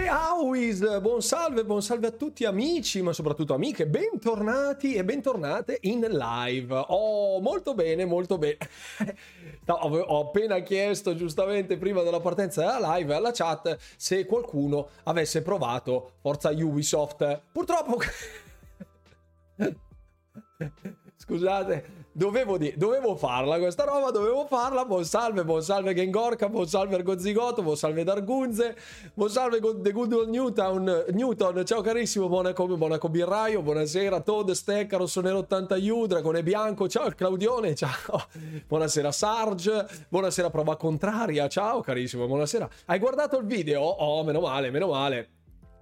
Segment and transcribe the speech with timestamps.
[0.00, 5.76] E Awis, buon salve, buon salve a tutti amici, ma soprattutto amiche, bentornati e bentornate
[5.82, 6.86] in live.
[6.88, 8.56] Oh, molto bene, molto bene.
[9.66, 15.42] No, ho appena chiesto giustamente prima della partenza della live alla chat se qualcuno avesse
[15.42, 17.42] provato Forza Ubisoft.
[17.52, 17.98] Purtroppo...
[21.30, 24.84] Scusate, dovevo, di- dovevo farla questa roba, dovevo farla.
[24.84, 28.76] Buon salve, buon salve Gengorka, buon salve Ergozigoto, buon salve Dargunze,
[29.14, 31.64] buon salve The Good Old Newton, Newton.
[31.64, 37.76] Ciao carissimo Monaco, Monaco Birraio, buonasera Todd, Stecca, Rossonero 80 U, Dragone Bianco, ciao Claudione,
[37.76, 38.24] ciao.
[38.66, 42.68] Buonasera Sarge, buonasera Prova Contraria, ciao carissimo, buonasera.
[42.86, 43.82] Hai guardato il video?
[43.82, 45.28] Oh, meno male, meno male.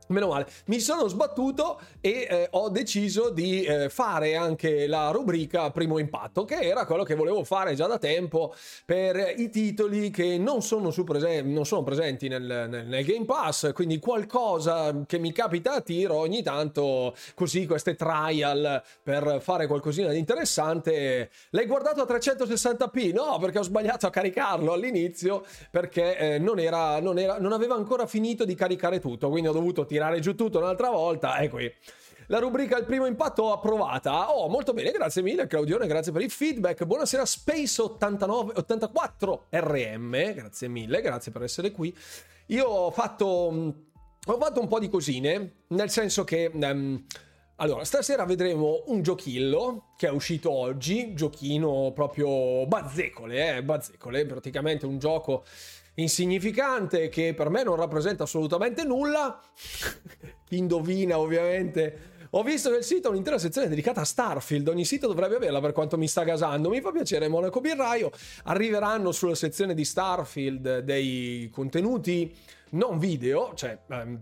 [0.08, 5.70] Meno male, mi sono sbattuto e eh, ho deciso di eh, fare anche la rubrica
[5.70, 8.54] primo impatto, che era quello che volevo fare già da tempo
[8.86, 13.70] per i titoli che non sono, presen- non sono presenti nel, nel, nel, Game Pass,
[13.74, 20.08] quindi qualcosa che mi capita a tiro ogni tanto, così queste trial per fare qualcosina
[20.08, 21.28] di interessante.
[21.50, 23.12] L'hai guardato a 360p?
[23.12, 27.74] No, perché ho sbagliato a caricarlo all'inizio, perché eh, non, era, non, era, non aveva
[27.74, 31.36] ancora finito di caricare tutto, quindi ho dovuto tirare tirare giù tutto un'altra volta.
[31.38, 31.70] E qui.
[32.28, 34.32] La rubrica Il primo impatto approvata.
[34.32, 36.84] Oh, molto bene, grazie mille Claudione, grazie per il feedback.
[36.84, 41.94] Buonasera Space 89, 84 RM, grazie mille, grazie per essere qui.
[42.46, 46.50] Io ho fatto, ho fatto un po' di cosine, nel senso che...
[46.54, 47.04] Um,
[47.60, 54.86] allora, stasera vedremo un giochillo che è uscito oggi, giochino proprio bazzecole, eh, bazzecole, praticamente
[54.86, 55.44] un gioco
[55.98, 59.40] insignificante che per me non rappresenta assolutamente nulla.
[60.50, 62.16] Indovina ovviamente.
[62.32, 65.96] Ho visto il sito un'intera sezione dedicata a Starfield, ogni sito dovrebbe averla per quanto
[65.96, 68.10] mi sta gasando, mi fa piacere Monaco Birraio,
[68.44, 72.36] arriveranno sulla sezione di Starfield dei contenuti
[72.70, 74.20] non video, cioè ehm,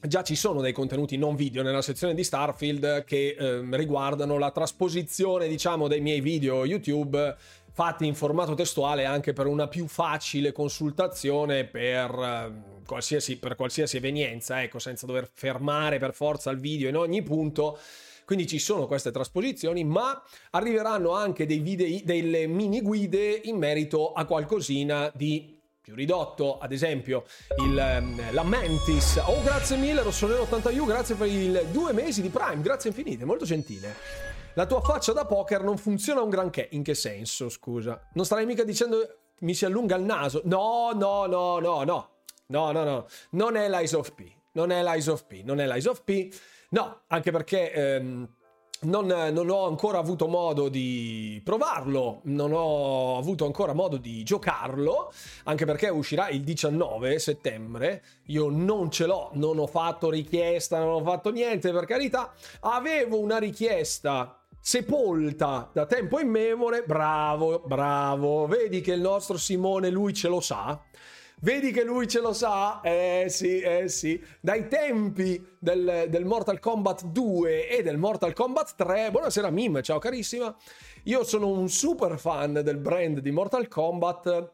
[0.00, 4.50] già ci sono dei contenuti non video nella sezione di Starfield che ehm, riguardano la
[4.50, 7.36] trasposizione diciamo dei miei video YouTube
[7.74, 13.96] fatti in formato testuale anche per una più facile consultazione per, uh, qualsiasi, per qualsiasi
[13.96, 17.76] evenienza, ecco, senza dover fermare per forza il video in ogni punto.
[18.24, 24.24] Quindi ci sono queste trasposizioni, ma arriveranno anche video, delle mini guide in merito a
[24.24, 27.24] qualcosina di più ridotto, ad esempio
[27.58, 29.20] il, um, la Mantis.
[29.26, 33.44] Oh, grazie mille, Rossonero 80U, grazie per i due mesi di Prime, grazie infinite, molto
[33.44, 34.33] gentile.
[34.56, 36.68] La tua faccia da poker non funziona un granché.
[36.72, 38.00] In che senso, scusa?
[38.12, 40.42] Non starai mica dicendo mi si allunga il naso?
[40.44, 42.08] No, no, no, no, no.
[42.46, 43.06] No, no, no.
[43.30, 44.30] Non è l'Eyes of P.
[44.52, 45.42] Non è l'Eyes of P.
[45.42, 46.32] Non è l'Eyes of P.
[46.70, 47.72] No, anche perché...
[47.72, 48.28] Ehm,
[48.84, 55.12] non, non, ho ancora avuto modo di provarlo, non ho avuto ancora modo di giocarlo,
[55.44, 58.02] anche perché uscirà il 19 settembre.
[58.26, 62.32] Io non ce l'ho, non ho fatto richiesta, non ho fatto niente, per carità.
[62.60, 66.84] Avevo una richiesta sepolta da tempo immemore.
[66.84, 68.46] Bravo, bravo.
[68.46, 70.82] Vedi che il nostro Simone lui ce lo sa.
[71.40, 72.80] Vedi che lui ce lo sa?
[72.80, 74.18] Eh sì, eh sì.
[74.40, 79.10] Dai tempi del, del, Mortal Kombat 2 e del Mortal Kombat 3.
[79.10, 80.56] Buonasera Mim, ciao carissima.
[81.02, 84.50] Io sono un super fan del brand di Mortal Kombat.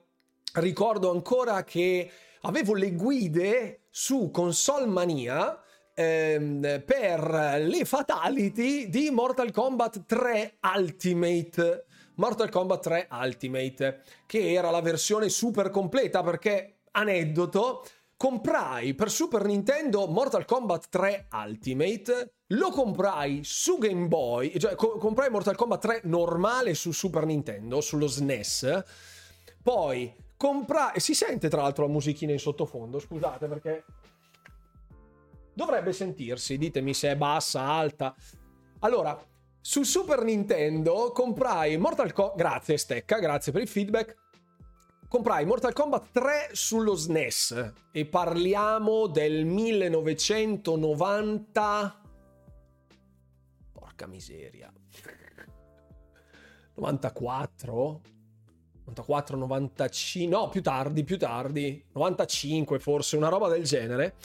[0.55, 2.11] Ricordo ancora che
[2.41, 5.57] avevo le guide su Console Mania
[6.01, 11.85] ehm, per le fatality di Mortal Kombat 3 Ultimate.
[12.15, 17.85] Mortal Kombat 3 Ultimate, che era la versione super completa perché, aneddoto,
[18.17, 24.99] comprai per Super Nintendo Mortal Kombat 3 Ultimate, lo comprai su Game Boy, cioè co-
[24.99, 28.83] comprai Mortal Kombat 3 normale su Super Nintendo, sullo SNES,
[29.63, 31.01] poi comprai...
[31.01, 33.85] Si sente tra l'altro la musichina in sottofondo, scusate perché
[35.61, 38.15] Dovrebbe sentirsi, ditemi se è bassa, alta.
[38.79, 39.23] Allora,
[39.61, 42.39] su Super Nintendo comprai Mortal Kombat...
[42.39, 44.17] Grazie Stecca, grazie per il feedback.
[45.07, 52.03] Comprai Mortal Kombat 3 sullo SNES e parliamo del 1990...
[53.71, 54.73] Porca miseria.
[56.73, 58.01] 94?
[58.87, 64.17] 94, 95, no, più tardi, più tardi, 95 forse, una roba del genere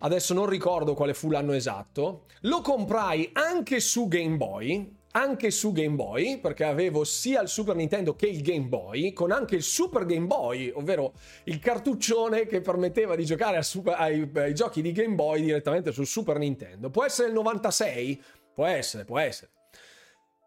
[0.00, 5.72] adesso non ricordo quale fu l'anno esatto, lo comprai anche su Game Boy, anche su
[5.72, 9.62] Game Boy, perché avevo sia il Super Nintendo che il Game Boy, con anche il
[9.62, 11.14] Super Game Boy, ovvero
[11.44, 16.06] il cartuccione che permetteva di giocare super, ai, ai giochi di Game Boy direttamente sul
[16.06, 16.90] Super Nintendo.
[16.90, 18.22] Può essere il 96?
[18.54, 19.50] Può essere, può essere.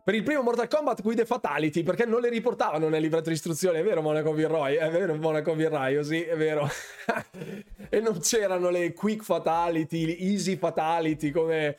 [0.04, 3.80] Per il primo Mortal Kombat guide fatality, perché non le riportavano nel libretto di istruzione,
[3.80, 4.76] è vero Monaco Virroy?
[4.76, 6.68] È vero Monaco Virraio, sì, è vero.
[7.88, 11.78] e non c'erano le quick fatality, le easy fatality come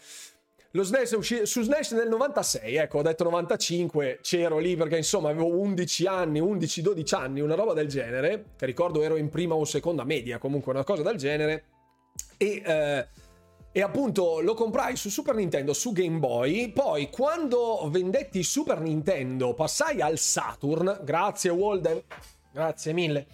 [0.71, 4.97] lo SNES è uscito su SNES nel 96, ecco, ho detto 95, c'ero lì perché
[4.97, 9.55] insomma avevo 11 anni, 11-12 anni, una roba del genere, che ricordo ero in prima
[9.55, 11.65] o seconda media, comunque una cosa del genere,
[12.39, 13.07] e, eh,
[13.77, 19.53] e appunto lo comprai su Super Nintendo, su Game Boy, poi quando vendetti Super Nintendo
[19.53, 22.01] passai al Saturn, grazie Walden,
[22.53, 23.27] grazie mille,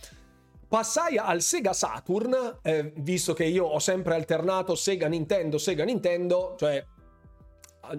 [0.66, 6.54] passai al Sega Saturn, eh, visto che io ho sempre alternato Sega Nintendo, Sega Nintendo,
[6.58, 6.82] cioè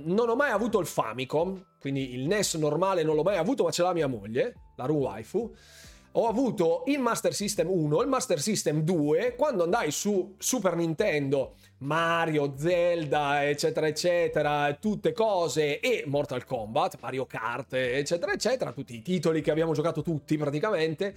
[0.06, 3.70] non ho mai avuto il Famicom, quindi il NES normale non l'ho mai avuto, ma
[3.70, 5.54] ce l'ha mia moglie, la Ru Waifu.
[6.16, 11.54] Ho avuto il Master System 1, il Master System 2, quando andai su Super Nintendo,
[11.80, 19.02] Mario, Zelda, eccetera, eccetera, tutte cose, e Mortal Kombat, Mario Kart, eccetera, eccetera, tutti i
[19.02, 21.16] titoli che abbiamo giocato tutti praticamente.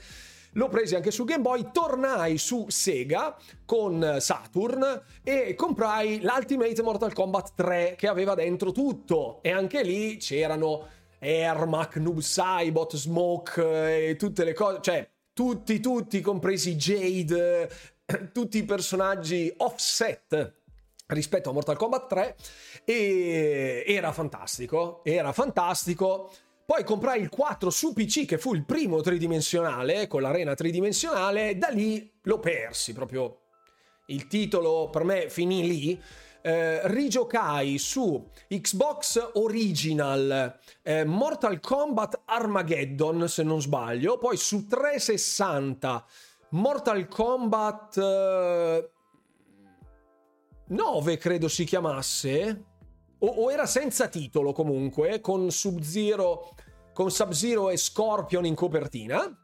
[0.53, 7.13] L'ho presi anche su Game Boy, tornai su Sega con Saturn e comprai l'Ultimate Mortal
[7.13, 9.43] Kombat 3 che aveva dentro tutto.
[9.43, 10.87] E anche lì c'erano
[11.25, 17.71] Ermac, Noob Saibot, Smoke e tutte le cose, cioè tutti, tutti, compresi Jade,
[18.33, 20.61] tutti i personaggi offset
[21.07, 22.37] rispetto a Mortal Kombat 3
[22.85, 26.31] e era fantastico, era fantastico
[26.67, 31.69] poi comprai il 4 su PC, che fu il primo tridimensionale, con l'arena tridimensionale, da
[31.69, 33.41] lì l'ho persi proprio.
[34.07, 36.03] Il titolo per me finì lì.
[36.47, 46.05] Eh, rigiocai su Xbox Original eh, Mortal Kombat Armageddon, se non sbaglio, poi su 360
[46.51, 48.91] Mortal Kombat eh,
[50.67, 52.65] 9, credo si chiamasse
[53.21, 56.55] o, o era senza titolo comunque, con Sub-Zero,
[56.93, 59.35] con Sub-Zero e Scorpion in copertina.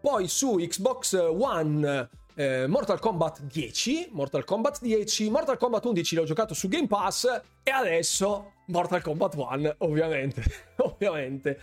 [0.00, 6.24] Poi su Xbox One eh, Mortal Kombat 10, Mortal Kombat 10, Mortal Kombat 11 l'ho
[6.24, 7.24] giocato su Game Pass
[7.62, 10.42] e adesso Mortal Kombat 1, ovviamente,
[10.76, 11.58] ovviamente,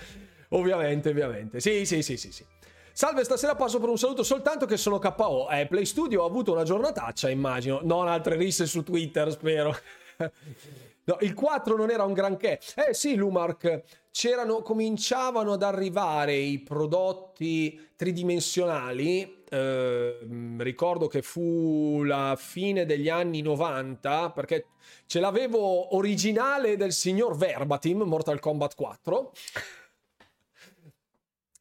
[0.49, 1.59] ovviamente, ovviamente.
[1.59, 2.43] Sì, sì, sì, sì, sì.
[2.91, 5.49] Salve, stasera passo per un saluto soltanto che sono KO.
[5.49, 7.79] Eh, Play Studio ha avuto una giornataccia, immagino.
[7.83, 9.75] Non altre risse su Twitter, spero.
[11.05, 12.61] No, il 4 non era un granché.
[12.75, 19.42] Eh sì, Lumark, c'erano, cominciavano ad arrivare i prodotti tridimensionali.
[19.53, 20.17] Eh,
[20.57, 24.65] ricordo che fu la fine degli anni 90, perché
[25.05, 29.31] ce l'avevo originale del signor Verbatim, Mortal Kombat 4.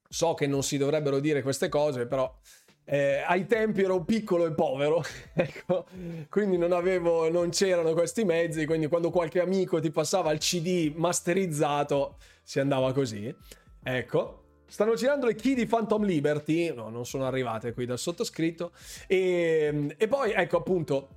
[0.08, 2.34] So che non si dovrebbero dire queste cose, però
[2.84, 5.02] eh, ai tempi ero piccolo e povero,
[5.34, 5.84] ecco,
[6.30, 10.94] quindi non avevo, non c'erano questi mezzi, quindi quando qualche amico ti passava il CD
[10.94, 13.34] masterizzato si andava così.
[13.84, 14.41] Ecco,
[14.72, 18.72] stanno girando le key di Phantom Liberty, no, non sono arrivate qui dal sottoscritto,
[19.06, 21.08] e, e poi ecco appunto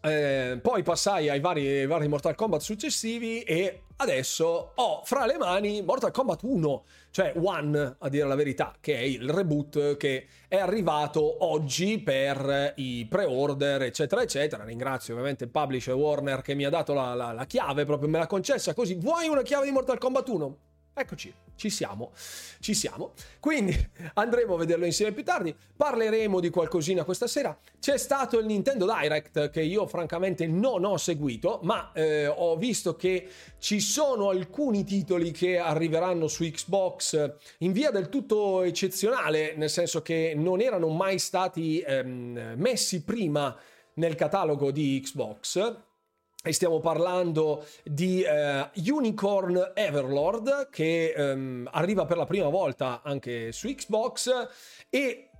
[0.00, 5.36] eh, poi passai ai vari, ai vari, Mortal Kombat successivi e adesso ho fra le
[5.36, 10.26] mani Mortal Kombat 1, cioè One a dire la verità, che è il reboot che
[10.48, 14.64] è arrivato oggi per i pre-order, eccetera, eccetera.
[14.64, 18.16] Ringrazio ovviamente il publisher Warner che mi ha dato la, la, la chiave, proprio me
[18.16, 18.94] l'ha concessa così.
[18.94, 20.56] Vuoi una chiave di Mortal Kombat 1?
[20.94, 22.12] Eccoci, ci siamo,
[22.60, 23.12] ci siamo.
[23.38, 23.76] Quindi
[24.14, 25.54] andremo a vederlo insieme più tardi.
[25.76, 27.56] Parleremo di qualcosina questa sera.
[27.78, 32.96] C'è stato il Nintendo Direct che io francamente non ho seguito, ma eh, ho visto
[32.96, 39.68] che ci sono alcuni titoli che arriveranno su Xbox in via del tutto eccezionale, nel
[39.68, 43.54] senso che non erano mai stati ehm, messi prima
[43.94, 45.88] nel catalogo di Xbox
[46.42, 53.52] e stiamo parlando di uh, Unicorn Everlord che um, arriva per la prima volta anche
[53.52, 54.30] su Xbox
[54.88, 55.30] e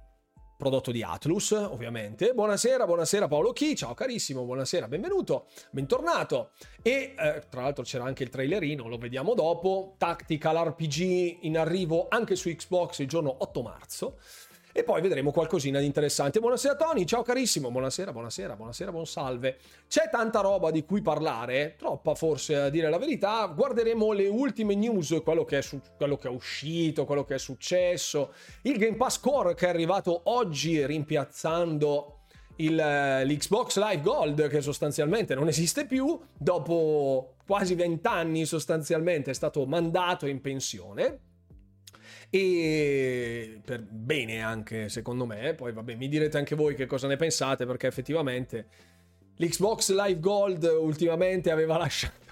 [0.58, 2.34] prodotto di Atlus ovviamente.
[2.34, 6.50] Buonasera, buonasera Paolo Chi, ciao carissimo, buonasera, benvenuto, bentornato.
[6.82, 12.08] E eh, tra l'altro c'era anche il trailerino, lo vediamo dopo, Tactical RPG in arrivo
[12.10, 14.18] anche su Xbox il giorno 8 marzo
[14.72, 16.38] e poi vedremo qualcosina di interessante.
[16.38, 19.58] Buonasera Tony, ciao carissimo, buonasera, buonasera, buonasera, buon salve.
[19.88, 23.46] C'è tanta roba di cui parlare, troppa forse a dire la verità.
[23.46, 27.38] Guarderemo le ultime news, quello che è, su- quello che è uscito, quello che è
[27.38, 28.32] successo.
[28.62, 32.18] Il Game Pass Core che è arrivato oggi rimpiazzando
[32.56, 39.66] il, l'Xbox Live Gold che sostanzialmente non esiste più, dopo quasi vent'anni sostanzialmente è stato
[39.66, 41.29] mandato in pensione
[42.30, 47.16] e per bene anche secondo me, poi vabbè mi direte anche voi che cosa ne
[47.16, 48.66] pensate perché effettivamente
[49.36, 52.30] l'Xbox Live Gold ultimamente aveva lasciato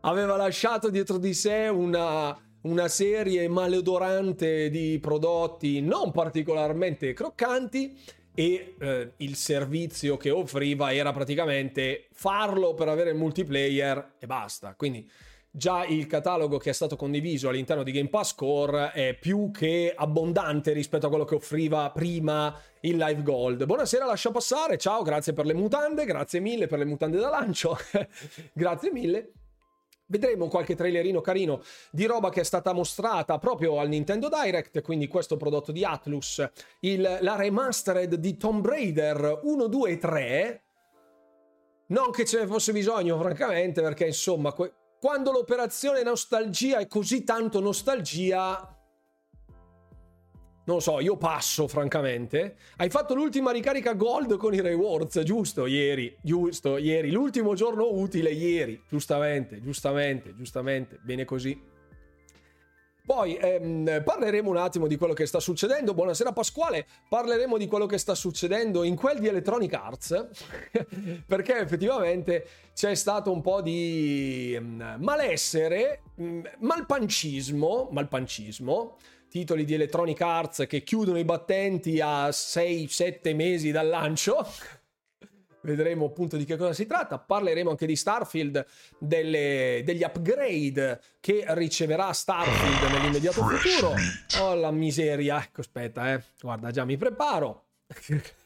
[0.00, 7.98] aveva lasciato dietro di sé una, una serie maleodorante di prodotti non particolarmente croccanti
[8.34, 14.74] e eh, il servizio che offriva era praticamente farlo per avere il multiplayer e basta.
[14.76, 15.08] Quindi
[15.50, 19.92] già il catalogo che è stato condiviso all'interno di Game Pass Core è più che
[19.96, 23.64] abbondante rispetto a quello che offriva prima il Live Gold.
[23.64, 24.78] Buonasera, lascia passare.
[24.78, 27.76] Ciao, grazie per le mutande, grazie mille per le mutande da lancio.
[28.52, 29.32] grazie mille.
[30.06, 35.06] Vedremo qualche trailerino carino di roba che è stata mostrata proprio al Nintendo Direct, quindi
[35.06, 36.44] questo prodotto di Atlus,
[36.80, 40.62] il, la remastered di Tomb Raider 1, 2 e 3.
[41.88, 47.24] Non che ce ne fosse bisogno, francamente, perché insomma, que- quando l'operazione nostalgia è così
[47.24, 48.58] tanto nostalgia,
[50.62, 52.56] non lo so, io passo francamente.
[52.76, 55.64] Hai fatto l'ultima ricarica gold con i rewards, giusto?
[55.64, 57.10] Ieri, giusto, ieri.
[57.10, 58.80] L'ultimo giorno utile, ieri.
[58.88, 61.00] Giustamente, giustamente, giustamente.
[61.02, 61.58] Bene così.
[63.04, 65.94] Poi ehm, parleremo un attimo di quello che sta succedendo.
[65.94, 70.28] Buonasera Pasquale, parleremo di quello che sta succedendo in quel di Electronic Arts,
[71.26, 78.96] perché effettivamente c'è stato un po' di um, malessere, um, malpancismo, malpancismo
[79.30, 84.44] titoli di Electronic Arts che chiudono i battenti a 6-7 mesi dal lancio.
[85.62, 87.18] Vedremo appunto di che cosa si tratta.
[87.18, 88.64] Parleremo anche di Starfield,
[88.98, 93.94] delle, degli upgrade che riceverà Starfield nell'immediato futuro.
[94.40, 95.42] Oh la miseria.
[95.42, 96.22] Ecco, aspetta, eh.
[96.40, 97.64] Guarda, già mi preparo.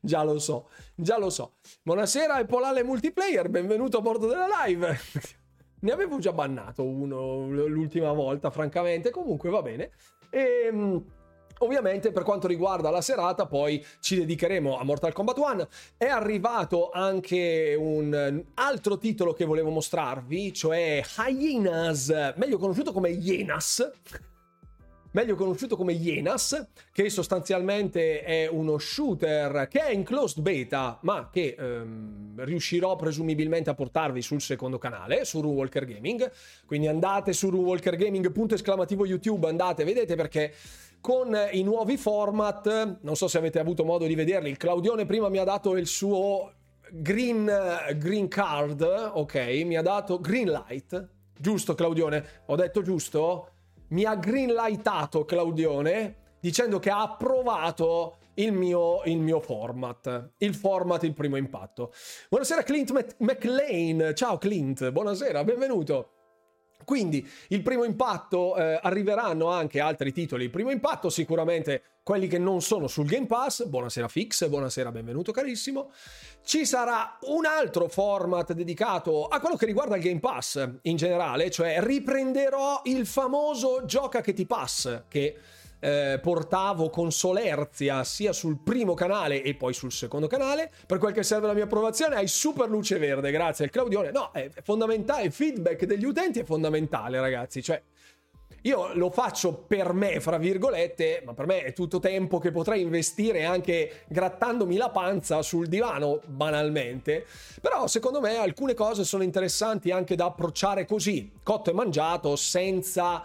[0.00, 1.56] già lo so, già lo so.
[1.82, 4.98] Buonasera e Polale Multiplayer, benvenuto a bordo della live.
[5.82, 9.08] Ne avevo già bannato uno l'ultima volta, francamente.
[9.08, 9.92] Comunque va bene.
[10.28, 11.02] Ehm,
[11.60, 15.68] ovviamente per quanto riguarda la serata poi ci dedicheremo a Mortal Kombat 1.
[15.96, 23.90] È arrivato anche un altro titolo che volevo mostrarvi, cioè Hyenas, meglio conosciuto come Hyenas
[25.12, 31.28] meglio conosciuto come Ienas, che sostanzialmente è uno shooter che è in closed beta, ma
[31.32, 36.30] che ehm, riuscirò presumibilmente a portarvi sul secondo canale, su Runwalker Gaming.
[36.66, 40.52] Quindi andate su Runwalker Gaming, punto esclamativo YouTube, andate, vedete perché
[41.00, 45.28] con i nuovi format, non so se avete avuto modo di vederli, il Claudione prima
[45.28, 46.52] mi ha dato il suo
[46.90, 47.50] green,
[47.96, 52.42] green card, ok, mi ha dato green light, giusto Claudione?
[52.46, 53.52] Ho detto giusto?
[53.90, 60.30] Mi ha greenlightato Claudione dicendo che ha approvato il mio, il mio, format.
[60.38, 61.92] Il format, il primo impatto.
[62.28, 64.12] Buonasera Clint McLean.
[64.14, 66.19] Ciao Clint, buonasera, benvenuto.
[66.90, 70.42] Quindi il primo impatto eh, arriveranno anche altri titoli.
[70.42, 73.64] Il primo impatto sicuramente quelli che non sono sul Game Pass.
[73.64, 75.92] Buonasera Fix, buonasera, benvenuto carissimo.
[76.42, 81.48] Ci sarà un altro format dedicato a quello che riguarda il Game Pass in generale,
[81.52, 85.36] cioè riprenderò il famoso gioca che ti pass che
[85.80, 90.70] eh, portavo con solerzia sia sul primo canale e poi sul secondo canale.
[90.86, 94.10] Per quel che serve la mia approvazione, hai super luce verde, grazie al Claudione.
[94.10, 97.62] No, è fondamentale, il feedback degli utenti è fondamentale, ragazzi.
[97.62, 97.82] Cioè,
[98.62, 102.82] io lo faccio per me, fra virgolette, ma per me è tutto tempo che potrei
[102.82, 107.24] investire anche grattandomi la panza sul divano, banalmente.
[107.62, 113.24] Però secondo me alcune cose sono interessanti anche da approcciare così, cotto e mangiato, senza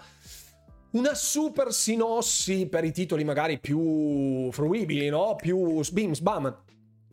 [0.96, 5.36] una super sinossi per i titoli magari più fruibili, no?
[5.36, 6.64] Più sbim sbam.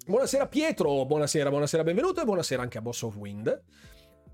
[0.06, 3.62] Buonasera Pietro, buonasera, buonasera, benvenuto e buonasera anche a Boss of Wind.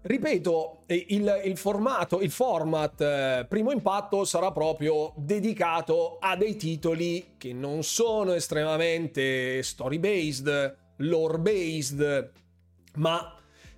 [0.00, 7.34] Ripeto, il, il formato, il format eh, primo impatto sarà proprio dedicato a dei titoli
[7.38, 12.32] che non sono estremamente story based, lore based,
[12.96, 13.34] ma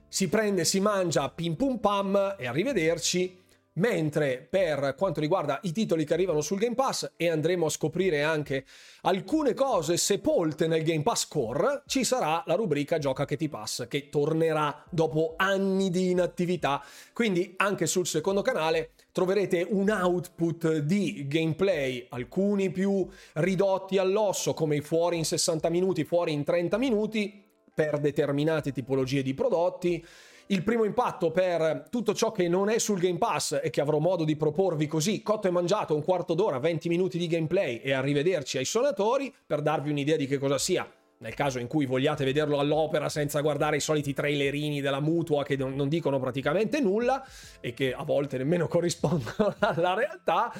[0.08, 3.39] si prende, si mangia pim pum pam e arrivederci
[3.74, 8.22] Mentre per quanto riguarda i titoli che arrivano sul Game Pass e andremo a scoprire
[8.22, 8.64] anche
[9.02, 13.86] alcune cose sepolte nel Game Pass Core, ci sarà la rubrica Gioca che ti passa
[13.86, 16.82] che tornerà dopo anni di inattività.
[17.12, 24.76] Quindi anche sul secondo canale troverete un output di gameplay, alcuni più ridotti all'osso come
[24.76, 30.04] i fuori in 60 minuti, fuori in 30 minuti per determinate tipologie di prodotti
[30.50, 33.98] il primo impatto per tutto ciò che non è sul Game Pass e che avrò
[33.98, 37.92] modo di proporvi così, cotto e mangiato, un quarto d'ora, 20 minuti di gameplay e
[37.92, 40.90] arrivederci ai suonatori per darvi un'idea di che cosa sia
[41.20, 45.54] nel caso in cui vogliate vederlo all'opera senza guardare i soliti trailerini della mutua che
[45.56, 47.22] non, dicono praticamente nulla
[47.60, 50.52] e che a volte nemmeno corrispondono alla realtà.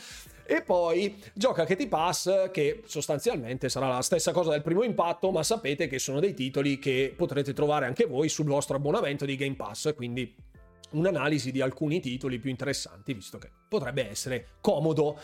[0.51, 5.31] E poi gioca che ti pass, che sostanzialmente sarà la stessa cosa del primo impatto,
[5.31, 9.37] ma sapete che sono dei titoli che potrete trovare anche voi sul vostro abbonamento di
[9.37, 10.35] Game Pass, quindi
[10.91, 15.21] un'analisi di alcuni titoli più interessanti, visto che potrebbe essere comodo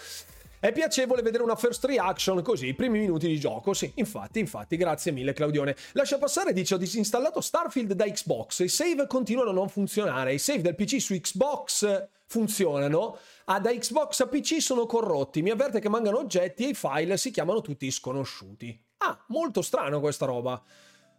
[0.66, 3.72] È piacevole vedere una first reaction così, i primi minuti di gioco.
[3.72, 5.76] Sì, infatti, infatti, grazie mille Claudione.
[5.92, 10.40] Lascia passare, dice, ho disinstallato Starfield da Xbox, i save continuano a non funzionare, i
[10.40, 15.78] save del PC su Xbox funzionano, ah, da Xbox a PC sono corrotti, mi avverte
[15.78, 18.76] che mancano oggetti e i file si chiamano tutti sconosciuti.
[18.96, 20.60] Ah, molto strano questa roba.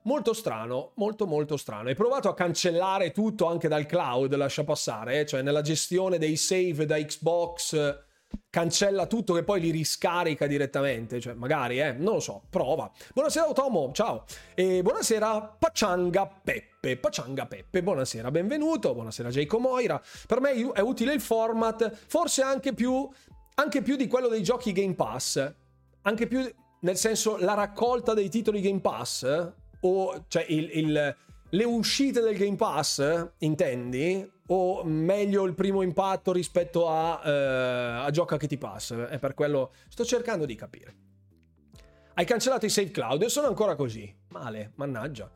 [0.01, 1.87] Molto strano, molto molto strano.
[1.87, 5.25] Hai provato a cancellare tutto anche dal cloud, lascia passare, eh?
[5.25, 8.05] cioè nella gestione dei save da Xbox
[8.49, 12.91] cancella tutto che poi li riscarica direttamente, cioè magari, eh, non lo so, prova.
[13.13, 14.25] Buonasera Otomo, ciao.
[14.55, 20.01] E buonasera Paccianga Peppe, Paccianga Peppe, buonasera, benvenuto, buonasera Jacob Moira.
[20.25, 23.07] Per me è utile il format, forse anche più,
[23.55, 25.53] anche più di quello dei giochi Game Pass,
[26.01, 31.15] anche più, nel senso, la raccolta dei titoli Game Pass, o cioè il, il
[31.51, 34.29] le uscite del Game Pass, intendi?
[34.47, 39.09] O meglio il primo impatto rispetto a, eh, a Gioca che ti passa?
[39.09, 40.95] È per quello sto cercando di capire.
[42.13, 44.11] Hai cancellato i save cloud e sono ancora così.
[44.29, 45.29] Male, mannaggia.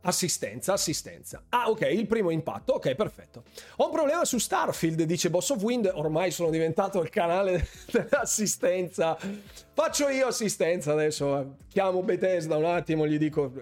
[0.00, 1.44] Assistenza, assistenza.
[1.50, 2.74] Ah, ok, il primo impatto.
[2.74, 3.44] Ok, perfetto.
[3.76, 5.90] Ho un problema su Starfield, dice Boss of Wind.
[5.92, 9.16] Ormai sono diventato il canale dell'assistenza.
[9.74, 11.56] Faccio io assistenza adesso.
[11.68, 13.52] Chiamo Bethesda un attimo, gli dico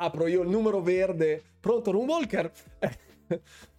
[0.00, 2.50] apro io il numero verde, pronto Runwalker?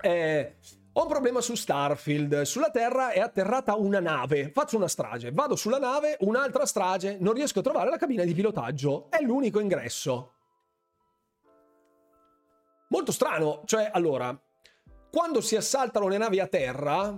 [0.00, 0.56] eh,
[0.92, 2.42] ho un problema su Starfield.
[2.42, 4.50] Sulla Terra è atterrata una nave.
[4.50, 5.30] Faccio una strage.
[5.30, 7.18] Vado sulla nave, un'altra strage.
[7.20, 9.08] Non riesco a trovare la cabina di pilotaggio.
[9.08, 10.32] È l'unico ingresso.
[12.88, 13.62] Molto strano.
[13.64, 14.36] Cioè, allora,
[15.10, 17.16] quando si assaltano le navi a terra,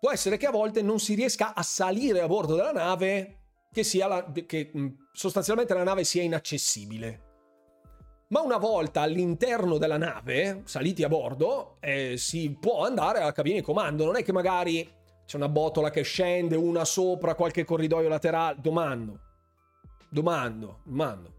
[0.00, 3.86] può essere che a volte non si riesca a salire a bordo della nave, che,
[3.98, 4.72] la, che
[5.12, 7.27] sostanzialmente la nave sia inaccessibile.
[8.30, 13.56] Ma una volta all'interno della nave, saliti a bordo, eh, si può andare alla cabina
[13.56, 14.04] di comando.
[14.04, 14.86] Non è che magari
[15.24, 18.58] c'è una botola che scende, una sopra, qualche corridoio laterale.
[18.60, 19.20] Domando.
[20.10, 20.80] Domando.
[20.84, 21.32] Domando.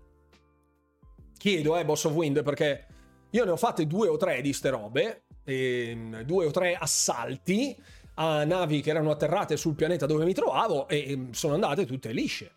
[1.38, 2.87] Chiedo, eh, Boss of Wind, perché
[3.29, 5.25] io ne ho fatte due o tre di ste robe.
[5.44, 7.77] Ehm, due o tre assalti
[8.16, 12.11] a navi che erano atterrate sul pianeta dove mi trovavo e ehm, sono andate tutte
[12.11, 12.51] lisce.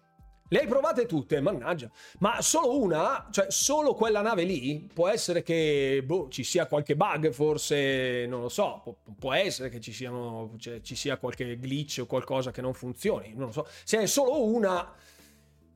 [0.53, 1.91] Le hai provate tutte, mannaggia.
[2.19, 6.95] Ma solo una, cioè solo quella nave lì, può essere che boh, ci sia qualche
[6.95, 11.59] bug, forse, non lo so, può, può essere che ci, siano, cioè, ci sia qualche
[11.59, 13.67] glitch o qualcosa che non funzioni, non lo so.
[13.83, 14.93] Se è solo una,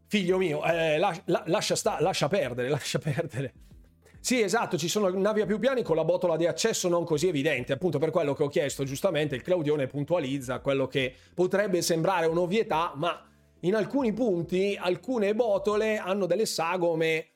[0.08, 3.54] figlio mio, eh, la, la, lascia, sta, lascia perdere, lascia perdere.
[4.20, 7.28] Sì, esatto, ci sono navi a più piani con la botola di accesso non così
[7.28, 12.26] evidente, appunto per quello che ho chiesto giustamente, il Claudione puntualizza quello che potrebbe sembrare
[12.26, 13.26] un'ovvietà, ma
[13.66, 17.30] in alcuni punti alcune botole hanno delle sagome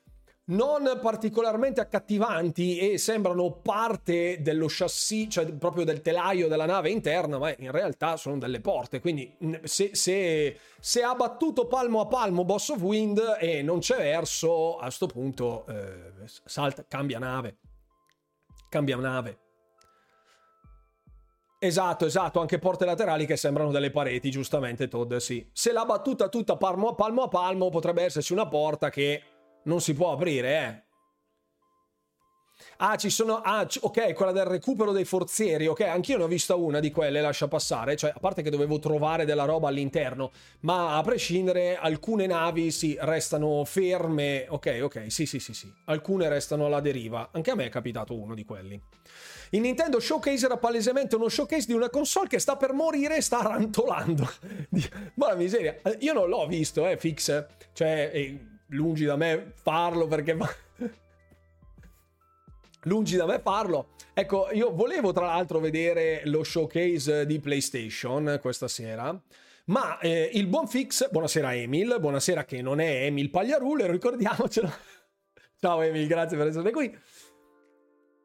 [0.51, 7.39] non particolarmente accattivanti e sembrano parte dello chassis, cioè proprio del telaio della nave interna,
[7.39, 9.01] ma in realtà sono delle porte.
[9.01, 13.97] Quindi se, se, se ha battuto palmo a palmo Boss of Wind e non c'è
[13.97, 17.59] verso, a questo punto eh, salta, cambia nave.
[18.69, 19.39] Cambia nave.
[21.63, 25.47] Esatto, esatto, anche porte laterali che sembrano delle pareti, giustamente Todd, sì.
[25.53, 29.23] Se l'ha battuta tutta palmo a palmo a palmo, potrebbe esserci una porta che
[29.65, 30.89] non si può aprire, eh.
[32.79, 33.43] Ah, ci sono.
[33.43, 35.67] Ah, ok, quella del recupero dei forzieri.
[35.67, 37.95] Ok, anch'io ne ho vista una di quelle, lascia passare.
[37.95, 42.97] Cioè, a parte che dovevo trovare della roba all'interno, ma a prescindere, alcune navi sì,
[43.01, 44.47] restano ferme.
[44.49, 45.71] Ok, ok, sì, sì, sì, sì.
[45.87, 47.29] Alcune restano alla deriva.
[47.33, 48.81] Anche a me è capitato uno di quelli.
[49.53, 53.21] Il Nintendo Showcase era palesemente uno showcase di una console che sta per morire e
[53.21, 54.31] sta rantolando.
[55.15, 57.47] Ma miseria, io non l'ho visto, eh, fix.
[57.73, 60.37] Cioè, eh, lungi da me farlo perché...
[62.85, 63.89] lungi da me farlo.
[64.15, 69.21] Ecco, io volevo tra l'altro vedere lo showcase di PlayStation questa sera.
[69.65, 74.73] Ma eh, il buon fix, buonasera Emil, buonasera che non è Emil Pagliarulo, ricordiamocelo.
[75.59, 76.97] Ciao Emil, grazie per essere qui.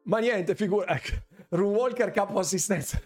[0.06, 0.86] Ma niente, figura.
[0.94, 1.16] Ecco,
[1.50, 3.00] Runwalker capo assistenza.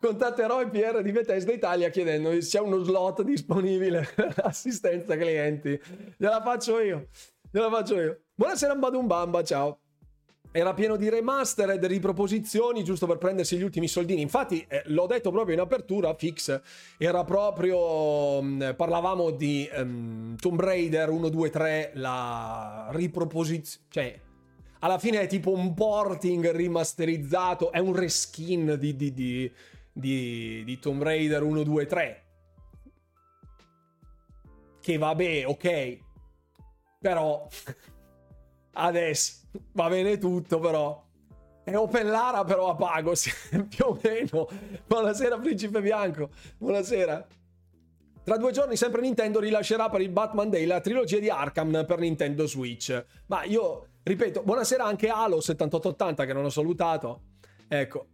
[0.00, 4.06] Contatterò il PR di Bethesda Italia chiedendo se c'è uno slot disponibile
[4.42, 5.80] assistenza clienti.
[6.16, 7.08] Gliela faccio io.
[7.50, 8.20] Gliela faccio io.
[8.34, 9.78] Buonasera Badum Bamba, ciao.
[10.52, 14.20] Era pieno di remastered, riproposizioni, giusto per prendersi gli ultimi soldini.
[14.20, 16.60] Infatti, eh, l'ho detto proprio in apertura, Fix,
[16.96, 18.40] era proprio...
[18.40, 23.86] Mh, mm, parlavamo di um, Tomb Raider 1, 2, 3, la riproposizione...
[23.88, 24.20] Cioè,
[24.84, 29.50] alla fine è tipo un porting rimasterizzato, è un reskin di, di, di,
[29.90, 32.24] di, di Tomb Raider 1, 2, 3.
[34.82, 35.98] Che vabbè, ok.
[37.00, 37.48] Però
[38.72, 39.32] adesso
[39.72, 41.02] va bene tutto, però
[41.64, 43.30] È Open Lara però a pago, sì,
[43.66, 44.46] più o meno.
[44.86, 47.26] Buonasera Principe Bianco, buonasera.
[48.22, 52.00] Tra due giorni sempre Nintendo rilascerà per il Batman Day la trilogia di Arkham per
[52.00, 53.04] Nintendo Switch.
[53.26, 57.22] Ma io, ripeto, buonasera anche a Halo 7880 che non ho salutato.
[57.66, 58.06] Ecco,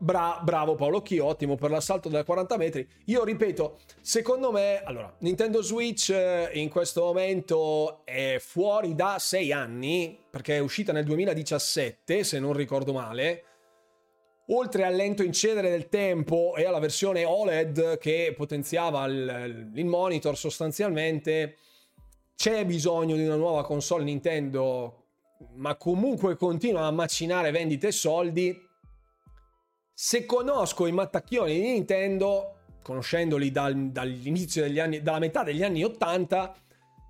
[0.00, 2.88] Bra- bravo Paolo Chi, ottimo per l'assalto da 40 metri.
[3.06, 9.52] Io ripeto, secondo me, allora, Nintendo Switch eh, in questo momento è fuori da 6
[9.52, 13.42] anni, perché è uscita nel 2017, se non ricordo male.
[14.50, 20.38] Oltre al lento incedere del tempo e alla versione OLED che potenziava il, il monitor
[20.38, 21.56] sostanzialmente,
[22.36, 25.07] c'è bisogno di una nuova console Nintendo,
[25.54, 28.66] ma comunque continua a macinare vendite e soldi.
[29.92, 35.84] Se conosco i mattacchioni di Nintendo, conoscendoli dal, dall'inizio degli anni, dalla metà degli anni
[35.84, 36.54] 80,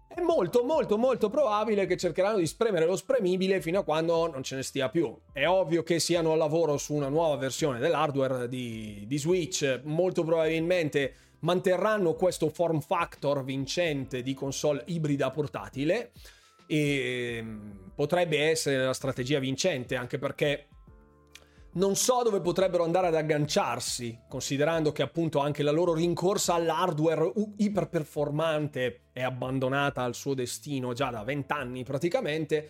[0.09, 4.43] è molto molto molto probabile che cercheranno di spremere lo spremibile fino a quando non
[4.43, 5.17] ce ne stia più.
[5.33, 10.25] È ovvio che siano al lavoro su una nuova versione dell'hardware di, di Switch, molto
[10.25, 16.11] probabilmente manterranno questo form factor vincente di console ibrida portatile
[16.69, 20.69] e ehm, potrebbe essere la strategia vincente anche perché
[21.73, 27.33] non so dove potrebbero andare ad agganciarsi, considerando che appunto anche la loro rincorsa all'hardware
[27.57, 32.69] iperperformante è abbandonata al suo destino già da vent'anni praticamente.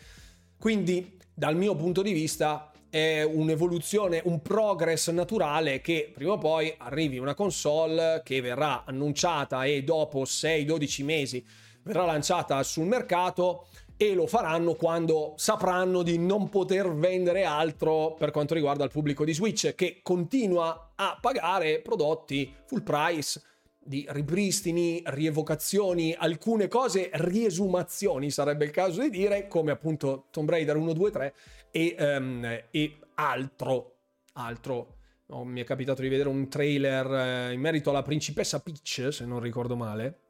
[0.58, 6.74] Quindi, dal mio punto di vista, è un'evoluzione, un progress naturale che prima o poi
[6.76, 11.46] arrivi una console che verrà annunciata e dopo 6-12 mesi
[11.82, 13.66] verrà lanciata sul mercato
[14.00, 19.24] e lo faranno quando sapranno di non poter vendere altro per quanto riguarda il pubblico
[19.24, 23.42] di Switch che continua a pagare prodotti full price
[23.88, 30.76] di ripristini, rievocazioni, alcune cose, riesumazioni sarebbe il caso di dire, come appunto Tomb Raider
[30.76, 31.34] 1, 2, 3
[31.70, 33.94] e, um, e altro.
[34.34, 34.96] Altro.
[35.28, 39.24] Oh, mi è capitato di vedere un trailer eh, in merito alla principessa Peach, se
[39.24, 40.27] non ricordo male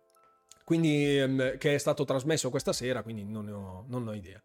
[0.69, 4.39] quindi ehm, che è stato trasmesso questa sera, quindi non ho, non ho idea.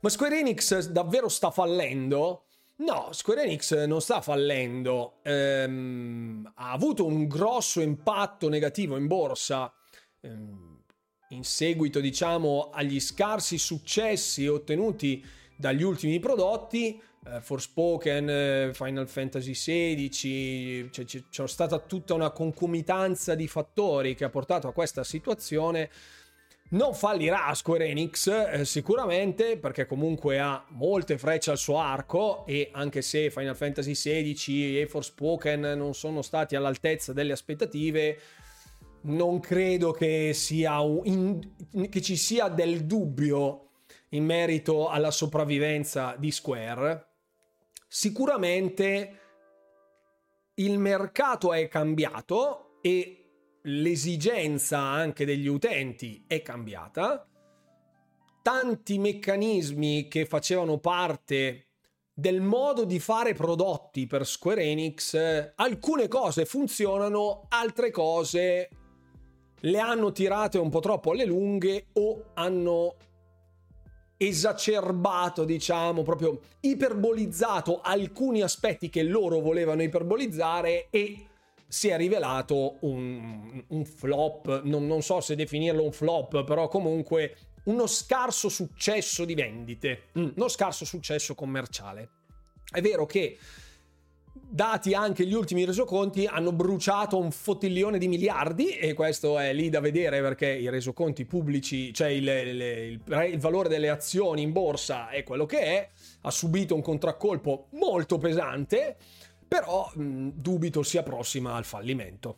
[0.00, 2.46] Ma Square Enix davvero sta fallendo?
[2.78, 9.72] No, Square Enix non sta fallendo, ehm, ha avuto un grosso impatto negativo in borsa
[10.22, 10.82] ehm,
[11.28, 15.24] in seguito, diciamo, agli scarsi successi ottenuti
[15.56, 22.30] dagli ultimi prodotti, eh, Forspoken, eh, Final Fantasy XVI, cioè, c- c'è stata tutta una
[22.30, 25.90] concomitanza di fattori che ha portato a questa situazione.
[26.70, 32.70] Non fallirà Square Enix eh, sicuramente perché comunque ha molte frecce al suo arco e
[32.72, 38.18] anche se Final Fantasy XVI e Forspoken non sono stati all'altezza delle aspettative,
[39.02, 43.68] non credo che, un, in, che ci sia del dubbio
[44.10, 47.11] in merito alla sopravvivenza di Square
[47.94, 49.18] sicuramente
[50.54, 57.28] il mercato è cambiato e l'esigenza anche degli utenti è cambiata.
[58.40, 61.66] Tanti meccanismi che facevano parte
[62.14, 68.70] del modo di fare prodotti per Square Enix, alcune cose funzionano, altre cose
[69.60, 72.96] le hanno tirate un po' troppo alle lunghe o hanno
[74.26, 81.26] esacerbato, diciamo, proprio iperbolizzato alcuni aspetti che loro volevano iperbolizzare e
[81.66, 87.36] si è rivelato un, un flop, non, non, so se definirlo un flop, però comunque
[87.64, 92.10] uno scarso successo di vendite, mm, uno scarso successo commerciale.
[92.70, 93.38] È vero che
[94.52, 99.70] dati anche gli ultimi resoconti, hanno bruciato un fottiglione di miliardi e questo è lì
[99.70, 105.08] da vedere perché i resoconti pubblici, cioè il, il, il, valore delle azioni in borsa
[105.08, 108.98] è quello che è, ha subito un contraccolpo molto pesante,
[109.48, 112.36] però mh, dubito sia prossima al fallimento.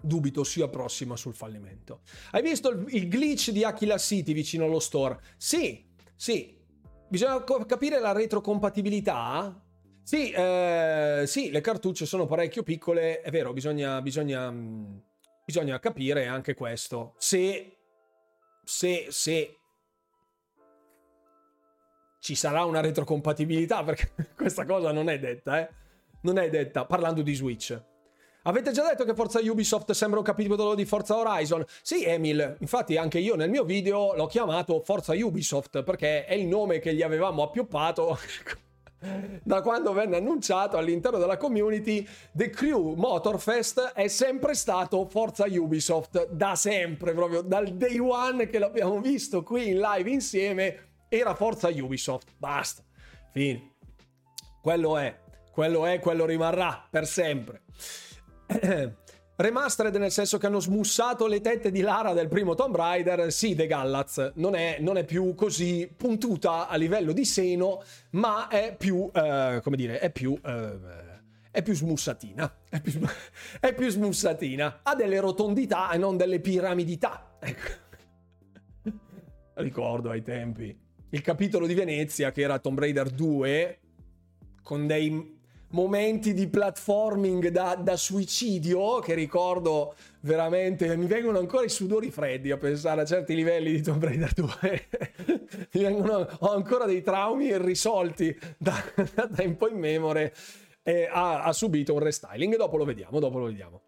[0.00, 2.00] Dubito sia prossima sul fallimento.
[2.32, 5.20] Hai visto il, il glitch di Aquila City vicino allo store?
[5.36, 5.84] Sì,
[6.16, 6.58] sì.
[7.06, 9.61] Bisogna capire la retrocompatibilità
[10.02, 14.96] sì, eh, sì, le cartucce sono parecchio piccole, è vero, bisogna, bisogna, mm,
[15.44, 17.14] bisogna capire anche questo.
[17.18, 17.76] Se,
[18.64, 19.56] se, se
[22.18, 25.68] ci sarà una retrocompatibilità, perché questa cosa non è detta, eh?
[26.22, 27.80] Non è detta, parlando di Switch.
[28.44, 31.64] Avete già detto che Forza Ubisoft sembra un capitolo di Forza Horizon?
[31.80, 36.46] Sì, Emil, infatti anche io nel mio video l'ho chiamato Forza Ubisoft perché è il
[36.46, 38.18] nome che gli avevamo appioppato
[39.42, 46.28] da quando venne annunciato all'interno della community, The Crew Motorfest è sempre stato Forza Ubisoft,
[46.30, 51.68] da sempre, proprio dal day one che l'abbiamo visto qui in live insieme, era Forza
[51.68, 52.28] Ubisoft.
[52.36, 52.82] Basta,
[53.32, 53.70] fine.
[54.60, 55.18] Quello è,
[55.50, 57.62] quello è, quello rimarrà per sempre.
[59.36, 63.54] Remastered nel senso che hanno smussato le tette di Lara del primo Tomb Raider, sì,
[63.54, 68.74] The Gallaz non è, non è più così puntuta a livello di seno, ma è
[68.76, 70.38] più, eh, come dire, è più...
[70.44, 71.10] Eh,
[71.52, 72.98] è più smussatina, è più,
[73.60, 77.36] è più smussatina, ha delle rotondità e non delle piramidità.
[77.38, 77.80] Ecco.
[79.56, 80.74] Ricordo ai tempi
[81.10, 83.80] il capitolo di Venezia che era Tomb Raider 2
[84.62, 85.40] con dei
[85.72, 92.50] momenti di platforming da, da, suicidio che ricordo veramente mi vengono ancora i sudori freddi
[92.50, 94.88] a pensare a certi livelli di Tomb Raider 2
[95.72, 98.74] mi vengono, ho ancora dei traumi irrisolti da,
[99.14, 100.30] da tempo in memoria
[100.82, 103.80] e ha, ha subito un restyling dopo lo vediamo dopo lo vediamo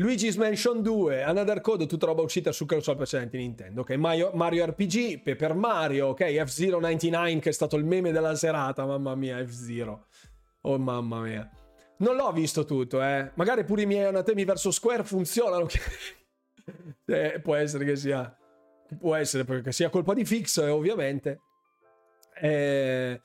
[0.00, 3.80] Luigi's Mansion 2, Another Code, tutta roba uscita su console precedenti Nintendo.
[3.80, 8.36] Ok, Mario, Mario RPG, Paper Mario, ok, F-Zero 99 che è stato il meme della
[8.36, 10.06] serata, mamma mia, F-Zero.
[10.68, 11.50] Oh mamma mia.
[11.98, 13.30] Non l'ho visto tutto, eh.
[13.36, 15.66] Magari pure i miei anatemi verso Square funzionano.
[17.06, 18.36] eh, può essere che sia...
[18.98, 21.40] Può essere che sia colpa di Fix, eh, ovviamente.
[22.38, 23.20] Eh,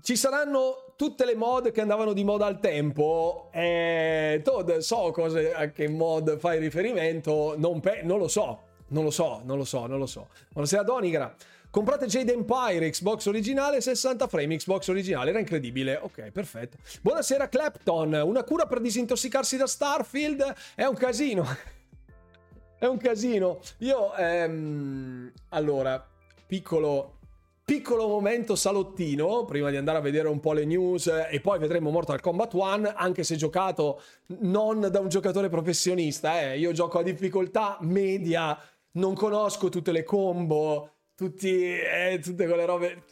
[0.00, 3.50] ci saranno tutte le mod che andavano di moda al tempo.
[3.52, 8.62] Eh, Todd, so cose a che mod fai riferimento, non, pe- non lo so.
[8.88, 10.28] Non lo so, non lo so, non lo so.
[10.50, 11.34] Buonasera Donigra.
[11.76, 15.98] Comprate Jade Empire, Xbox originale, 60 frame, Xbox originale, era incredibile.
[16.00, 16.78] Ok, perfetto.
[17.02, 21.44] Buonasera Clapton, una cura per disintossicarsi da Starfield è un casino.
[22.80, 23.60] è un casino.
[23.80, 26.02] Io, ehm, allora,
[26.46, 27.18] piccolo,
[27.62, 31.90] piccolo momento salottino, prima di andare a vedere un po' le news e poi vedremo
[31.90, 34.00] Mortal Kombat 1, anche se giocato
[34.40, 36.58] non da un giocatore professionista, eh.
[36.58, 38.58] io gioco a difficoltà media,
[38.92, 43.02] non conosco tutte le combo, tutti, eh, tutte quelle robe.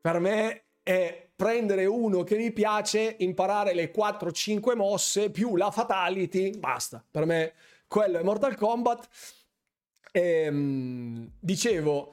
[0.00, 6.58] Per me è prendere uno che mi piace, imparare le 4-5 mosse più la fatality,
[6.58, 7.04] basta.
[7.10, 7.54] Per me
[7.88, 9.08] quello è Mortal Kombat.
[10.12, 12.12] Ehm, dicevo,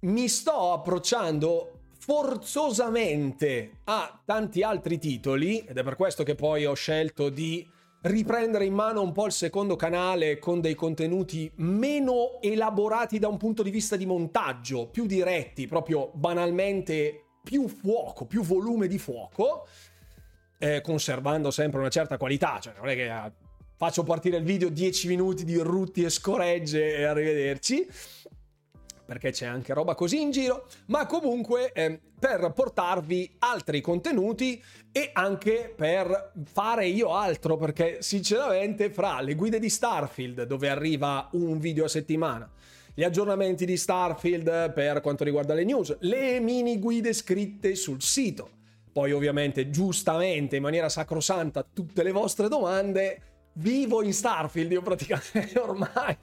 [0.00, 6.74] mi sto approcciando forzosamente a tanti altri titoli ed è per questo che poi ho
[6.74, 7.64] scelto di
[8.02, 13.36] riprendere in mano un po' il secondo canale con dei contenuti meno elaborati da un
[13.36, 19.66] punto di vista di montaggio, più diretti, proprio banalmente più fuoco, più volume di fuoco,
[20.58, 23.32] eh, conservando sempre una certa qualità, cioè non è che eh,
[23.76, 27.88] faccio partire il video 10 minuti di rutti e scoregge e arrivederci
[29.12, 35.10] perché c'è anche roba così in giro, ma comunque eh, per portarvi altri contenuti e
[35.12, 41.58] anche per fare io altro, perché sinceramente fra le guide di Starfield, dove arriva un
[41.58, 42.50] video a settimana,
[42.94, 48.48] gli aggiornamenti di Starfield per quanto riguarda le news, le mini guide scritte sul sito,
[48.92, 55.58] poi ovviamente giustamente in maniera sacrosanta tutte le vostre domande, vivo in Starfield io praticamente
[55.60, 56.16] ormai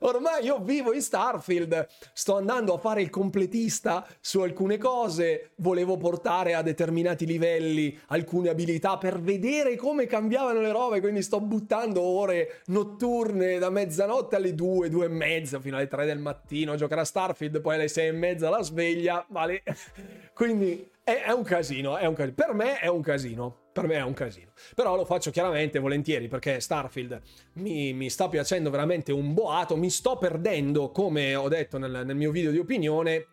[0.00, 5.96] ormai io vivo in Starfield sto andando a fare il completista su alcune cose volevo
[5.96, 12.00] portare a determinati livelli alcune abilità per vedere come cambiavano le robe quindi sto buttando
[12.00, 16.76] ore notturne da mezzanotte alle due due e mezza fino alle tre del mattino a
[16.76, 19.62] giocare a Starfield poi alle sei e mezza la sveglia vale.
[20.34, 23.96] Quindi è, è un casino è un casino per me è un casino per me
[23.96, 24.52] è un casino.
[24.74, 27.20] Però lo faccio chiaramente volentieri perché Starfield
[27.54, 32.14] mi, mi sta piacendo veramente un boato, mi sto perdendo, come ho detto nel, nel
[32.14, 33.26] mio video di opinione,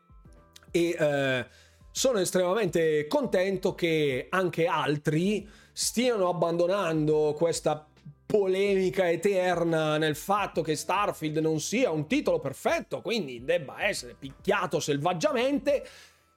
[0.72, 1.46] e eh,
[1.92, 7.86] sono estremamente contento che anche altri stiano abbandonando questa
[8.26, 14.80] polemica eterna nel fatto che Starfield non sia un titolo perfetto, quindi debba essere picchiato
[14.80, 15.86] selvaggiamente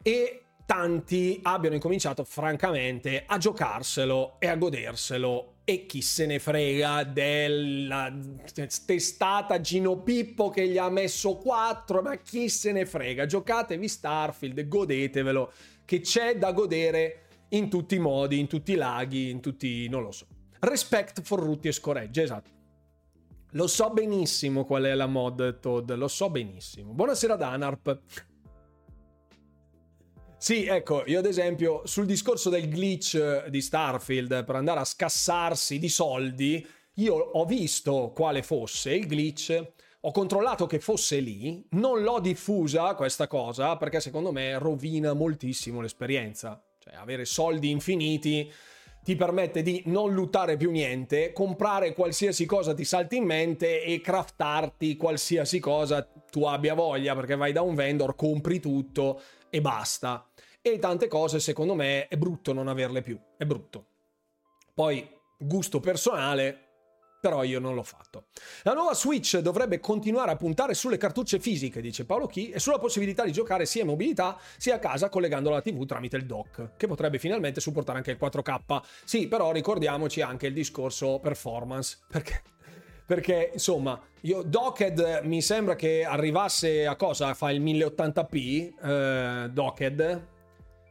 [0.02, 5.52] e tanti abbiano incominciato francamente a giocarselo e a goderselo.
[5.64, 8.12] E chi se ne frega della
[8.84, 13.24] testata Gino Pippo che gli ha messo 4 ma chi se ne frega?
[13.24, 15.52] Giocatevi Starfield godetevelo
[15.86, 20.02] che c'è da godere in tutti i modi in tutti i laghi in tutti non
[20.02, 20.26] lo so.
[20.60, 22.50] Respect for Rutti e scoregge esatto.
[23.52, 26.92] Lo so benissimo qual è la mod Todd lo so benissimo.
[26.92, 28.00] Buonasera Danarp
[30.44, 35.78] sì, ecco, io ad esempio sul discorso del glitch di Starfield per andare a scassarsi
[35.78, 36.62] di soldi,
[36.96, 42.94] io ho visto quale fosse il glitch, ho controllato che fosse lì, non l'ho diffusa
[42.94, 46.62] questa cosa perché secondo me rovina moltissimo l'esperienza.
[46.78, 48.52] Cioè avere soldi infiniti
[49.02, 54.02] ti permette di non lottare più niente, comprare qualsiasi cosa ti salti in mente e
[54.02, 60.28] craftarti qualsiasi cosa tu abbia voglia perché vai da un vendor, compri tutto e basta
[60.66, 63.84] e tante cose secondo me è brutto non averle più, è brutto.
[64.72, 66.58] Poi gusto personale,
[67.20, 68.28] però io non l'ho fatto.
[68.62, 72.78] La nuova Switch dovrebbe continuare a puntare sulle cartucce fisiche, dice Paolo Chi, e sulla
[72.78, 76.76] possibilità di giocare sia in mobilità sia a casa collegandola alla TV tramite il dock,
[76.78, 78.82] che potrebbe finalmente supportare anche il 4K.
[79.04, 82.42] Sì, però ricordiamoci anche il discorso performance, perché
[83.06, 90.32] perché insomma io Docked mi sembra che arrivasse a cosa fa il 1080p eh, Docked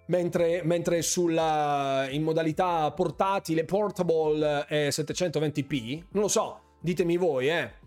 [0.08, 6.04] mentre, mentre sulla, in modalità portatile, portable è 720p.
[6.12, 7.82] Non lo so, ditemi voi, eh.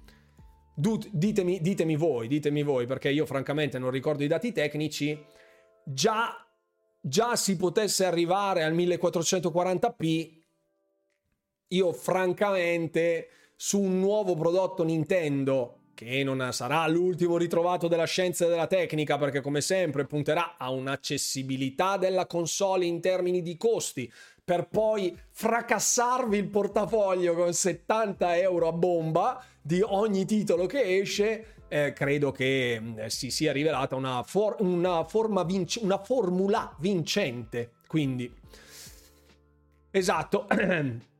[0.74, 5.18] Ditemi, ditemi voi, ditemi voi, perché io francamente non ricordo i dati tecnici.
[5.84, 6.46] Già,
[7.00, 10.34] già si potesse arrivare al 1440p,
[11.68, 18.48] io francamente su un nuovo prodotto Nintendo che non sarà l'ultimo ritrovato della scienza e
[18.50, 24.12] della tecnica perché come sempre punterà a un'accessibilità della console in termini di costi
[24.44, 31.54] per poi fracassarvi il portafoglio con 70 euro a bomba di ogni titolo che esce
[31.68, 35.04] eh, credo che eh, si sia rivelata una, for- una,
[35.44, 38.30] vinc- una formula vincente quindi.
[39.90, 40.46] Esatto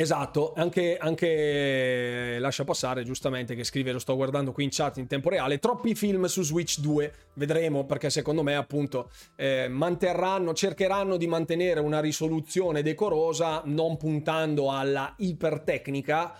[0.00, 5.08] Esatto, anche, anche, lascia passare giustamente che scrive, lo sto guardando qui in chat in
[5.08, 11.16] tempo reale, troppi film su Switch 2, vedremo perché secondo me appunto eh, manterranno, cercheranno
[11.16, 16.32] di mantenere una risoluzione decorosa non puntando alla ipertecnica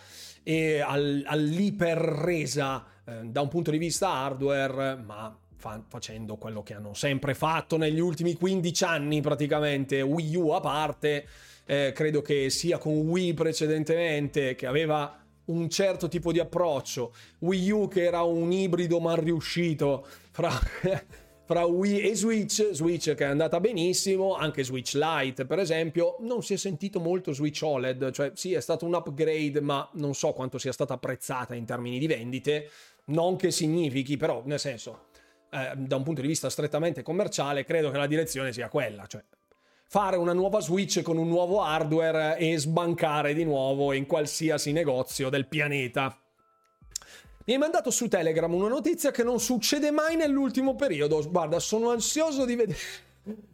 [0.44, 6.74] e al, all'iperresa eh, da un punto di vista hardware, ma fa- facendo quello che
[6.74, 11.26] hanno sempre fatto negli ultimi 15 anni praticamente, Wii U a parte
[11.70, 17.70] eh, credo che sia con Wii precedentemente, che aveva un certo tipo di approccio, Wii
[17.70, 20.50] U che era un ibrido mal riuscito fra,
[21.44, 26.42] fra Wii e Switch, Switch che è andata benissimo, anche Switch Lite per esempio, non
[26.42, 30.32] si è sentito molto Switch OLED, cioè sì è stato un upgrade ma non so
[30.32, 32.70] quanto sia stata apprezzata in termini di vendite,
[33.06, 35.08] non che significhi però nel senso
[35.50, 39.22] eh, da un punto di vista strettamente commerciale credo che la direzione sia quella, cioè
[39.90, 45.30] fare una nuova Switch con un nuovo hardware e sbancare di nuovo in qualsiasi negozio
[45.30, 46.14] del pianeta.
[47.46, 51.26] Mi hai mandato su Telegram una notizia che non succede mai nell'ultimo periodo.
[51.30, 52.78] Guarda, sono ansioso di vedere.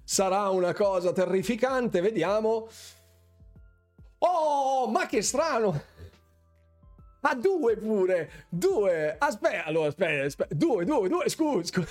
[0.03, 2.69] Sarà una cosa terrificante, vediamo.
[4.19, 5.83] Oh, ma che strano!
[7.21, 8.47] Ah, due pure!
[8.49, 9.15] Due!
[9.17, 10.55] Aspetta, allora, aspetta, aspetta.
[10.55, 11.89] Due, due, due, scusa, scusa.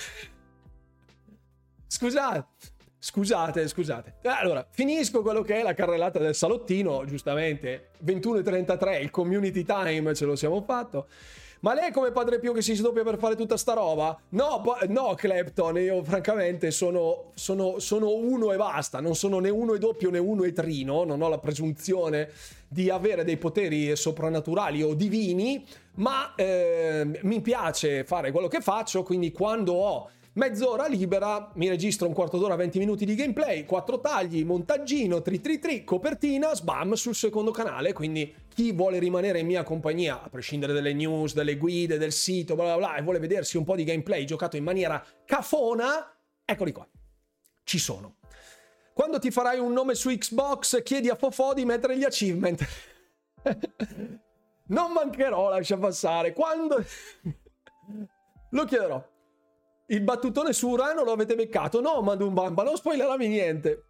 [1.86, 2.73] Scusate.
[3.06, 4.14] Scusate, scusate.
[4.22, 7.90] Allora, finisco quello che è la carrellata del salottino, giustamente.
[8.02, 11.08] 21.33, il community time ce lo siamo fatto.
[11.60, 14.18] Ma lei come padre Pio che si sdoppia per fare tutta sta roba?
[14.30, 19.00] No, no, Clapton, io francamente sono, sono, sono, uno e basta.
[19.00, 21.04] Non sono né uno e doppio né uno e trino.
[21.04, 22.30] Non ho la presunzione
[22.66, 25.62] di avere dei poteri soprannaturali o divini.
[25.96, 29.02] Ma eh, mi piace fare quello che faccio.
[29.02, 34.00] Quindi quando ho Mezz'ora libera, mi registro un quarto d'ora, 20 minuti di gameplay, quattro
[34.00, 39.46] tagli, montaggino, tri tri tri, copertina, sbam sul secondo canale, quindi chi vuole rimanere in
[39.46, 43.20] mia compagnia, a prescindere dalle news, dalle guide, del sito, bla bla bla, e vuole
[43.20, 46.12] vedersi un po' di gameplay giocato in maniera cafona,
[46.44, 46.88] eccoli qua.
[47.62, 48.16] Ci sono.
[48.92, 52.66] Quando ti farai un nome su Xbox, chiedi a Fofò di mettere gli achievement.
[54.66, 56.32] non mancherò, lascia passare.
[56.32, 56.84] Quando...
[58.50, 59.12] Lo chiederò.
[59.86, 61.82] Il battutone su Urano lo avete beccato?
[61.82, 63.84] No, Madumbamba, non spoilerami niente.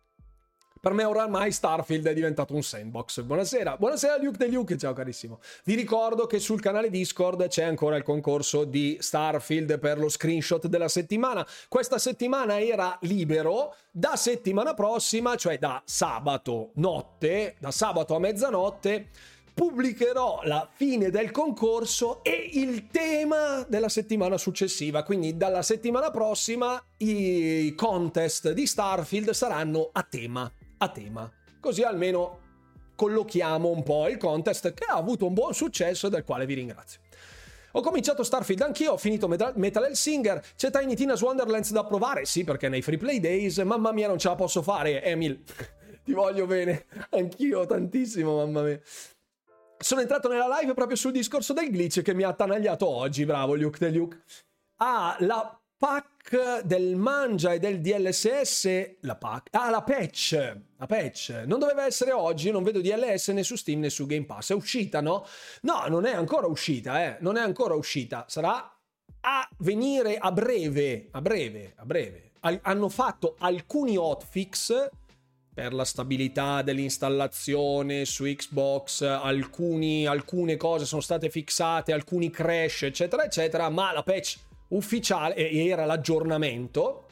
[0.81, 3.23] Per me oramai Starfield è diventato un sandbox.
[3.23, 5.41] Buonasera, buonasera Luke De Luke, ciao carissimo.
[5.65, 10.67] Vi ricordo che sul canale Discord c'è ancora il concorso di Starfield per lo screenshot
[10.67, 11.47] della settimana.
[11.69, 19.09] Questa settimana era libero, da settimana prossima, cioè da sabato notte, da sabato a mezzanotte,
[19.55, 25.05] pubblicherò la fine del concorso e il tema della settimana successiva.
[25.05, 30.51] Quindi dalla settimana prossima i contest di Starfield saranno a tema.
[30.79, 31.31] A tema.
[31.61, 32.41] Così almeno
[32.97, 37.01] collochiamo un po' il contest che ha avuto un buon successo del quale vi ringrazio.
[37.77, 42.25] Ho cominciato Starfield anch'io, ho finito Metal, Metal Singer, c'è Tiny Tina's Wonderlands da provare,
[42.25, 45.43] sì perché nei free play days, mamma mia non ce la posso fare, Emil,
[46.05, 48.81] ti voglio bene, anch'io tantissimo, mamma mia.
[49.85, 53.55] Sono entrato nella live proprio sul discorso del glitch che mi ha attanagliato oggi, bravo
[53.55, 54.23] Luke De Luke.
[54.77, 61.43] Ah, la pack del mangia e del DLSS, la pack, ah la patch, la patch,
[61.45, 64.55] non doveva essere oggi, non vedo DLS né su Steam né su Game Pass, è
[64.55, 65.27] uscita no?
[65.61, 68.75] No, non è ancora uscita, eh, non è ancora uscita, sarà
[69.21, 74.89] a venire a breve, a breve, a breve, al- hanno fatto alcuni hotfix
[75.55, 83.25] per la stabilità dell'installazione su Xbox, alcuni, alcune cose sono state fissate, alcuni crash, eccetera,
[83.25, 84.39] eccetera, ma la patch
[84.69, 87.07] ufficiale era l'aggiornamento.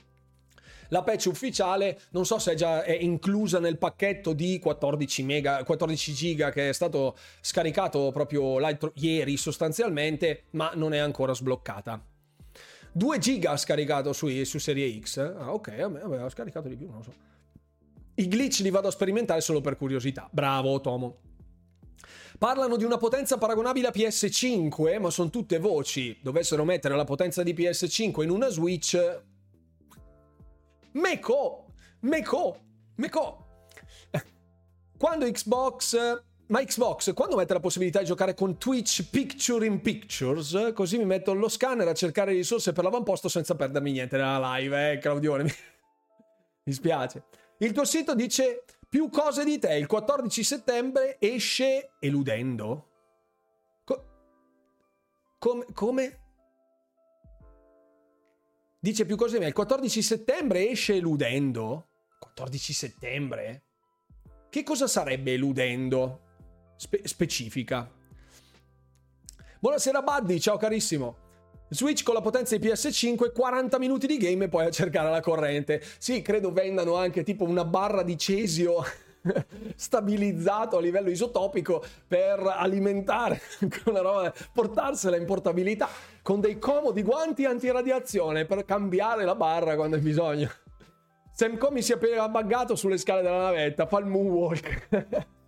[0.89, 5.63] La patch ufficiale non so se è già è inclusa nel pacchetto di 14, mega,
[5.63, 8.59] 14 giga che è stato scaricato proprio
[8.95, 12.05] ieri sostanzialmente, ma non è ancora sbloccata.
[12.95, 15.17] 2 giga scaricato su, su Serie X.
[15.19, 17.32] Ah, ok, aveva scaricato di più, non lo so.
[18.15, 20.29] I glitch li vado a sperimentare solo per curiosità.
[20.31, 21.19] Bravo, Tomo.
[22.39, 26.19] Parlano di una potenza paragonabile a PS5, ma sono tutte voci.
[26.21, 29.23] Dovessero mettere la potenza di PS5 in una Switch.
[30.93, 31.67] Meco!
[32.01, 32.59] Meco!
[32.97, 33.47] Meco!
[34.99, 40.73] Quando Xbox ma Xbox, quando mette la possibilità di giocare con Twitch Picture in Pictures,
[40.75, 44.93] così mi metto lo scanner a cercare risorse per l'avamposto senza perdermi niente nella live,
[44.93, 45.45] eh, Claudione.
[46.65, 47.25] mi spiace.
[47.63, 49.77] Il tuo sito dice più cose di te.
[49.77, 52.89] Il 14 settembre esce eludendo.
[53.85, 54.05] Co-
[55.39, 56.21] come, come?
[58.81, 59.47] Dice più cose di me.
[59.47, 61.91] Il 14 settembre esce eludendo.
[62.19, 63.63] 14 settembre?
[64.51, 66.23] Che cosa sarebbe eludendo?
[66.75, 67.89] Spe- specifica.
[69.61, 71.31] Buonasera Buddy, ciao carissimo.
[71.73, 75.21] Switch con la potenza di PS5, 40 minuti di game e poi a cercare la
[75.21, 75.83] corrente.
[75.99, 78.85] Sì, credo vendano anche tipo una barra di cesio
[79.75, 83.41] stabilizzato a livello isotopico per alimentare
[83.87, 85.89] una roba, portarsela in portabilità
[86.21, 90.51] con dei comodi guanti antiradiazione per cambiare la barra quando hai bisogno.
[91.35, 95.31] Sam Comi si è appena buggato sulle scale della navetta, fa il moonwalk.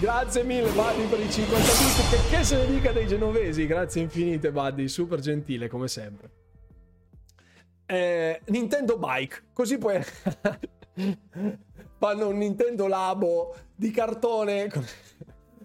[0.00, 2.10] Grazie mille, Buddy, per i 50 bit.
[2.10, 3.66] Che, che se ne dica dei genovesi?
[3.66, 4.88] Grazie infinite, Buddy.
[4.88, 6.30] Super gentile, come sempre.
[7.86, 9.44] Eh, Nintendo Bike.
[9.52, 10.00] Così poi
[11.98, 14.70] fanno un Nintendo Labo di cartone.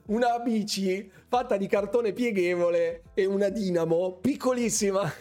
[0.08, 5.12] Una bici fatta di cartone pieghevole e una dinamo piccolissima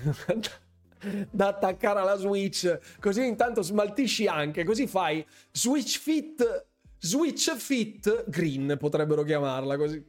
[1.30, 2.78] da attaccare alla Switch.
[2.98, 4.64] Così intanto smaltisci anche.
[4.64, 6.67] Così fai Switch Fit
[7.00, 10.06] Switch Fit Green potrebbero chiamarla così.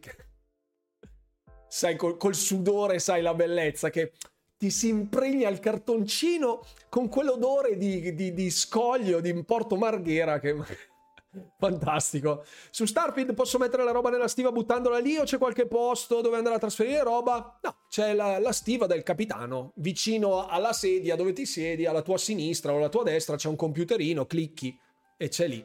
[1.68, 4.14] Sai, col, col sudore sai la bellezza che
[4.58, 10.56] ti si impregna il cartoncino con quell'odore di, di, di scoglio, di Porto Marghera che...
[11.60, 12.44] Fantastico.
[12.72, 16.38] Su Starfield posso mettere la roba nella stiva buttandola lì o c'è qualche posto dove
[16.38, 17.60] andare a trasferire roba?
[17.62, 19.74] No, c'è la, la, stiva del capitano.
[19.76, 23.56] Vicino alla sedia dove ti siedi, alla tua sinistra o alla tua destra c'è un
[23.56, 24.78] computerino, clicchi
[25.18, 25.64] e c'è lì.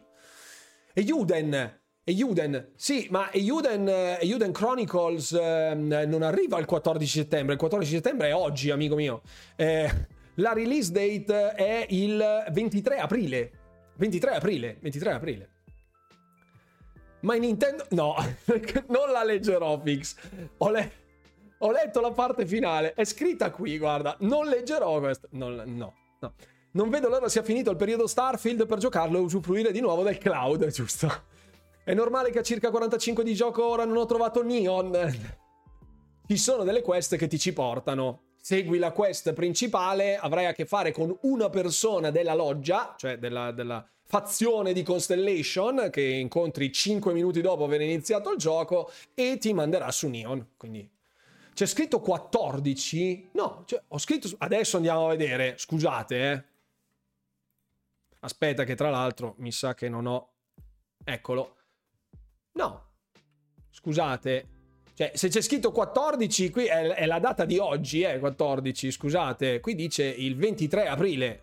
[0.94, 3.88] Euden, Euden, sì, ma Euden,
[4.20, 9.22] Euden Chronicles eh, non arriva il 14 settembre, il 14 settembre è oggi, amico mio.
[9.56, 9.90] Eh,
[10.34, 13.50] la release date è il 23 aprile.
[13.96, 15.48] 23 aprile, 23 aprile.
[17.20, 17.86] Ma in Nintendo...
[17.90, 18.14] No,
[18.88, 20.16] non la leggerò, Fix.
[20.58, 20.92] Ho, le...
[21.58, 24.16] Ho, letto la parte finale, è scritta qui, guarda.
[24.20, 25.28] Non leggerò questo.
[25.32, 26.34] Non, no, no.
[26.74, 30.18] Non vedo l'ora sia finito il periodo Starfield per giocarlo e usufruire di nuovo del
[30.18, 31.08] cloud, giusto?
[31.84, 35.14] È normale che a circa 45 di gioco ora non ho trovato Neon.
[36.26, 38.22] Ci sono delle quest che ti ci portano.
[38.40, 43.52] Segui la quest principale, avrai a che fare con una persona della loggia, cioè della,
[43.52, 49.52] della fazione di Constellation, che incontri 5 minuti dopo aver iniziato il gioco, e ti
[49.52, 50.54] manderà su Neon.
[50.56, 50.90] Quindi
[51.54, 53.28] c'è scritto 14?
[53.34, 54.28] No, cioè, ho scritto.
[54.38, 55.54] Adesso andiamo a vedere.
[55.56, 56.52] Scusate, eh.
[58.24, 60.32] Aspetta che tra l'altro mi sa che non ho...
[61.04, 61.56] Eccolo.
[62.52, 62.92] No.
[63.68, 64.48] Scusate.
[64.94, 69.60] Cioè, se c'è scritto 14, qui è, è la data di oggi, eh, 14, scusate.
[69.60, 71.42] Qui dice il 23 aprile.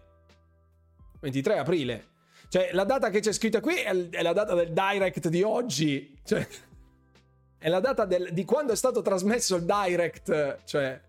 [1.20, 2.08] 23 aprile.
[2.50, 6.20] Cioè, la data che c'è scritta qui è, è la data del direct di oggi.
[6.24, 6.48] Cioè,
[7.60, 10.64] è la data del, di quando è stato trasmesso il direct.
[10.64, 11.00] Cioè,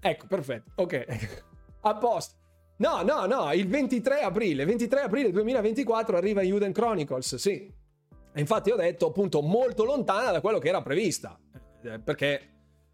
[0.00, 0.72] ecco, perfetto.
[0.74, 1.06] Ok.
[1.80, 2.40] A posto.
[2.82, 7.72] No, no, no, il 23 aprile, 23 aprile 2024 arriva Uden Chronicles, sì.
[8.34, 11.38] E infatti ho detto appunto molto lontana da quello che era prevista,
[11.84, 12.40] eh, perché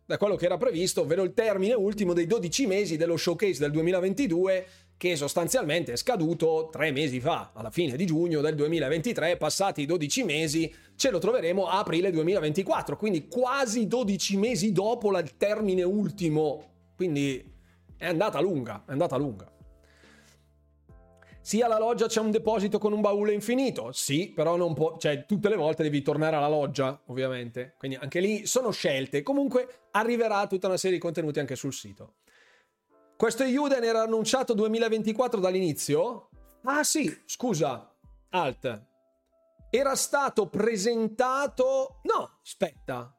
[0.04, 3.70] da quello che era previsto, ovvero il termine ultimo dei 12 mesi dello showcase del
[3.70, 4.66] 2022
[4.98, 9.86] che sostanzialmente è scaduto tre mesi fa, alla fine di giugno del 2023, passati i
[9.86, 15.82] 12 mesi, ce lo troveremo a aprile 2024, quindi quasi 12 mesi dopo il termine
[15.82, 17.42] ultimo, quindi
[17.96, 19.50] è andata lunga, è andata lunga.
[21.48, 23.90] Sì, alla loggia c'è un deposito con un baule infinito.
[23.92, 24.98] Sì, però non può.
[24.98, 27.72] Cioè, tutte le volte devi tornare alla loggia, ovviamente.
[27.78, 29.22] Quindi anche lì sono scelte.
[29.22, 32.16] Comunque arriverà tutta una serie di contenuti anche sul sito.
[33.16, 36.28] Questo Yuden era annunciato 2024 dall'inizio?
[36.64, 37.96] Ah sì, scusa,
[38.28, 38.86] alt.
[39.70, 42.00] Era stato presentato...
[42.02, 43.14] No, aspetta.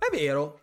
[0.00, 0.62] È vero,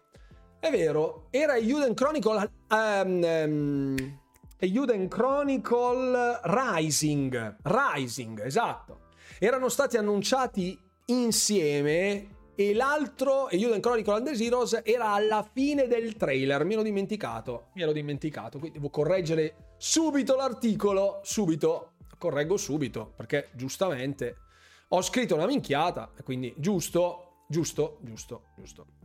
[0.60, 1.28] è vero.
[1.30, 2.51] Era Yuden Chronicle...
[2.70, 4.20] Um, um,
[4.60, 7.58] Yuden Chronicle Rising.
[7.62, 9.01] Rising, esatto.
[9.39, 15.88] Erano stati annunciati insieme e l'altro, e Yuden Chronicle and the Heroes, era alla fine
[15.88, 16.66] del trailer.
[16.66, 18.58] Mi ero dimenticato, mi ero dimenticato.
[18.58, 24.38] Quindi devo correggere subito l'articolo, subito, correggo subito, perché giustamente
[24.88, 28.97] ho scritto una minchiata, quindi giusto, giusto, giusto, giusto.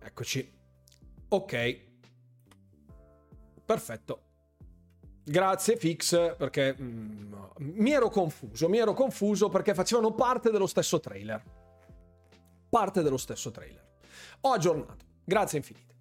[0.00, 0.52] Eccoci.
[1.28, 1.80] Ok.
[3.64, 4.22] Perfetto.
[5.24, 11.00] Grazie Fix perché mm, mi ero confuso, mi ero confuso perché facevano parte dello stesso
[11.00, 11.42] trailer.
[12.70, 13.86] Parte dello stesso trailer.
[14.42, 15.04] Ho aggiornato.
[15.24, 15.94] Grazie infinite.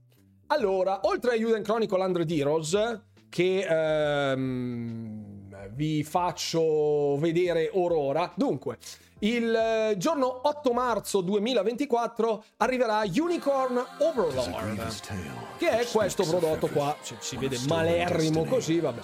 [0.47, 5.26] Allora, oltre a Yuden Chronicle 100 Heroes, che ehm,
[5.73, 8.31] vi faccio vedere ora.
[8.35, 8.77] Dunque,
[9.19, 16.95] il eh, giorno 8 marzo 2024 arriverà Unicorn Overlord, che è questo prodotto qua.
[17.03, 19.01] Cioè, si vede malerrimo così, vabbè.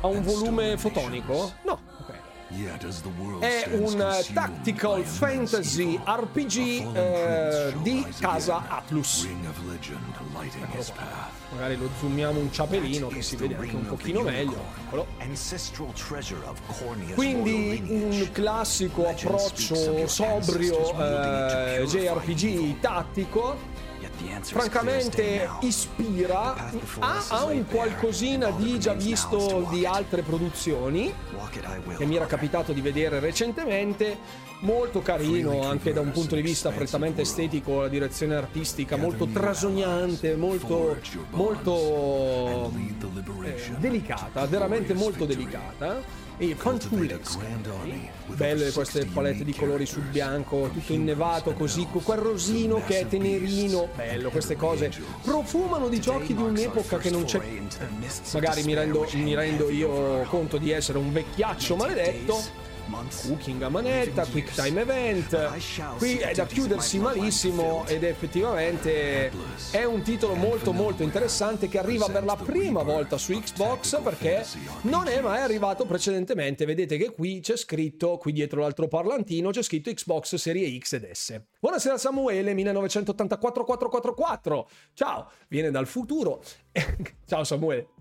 [0.00, 1.52] Ha un volume fotonico?
[1.64, 1.89] No.
[3.40, 3.96] È un
[4.34, 9.22] tactical fantasy RPG eh, di casa Atlus.
[11.52, 14.64] Magari lo zoomiamo un ciapelino che si vede anche un pochino meglio.
[14.86, 15.06] Eccolo.
[17.14, 19.74] Quindi un classico approccio
[20.08, 23.56] sobrio eh, JRPG tattico
[24.42, 31.12] francamente ispira ha, ha, un qualcosina di già visto di altre produzioni
[31.96, 34.18] che mi era capitato di vedere recentemente
[34.60, 40.36] molto carino anche da un punto di vista prettamente estetico la direzione artistica molto trasognante
[40.36, 40.98] molto
[41.30, 42.72] molto
[43.44, 47.38] eh, delicata veramente molto delicata e fanciullesca.
[48.28, 53.06] Belle queste palette di colori sul bianco, tutto innevato così, con quel rosino che è
[53.06, 53.90] tenerino.
[53.94, 54.90] Bello, queste cose
[55.22, 57.40] profumano di giochi di un'epoca che non c'è.
[58.32, 64.26] Magari mi rendo, mi rendo io conto di essere un vecchiaccio maledetto Cooking a manetta,
[64.26, 65.96] Quick Time Event.
[65.96, 69.30] Qui è da chiudersi malissimo ed effettivamente
[69.70, 74.44] è un titolo molto molto interessante che arriva per la prima volta su Xbox perché
[74.82, 76.64] non è mai arrivato precedentemente.
[76.64, 81.10] Vedete che qui c'è scritto, qui dietro l'altro parlantino, c'è scritto Xbox Serie X ed
[81.12, 81.40] S.
[81.60, 84.68] Buonasera Samuele, 1984 444.
[84.94, 86.42] Ciao, viene dal futuro.
[87.26, 87.99] Ciao Samuele.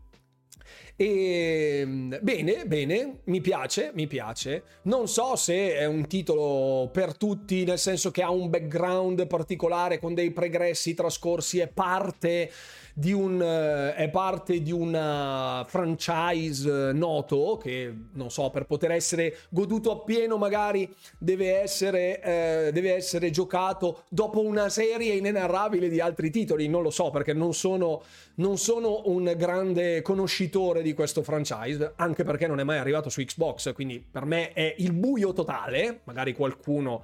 [1.01, 4.63] E ehm, bene, bene, mi piace, mi piace.
[4.81, 9.97] Non so se è un titolo per tutti, nel senso che ha un background particolare
[9.97, 12.51] con dei pregressi trascorsi, è parte
[12.99, 19.37] di un, eh, è parte di una franchise noto che non so per poter essere
[19.49, 26.29] goduto appieno magari deve essere, eh, deve essere giocato dopo una serie inenarrabile di altri
[26.29, 26.67] titoli.
[26.67, 28.01] Non lo so perché non sono,
[28.35, 33.23] non sono un grande conoscitore di questo franchise anche perché non è mai arrivato su
[33.23, 36.01] Xbox quindi per me è il buio totale.
[36.03, 37.03] Magari qualcuno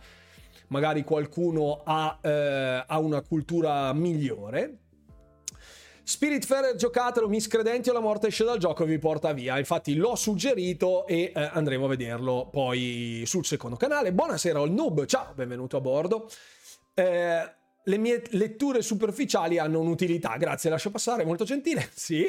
[0.67, 4.79] magari qualcuno ha, eh, ha una cultura migliore
[6.07, 9.57] Spiritfarer giocatelo, miscredenti o la morte esce dal gioco e vi porta via.
[9.57, 14.13] Infatti l'ho suggerito e eh, andremo a vederlo poi sul secondo canale.
[14.13, 16.29] Buonasera al noob, ciao, benvenuto a bordo.
[16.93, 21.89] Eh, le mie letture superficiali hanno un'utilità, grazie, lascio passare, molto gentile.
[21.95, 22.27] Sì.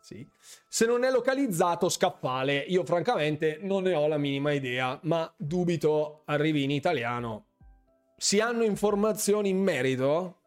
[0.00, 0.28] sì.
[0.68, 2.58] Se non è localizzato, scaffale.
[2.58, 7.46] Io francamente non ne ho la minima idea, ma dubito arrivi in italiano.
[8.16, 10.41] Si hanno informazioni in merito?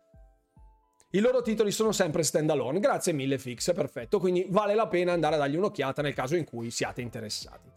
[1.12, 2.80] I loro titoli sono sempre stand alone.
[2.80, 4.20] Grazie mille, Fix, perfetto.
[4.20, 7.70] Quindi vale la pena andare a dargli un'occhiata nel caso in cui siate interessati.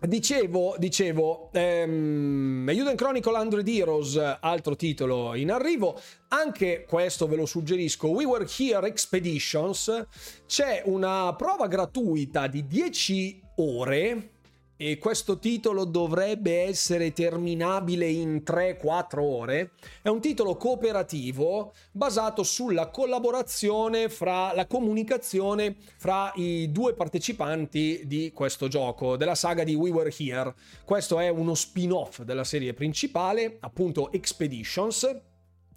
[0.00, 5.96] Dicevo, dicevo, ehm, Chronicle 100 Heroes, altro titolo in arrivo,
[6.28, 10.06] anche questo ve lo suggerisco, We Were Here Expeditions,
[10.46, 14.30] c'è una prova gratuita di 10 ore
[14.76, 19.70] e questo titolo dovrebbe essere terminabile in 3-4 ore.
[20.02, 28.32] È un titolo cooperativo basato sulla collaborazione fra la comunicazione fra i due partecipanti di
[28.34, 30.54] questo gioco, della saga di We Were Here.
[30.84, 35.08] Questo è uno spin-off della serie principale, appunto Expeditions,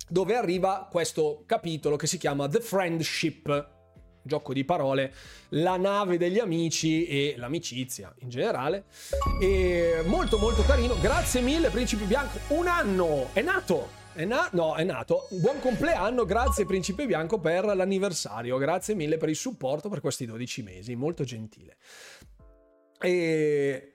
[0.08, 3.75] dove arriva questo capitolo che si chiama The Friendship
[4.26, 5.14] gioco di parole,
[5.50, 8.86] la nave degli amici e l'amicizia in generale.
[9.40, 11.00] E molto molto carino.
[11.00, 14.04] Grazie mille Principe Bianco, un anno è nato.
[14.14, 15.28] È na- no, è nato.
[15.32, 18.58] Buon compleanno, grazie Principe Bianco per l'anniversario.
[18.58, 21.78] Grazie mille per il supporto per questi 12 mesi, molto gentile.
[23.00, 23.92] E...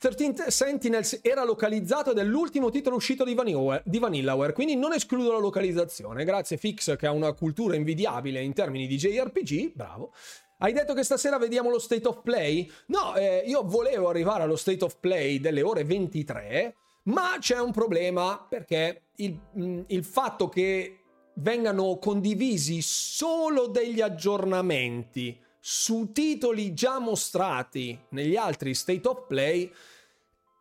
[0.00, 4.94] 13 Sentinels era localizzato ed è l'ultimo titolo uscito di, Vanillaware, di Vanillaware, quindi non
[4.94, 6.24] escludo la localizzazione.
[6.24, 10.14] Grazie Fix che ha una cultura invidiabile in termini di JRPG, bravo.
[10.56, 12.70] Hai detto che stasera vediamo lo State of Play?
[12.86, 17.70] No, eh, io volevo arrivare allo State of Play delle ore 23, ma c'è un
[17.70, 21.00] problema perché il, mm, il fatto che
[21.34, 29.70] vengano condivisi solo degli aggiornamenti su titoli già mostrati negli altri State of Play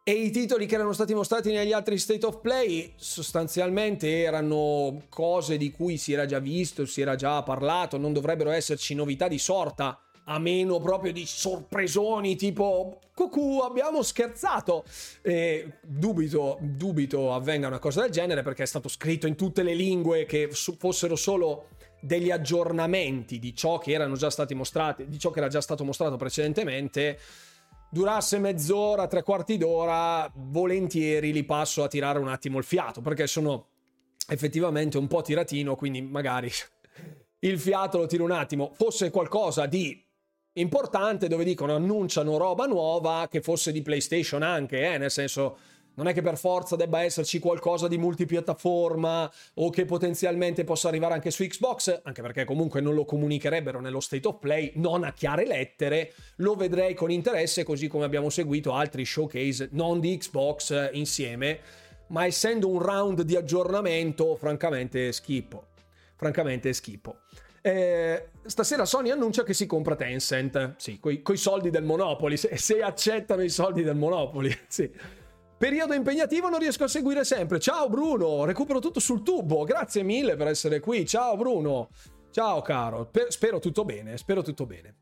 [0.04, 5.56] e i titoli che erano stati mostrati negli altri State of Play sostanzialmente erano cose
[5.56, 9.38] di cui si era già visto, si era già parlato, non dovrebbero esserci novità di
[9.38, 14.84] sorta, a meno proprio di sorpresoni tipo cucù abbiamo scherzato!
[15.22, 19.74] E dubito, dubito avvenga una cosa del genere perché è stato scritto in tutte le
[19.74, 21.68] lingue che fossero solo
[22.02, 25.84] degli aggiornamenti di ciò che erano già stati mostrati, di ciò che era già stato
[25.84, 27.20] mostrato precedentemente
[27.90, 33.28] durasse mezz'ora, tre quarti d'ora, volentieri li passo a tirare un attimo il fiato, perché
[33.28, 33.68] sono
[34.28, 36.52] effettivamente un po' tiratino, quindi magari
[37.40, 38.72] il fiato lo tiro un attimo.
[38.74, 40.06] Fosse qualcosa di
[40.54, 45.58] importante dove dicono annunciano roba nuova, che fosse di PlayStation anche, eh, nel senso
[46.00, 51.14] non è che per forza debba esserci qualcosa di multipiattaforma o che potenzialmente possa arrivare
[51.14, 55.12] anche su Xbox, anche perché comunque non lo comunicherebbero nello state of play, non a
[55.12, 60.92] chiare lettere, lo vedrei con interesse così come abbiamo seguito altri showcase non di Xbox
[60.94, 61.60] insieme,
[62.08, 65.66] ma essendo un round di aggiornamento, francamente schippo.
[66.16, 67.18] Francamente schippo.
[67.62, 72.56] Eh, stasera Sony annuncia che si compra Tencent, sì, coi, coi soldi del Monopoly, se,
[72.56, 75.18] se accettano i soldi del Monopoly, sì.
[75.60, 77.60] Periodo impegnativo non riesco a seguire sempre.
[77.60, 79.66] Ciao Bruno, recupero tutto sul tubo.
[79.66, 81.06] Grazie mille per essere qui.
[81.06, 81.90] Ciao Bruno.
[82.32, 83.10] Ciao caro.
[83.12, 84.96] Per, spero tutto bene, spero tutto bene.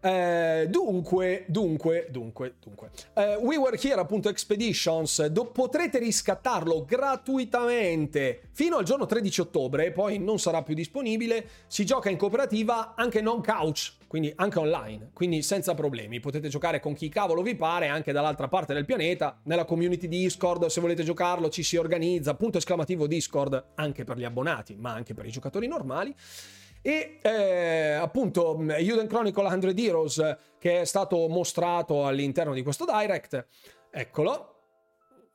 [0.00, 2.90] Eh, dunque, dunque, dunque, dunque.
[3.14, 9.92] Eh, We Were Here, appunto, Expeditions, do- potrete riscattarlo gratuitamente fino al giorno 13 ottobre,
[9.92, 11.48] poi non sarà più disponibile.
[11.68, 16.20] Si gioca in cooperativa anche non couch, quindi anche online, quindi senza problemi.
[16.20, 19.40] Potete giocare con chi cavolo vi pare, anche dall'altra parte del pianeta.
[19.42, 22.36] Nella community Discord, se volete giocarlo, ci si organizza.
[22.36, 26.14] Punto esclamativo Discord anche per gli abbonati, ma anche per i giocatori normali.
[26.80, 33.48] E eh, appunto Uden Chronicle 100 Heroes che è stato mostrato all'interno di questo direct,
[33.90, 34.53] eccolo.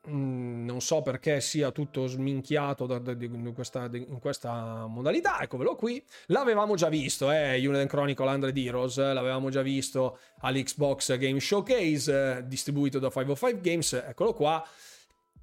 [0.08, 5.76] Mm, non so perché sia tutto sminchiato da, da, in, questa, in, questa, modalità, eccolo
[5.76, 6.02] qui.
[6.28, 12.48] L'avevamo già visto, eh, Uden Chronicle 100 Heroes, l'avevamo già visto all'Xbox Game Showcase, eh,
[12.48, 14.66] distribuito da 505 Games, eccolo qua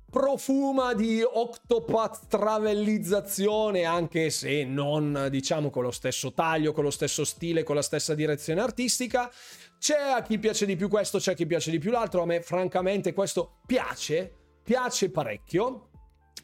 [0.09, 7.25] profuma di Octopath travellizzazione, anche se non diciamo con lo stesso taglio, con lo stesso
[7.25, 9.31] stile, con la stessa direzione artistica.
[9.79, 12.23] C'è a chi piace di più questo, c'è a chi piace di più l'altro.
[12.23, 15.91] A me, francamente, questo piace, piace parecchio.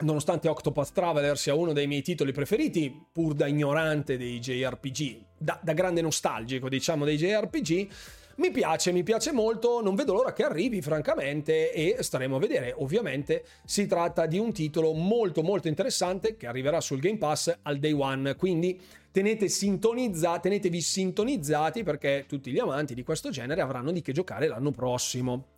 [0.02, 5.58] Nonostante Octopath Traveler sia uno dei miei titoli preferiti, pur da ignorante dei JRPG, da,
[5.60, 7.88] da grande nostalgico, diciamo, dei JRPG
[8.36, 12.74] mi piace, mi piace molto, non vedo l'ora che arrivi francamente e staremo a vedere.
[12.78, 17.78] Ovviamente si tratta di un titolo molto molto interessante che arriverà sul Game Pass al
[17.78, 23.90] day one, quindi tenete sintonizza, tenetevi sintonizzati perché tutti gli amanti di questo genere avranno
[23.90, 25.48] di che giocare l'anno prossimo.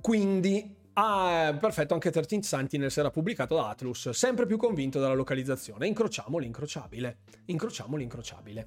[0.00, 5.86] Quindi Ah, perfetto, anche 13 Sentinels era pubblicato da Atlus, sempre più convinto della localizzazione.
[5.86, 7.18] Incrociamo l'incrociabile.
[7.44, 8.66] Incrociamo l'incrociabile.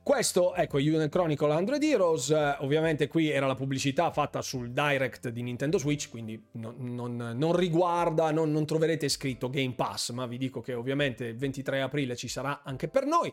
[0.00, 5.42] Questo, ecco, Union Chronicle 100 Heroes, ovviamente qui era la pubblicità fatta sul direct di
[5.42, 10.38] Nintendo Switch, quindi non, non, non riguarda, non, non troverete scritto Game Pass, ma vi
[10.38, 13.32] dico che ovviamente il 23 aprile ci sarà anche per noi.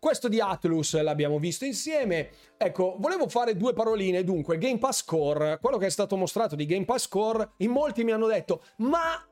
[0.00, 2.30] Questo di Atlus l'abbiamo visto insieme.
[2.56, 4.22] Ecco, volevo fare due paroline.
[4.22, 8.04] Dunque, Game Pass Core, quello che è stato mostrato di Game Pass Core, in molti
[8.04, 9.26] mi hanno detto, ma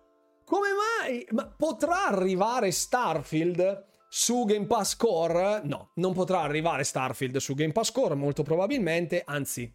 [0.45, 0.69] come
[1.01, 1.27] mai?
[1.31, 5.61] Ma potrà arrivare Starfield su Game Pass Core?
[5.65, 9.73] No, non potrà arrivare Starfield su Game Pass Core, molto probabilmente, anzi,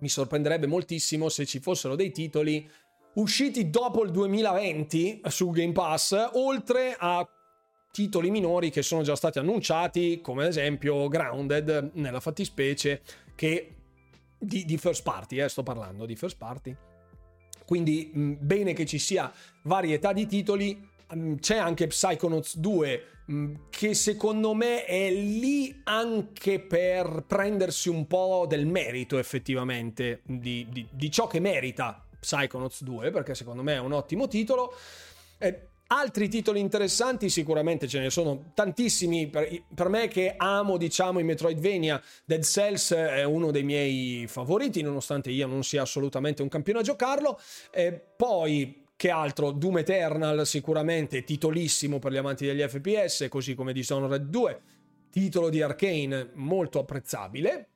[0.00, 2.68] mi sorprenderebbe moltissimo se ci fossero dei titoli
[3.14, 7.26] usciti dopo il 2020 su Game Pass, oltre a
[7.92, 13.02] titoli minori che sono già stati annunciati, come ad esempio Grounded, nella fattispecie,
[13.34, 13.74] che
[14.38, 16.74] di, di first party, eh, sto parlando di first party.
[17.66, 19.30] Quindi mh, bene che ci sia
[19.64, 26.60] varietà di titoli, mh, c'è anche Psychonauts 2 mh, che secondo me è lì anche
[26.60, 33.10] per prendersi un po' del merito effettivamente di, di, di ciò che merita Psychonauts 2
[33.10, 34.74] perché secondo me è un ottimo titolo.
[35.36, 41.18] Eh, Altri titoli interessanti sicuramente ce ne sono tantissimi per, per, me che amo diciamo
[41.18, 42.02] i Metroidvania.
[42.24, 46.82] Dead Cells è uno dei miei favoriti nonostante io non sia assolutamente un campione a
[46.82, 47.38] giocarlo.
[47.70, 49.50] E poi che altro?
[49.50, 54.60] Doom Eternal sicuramente titolissimo per gli amanti degli FPS così come Dishonored 2
[55.12, 57.68] titolo di Arkane molto apprezzabile.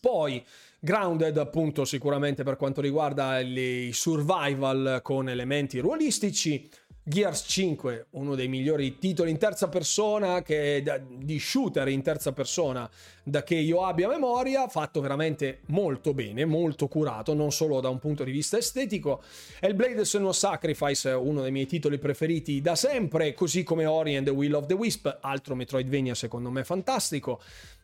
[0.00, 0.44] Poi
[0.80, 6.68] Grounded appunto sicuramente per quanto riguarda i survival con elementi ruolistici.
[7.04, 10.84] Gears 5, uno dei migliori titoli in terza persona che,
[11.18, 12.88] di shooter in terza persona
[13.24, 17.98] da che io abbia memoria, fatto veramente molto bene, molto curato, non solo da un
[17.98, 19.20] punto di vista estetico.
[19.58, 24.32] Hellblade Senua Sacrifice, uno dei miei titoli preferiti da sempre, così come Ori and the
[24.32, 27.40] Will of the Wisp, altro Metroidvania secondo me fantastico.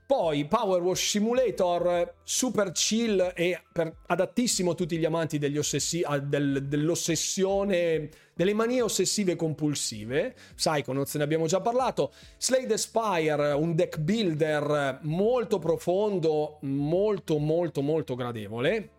[0.08, 6.66] Poi Power Wash Simulator, super chill e per, adattissimo a tutti gli amanti ossessi, del,
[6.66, 10.34] dell'ossessione, delle manie ossessive compulsive.
[10.54, 12.14] Psychonauts ne abbiamo già parlato.
[12.38, 18.90] Slade Spire, un deck builder molto profondo, molto molto molto gradevole.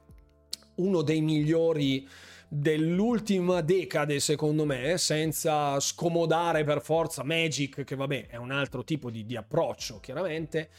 [0.75, 2.07] Uno dei migliori
[2.47, 9.09] dell'ultima decade, secondo me, senza scomodare per forza Magic, che vabbè è un altro tipo
[9.09, 10.69] di, di approccio, chiaramente.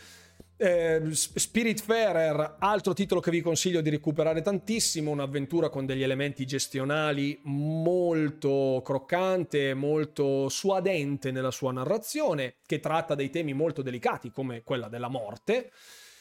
[0.63, 7.41] Eh, Spiritfarer, altro titolo che vi consiglio di recuperare tantissimo, un'avventura con degli elementi gestionali
[7.45, 14.89] molto croccante, molto suadente nella sua narrazione, che tratta dei temi molto delicati come quella
[14.89, 15.73] della morte.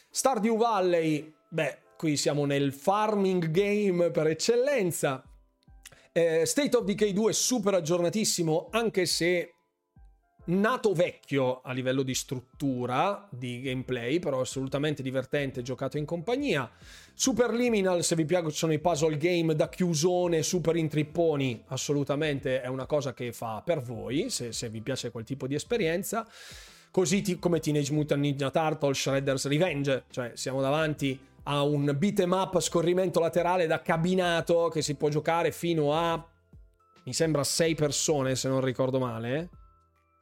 [0.08, 5.22] Stardew Valley, beh, qui siamo nel farming game per eccellenza.
[6.12, 9.56] Eh, State of Decay 2 super aggiornatissimo, anche se
[10.50, 16.70] nato vecchio a livello di struttura, di gameplay, però assolutamente divertente, giocato in compagnia.
[17.14, 23.14] Superliminal, se vi piacciono i puzzle game da chiusone, super intripponi, assolutamente è una cosa
[23.14, 26.26] che fa per voi, se, se vi piace quel tipo di esperienza.
[26.90, 32.32] Così ti, come Teenage Mutant Ninja Turtle, Shredder's Revenge, cioè siamo davanti a un beat'em
[32.32, 36.22] up a scorrimento laterale da cabinato che si può giocare fino a
[37.04, 39.48] mi sembra 6 persone se non ricordo male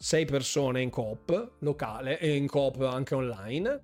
[0.01, 3.83] 6 persone in coop locale e in coop anche online.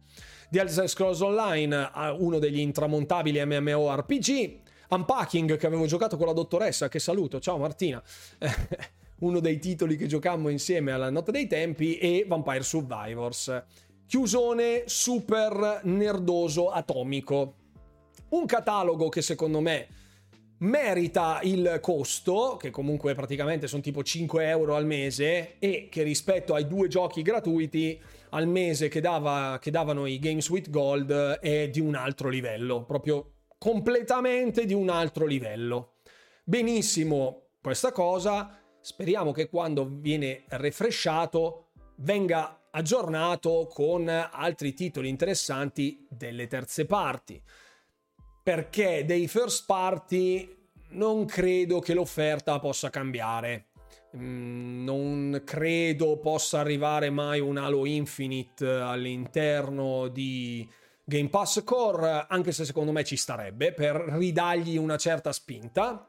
[0.49, 4.63] The Elder Scrolls Online, uno degli intramontabili MMORPG.
[4.91, 8.01] Unpacking che avevo giocato con la dottoressa, che saluto, ciao Martina.
[9.21, 13.65] uno dei titoli che giocammo insieme alla Notte dei Tempi e Vampire Survivors.
[14.07, 17.57] Chiusone super nerdoso atomico.
[18.29, 19.89] Un catalogo che secondo me
[20.59, 26.55] merita il costo, che comunque praticamente sono tipo 5 euro al mese, e che rispetto
[26.55, 28.01] ai due giochi gratuiti
[28.31, 32.85] al mese che, dava, che davano i Games with Gold è di un altro livello,
[32.85, 35.95] proprio completamente di un altro livello.
[36.45, 46.49] Benissimo questa cosa, speriamo che quando viene refresciato venga aggiornato con altri titoli interessanti delle
[46.49, 47.41] terze parti
[48.45, 50.55] perché dei first party
[50.91, 53.69] non credo che l'offerta possa cambiare.
[54.17, 60.69] Mm, non credo possa arrivare mai un Halo Infinite all'interno di
[61.03, 66.07] Game Pass Core, anche se secondo me ci starebbe per ridargli una certa spinta.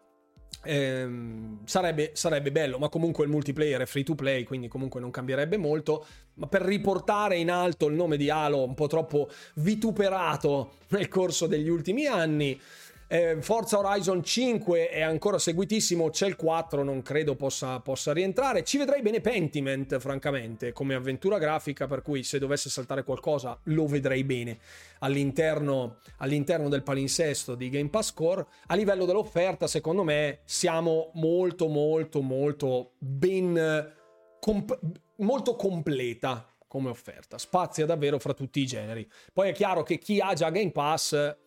[0.65, 5.11] Ehm, sarebbe, sarebbe, bello, ma comunque il multiplayer è free to play, quindi comunque non
[5.11, 6.05] cambierebbe molto.
[6.35, 11.47] Ma per riportare in alto il nome di Halo, un po' troppo vituperato nel corso
[11.47, 12.59] degli ultimi anni,
[13.07, 18.63] eh, Forza Horizon 5 è ancora seguitissimo, c'è il 4, non credo possa, possa, rientrare.
[18.63, 23.85] Ci vedrei bene Pentiment, francamente, come avventura grafica, per cui se dovesse saltare qualcosa lo
[23.85, 24.57] vedrei bene
[24.99, 28.45] all'interno, all'interno del palinsesto di Game Pass Core.
[28.67, 33.93] A livello dell'offerta, secondo me, siamo molto, molto, molto ben...
[34.39, 34.79] Comp-
[35.17, 39.09] molto completa come offerta, spazia davvero fra tutti i generi.
[39.31, 41.37] Poi è chiaro che chi ha già Game Pass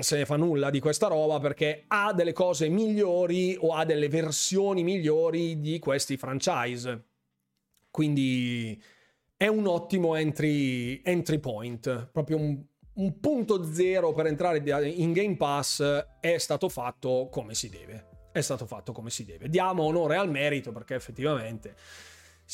[0.00, 4.08] se ne fa nulla di questa roba perché ha delle cose migliori o ha delle
[4.08, 7.04] versioni migliori di questi franchise.
[7.90, 8.80] Quindi
[9.36, 12.62] è un ottimo entry, entry point, proprio un,
[12.94, 15.82] un punto zero per entrare in Game Pass
[16.20, 18.30] è stato fatto come si deve.
[18.32, 19.48] È stato fatto come si deve.
[19.48, 21.76] Diamo onore al merito perché effettivamente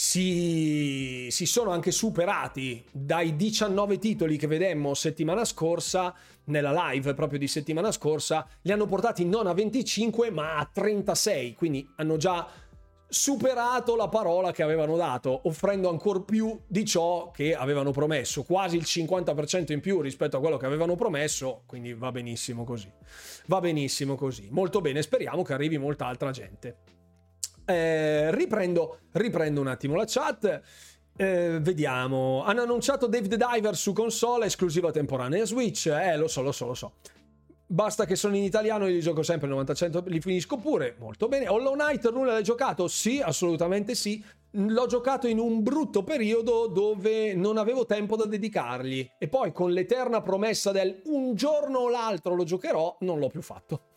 [0.01, 7.41] si, si, sono anche superati dai 19 titoli che vedemmo settimana scorsa, nella live proprio
[7.41, 12.49] di settimana scorsa, li hanno portati non a 25 ma a 36, quindi hanno già
[13.09, 18.77] superato la parola che avevano dato, offrendo ancora più di ciò che avevano promesso, quasi
[18.77, 22.89] il 50% in più rispetto a quello che avevano promesso, quindi va benissimo così.
[23.47, 24.47] Va benissimo così.
[24.53, 26.98] Molto bene, speriamo che arrivi molta altra gente.
[27.69, 30.63] Eh, riprendo, riprendo un attimo la chat.
[31.17, 32.43] Eh, vediamo.
[32.45, 35.87] Hanno annunciato Dave the Diver su console esclusiva temporanea Switch.
[35.87, 36.93] Eh, lo so, lo so, lo so.
[37.67, 40.97] Basta che sono in italiano, io li gioco sempre il 90% li finisco pure.
[40.99, 41.47] Molto bene.
[41.47, 42.89] Hollow Knight, nulla l'hai giocato?
[42.89, 44.25] Sì, assolutamente sì.
[44.53, 49.07] L'ho giocato in un brutto periodo dove non avevo tempo da dedicargli.
[49.19, 53.43] E poi con l'eterna promessa del un giorno o l'altro lo giocherò, non l'ho più
[53.43, 53.88] fatto.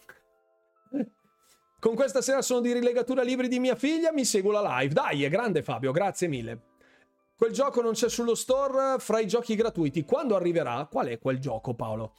[1.81, 4.93] Con questa sera sono di rilegatura libri di mia figlia, mi seguo la live.
[4.93, 6.61] Dai, è grande Fabio, grazie mille.
[7.35, 10.05] Quel gioco non c'è sullo store fra i giochi gratuiti.
[10.05, 10.87] Quando arriverà?
[10.87, 12.13] Qual è quel gioco, Paolo?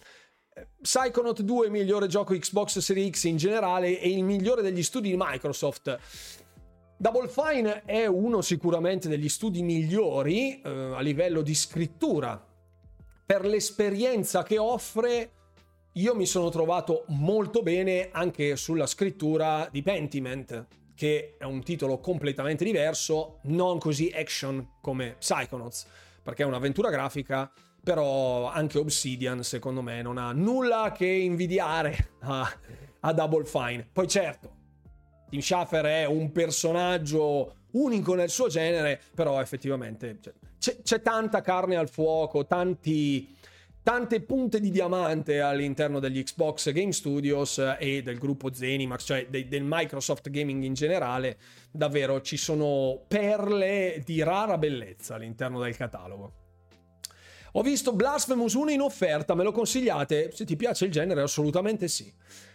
[0.81, 4.83] Psychonaut 2 è il migliore gioco Xbox Series X in generale e il migliore degli
[4.83, 5.97] studi di Microsoft.
[6.97, 12.45] Double Fine è uno sicuramente degli studi migliori eh, a livello di scrittura.
[13.25, 15.31] Per l'esperienza che offre,
[15.93, 21.99] io mi sono trovato molto bene anche sulla scrittura di Pentiment, che è un titolo
[21.99, 25.87] completamente diverso, non così action come Psychonauts,
[26.23, 27.51] perché è un'avventura grafica
[27.83, 32.49] però anche Obsidian secondo me non ha nulla che invidiare a,
[33.01, 33.89] a Double Fine.
[33.93, 34.51] Poi certo,
[35.29, 41.41] Tim Schafer è un personaggio unico nel suo genere, però effettivamente cioè, c'è, c'è, tanta
[41.41, 43.35] carne al fuoco, tanti,
[43.83, 49.49] tante punte di diamante all'interno degli Xbox Game Studios e del gruppo Zenimax, cioè de,
[49.49, 51.39] del Microsoft Gaming in generale.
[51.71, 56.41] Davvero ci sono perle di rara bellezza all'interno del catalogo.
[57.55, 60.31] Ho visto Blasphemous 1 in offerta, me lo consigliate?
[60.33, 62.11] Se ti piace il genere, assolutamente sì.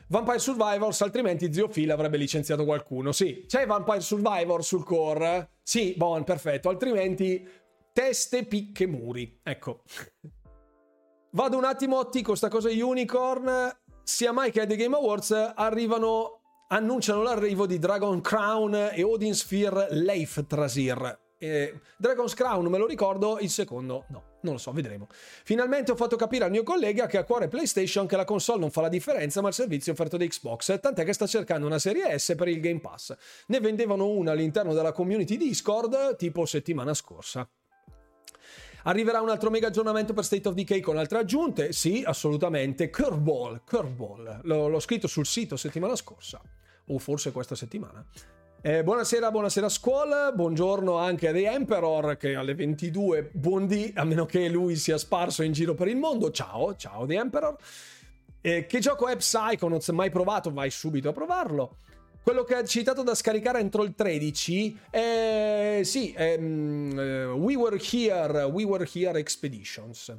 [0.08, 3.12] Vampire Survivors, altrimenti zio Phil avrebbe licenziato qualcuno.
[3.12, 5.50] Sì, c'è Vampire Survivor sul core?
[5.62, 6.70] Sì, buon, perfetto.
[6.70, 7.46] Altrimenti
[7.94, 9.40] teste, picche, muri.
[9.44, 9.84] Ecco.
[11.38, 13.72] Vado un attimo, Tico, sta cosa Unicorn.
[14.02, 19.36] Sia mai che ai The Game Awards arrivano, annunciano l'arrivo di Dragon Crown e Odin
[19.36, 21.20] Sphere Leif Trasir.
[21.96, 24.40] Dragon's Crown me lo ricordo, il secondo no.
[24.42, 25.10] Non lo so, vedremo.
[25.12, 28.72] Finalmente ho fatto capire al mio collega che a cuore PlayStation che la console non
[28.72, 32.18] fa la differenza, ma il servizio offerto da Xbox, tant'è che sta cercando una serie
[32.18, 33.16] S per il Game Pass.
[33.46, 37.48] Ne vendevano una all'interno della community Discord tipo settimana scorsa.
[38.84, 41.74] Arriverà un altro mega aggiornamento per State of Decay con altre aggiunte?
[41.74, 42.90] Sì, assolutamente.
[42.90, 44.42] Curveball, Curveball.
[44.44, 46.42] L- l'ho scritto sul sito settimana scorsa.
[46.88, 48.06] O forse questa settimana.
[48.62, 54.26] Eh, buonasera, buonasera Squall, buongiorno anche a The Emperor che alle 22 buondì, a meno
[54.26, 56.32] che lui sia sparso in giro per il mondo.
[56.32, 57.56] Ciao, ciao The Emperor.
[58.42, 59.90] Eh, che gioco è Psychonauts?
[59.90, 60.52] Mai provato?
[60.52, 61.78] Vai subito a provarlo.
[62.28, 65.80] Quello che ha citato da scaricare entro il 13 è...
[65.86, 66.92] sì, è, um,
[67.38, 70.14] We Were Here, We Were Here Expeditions.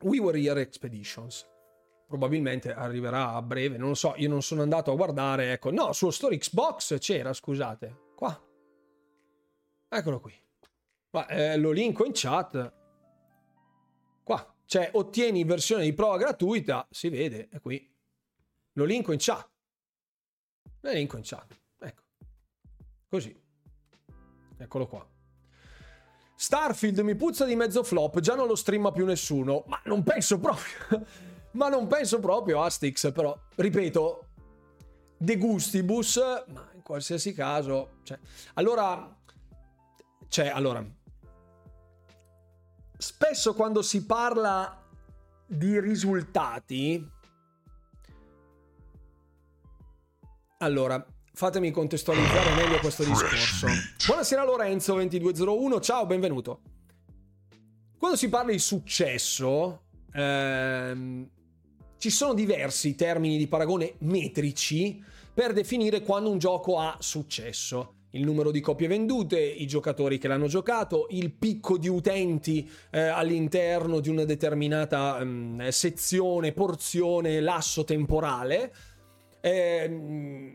[0.00, 1.46] We Were Here Expeditions
[2.08, 5.92] probabilmente arriverà a breve, non lo so, io non sono andato a guardare, ecco, no,
[5.92, 8.36] sullo store Xbox c'era, scusate, qua.
[9.88, 10.34] Eccolo qui.
[11.10, 12.72] Ma, eh, lo linko in chat.
[14.24, 17.88] Qua, cioè, ottieni versione di prova gratuita, si vede, è qui.
[18.72, 19.52] Lo linko in chat.
[20.80, 22.02] Lo linko in chat, ecco.
[23.08, 23.42] Così.
[24.56, 25.06] Eccolo qua.
[26.36, 30.38] Starfield mi puzza di mezzo flop, già non lo streama più nessuno, ma non penso
[30.38, 31.06] proprio
[31.54, 34.26] ma non penso proprio a Stix, però, ripeto,
[35.16, 36.16] de gustibus,
[36.48, 38.18] ma in qualsiasi caso, cioè,
[38.54, 39.16] allora,
[40.28, 40.84] cioè, allora,
[42.98, 44.82] spesso quando si parla
[45.46, 47.08] di risultati,
[50.64, 51.04] allora,
[51.34, 53.66] fatemi contestualizzare meglio questo discorso.
[54.06, 56.60] Buonasera Lorenzo 2201, ciao, benvenuto.
[57.98, 61.28] Quando si parla di successo, ehm,
[61.98, 65.02] ci sono diversi termini di paragone metrici
[65.34, 67.96] per definire quando un gioco ha successo.
[68.12, 73.00] Il numero di copie vendute, i giocatori che l'hanno giocato, il picco di utenti eh,
[73.00, 78.72] all'interno di una determinata um, sezione, porzione, lasso temporale.
[79.44, 79.84] Eh,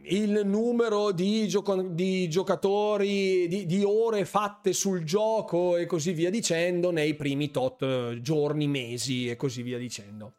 [0.06, 6.32] il numero di, gioco- di giocatori, di, di, ore fatte sul gioco e così via
[6.32, 10.34] dicendo nei primi tot eh, giorni, mesi e così via dicendo.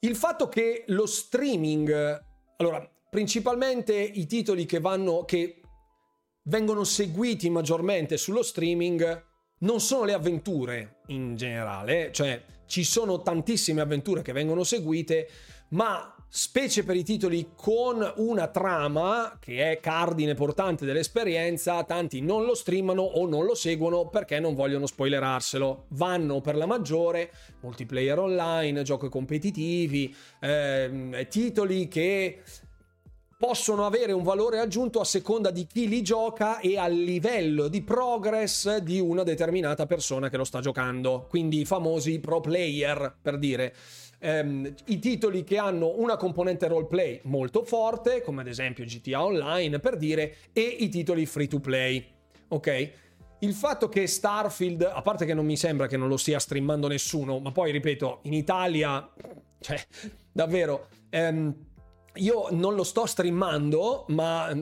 [0.00, 2.22] Il fatto che lo streaming,
[2.58, 5.62] allora, principalmente i titoli che vanno, che
[6.42, 9.24] vengono seguiti maggiormente sullo streaming
[9.60, 15.28] non sono le avventure in generale, cioè ci sono tantissime avventure che vengono seguite,
[15.70, 22.44] ma specie per i titoli con una trama che è cardine portante dell'esperienza, tanti non
[22.44, 25.84] lo streamano o non lo seguono perché non vogliono spoilerarselo.
[25.90, 27.30] Vanno per la maggiore,
[27.60, 32.42] multiplayer online, giochi competitivi, eh, titoli che
[33.38, 37.82] possono avere un valore aggiunto a seconda di chi li gioca e al livello di
[37.82, 41.26] progress di una determinata persona che lo sta giocando.
[41.28, 43.74] Quindi i famosi pro player, per dire
[44.24, 49.78] ehm, i titoli che hanno una componente roleplay molto forte, come ad esempio GTA Online
[49.78, 52.04] per dire, e i titoli free to play.
[52.48, 52.90] Ok?
[53.40, 56.88] Il fatto che Starfield, a parte che non mi sembra che non lo stia streamando
[56.88, 59.06] nessuno, ma poi ripeto, in Italia,
[59.60, 59.78] cioè,
[60.32, 61.54] davvero, ehm,
[62.14, 64.56] io non lo sto streamando, ma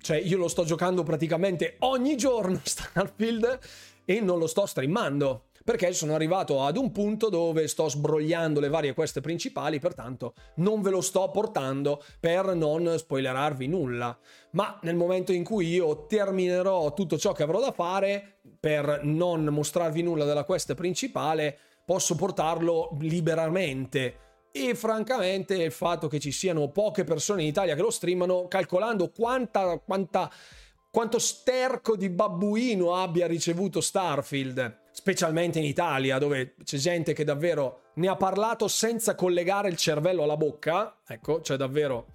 [0.00, 3.58] cioè, io lo sto giocando praticamente ogni giorno Starfield
[4.04, 8.68] e non lo sto streamando perché sono arrivato ad un punto dove sto sbrogliando le
[8.68, 14.16] varie quest principali, pertanto non ve lo sto portando per non spoilerarvi nulla.
[14.52, 19.44] Ma nel momento in cui io terminerò tutto ciò che avrò da fare, per non
[19.44, 24.18] mostrarvi nulla della quest principale, posso portarlo liberamente.
[24.54, 29.10] E francamente il fatto che ci siano poche persone in Italia che lo streamano, calcolando
[29.10, 30.30] quanta, quanta,
[30.92, 37.92] quanto sterco di babbuino abbia ricevuto Starfield, specialmente in Italia, dove c'è gente che davvero
[37.94, 40.98] ne ha parlato senza collegare il cervello alla bocca.
[41.08, 42.06] Ecco, cioè davvero,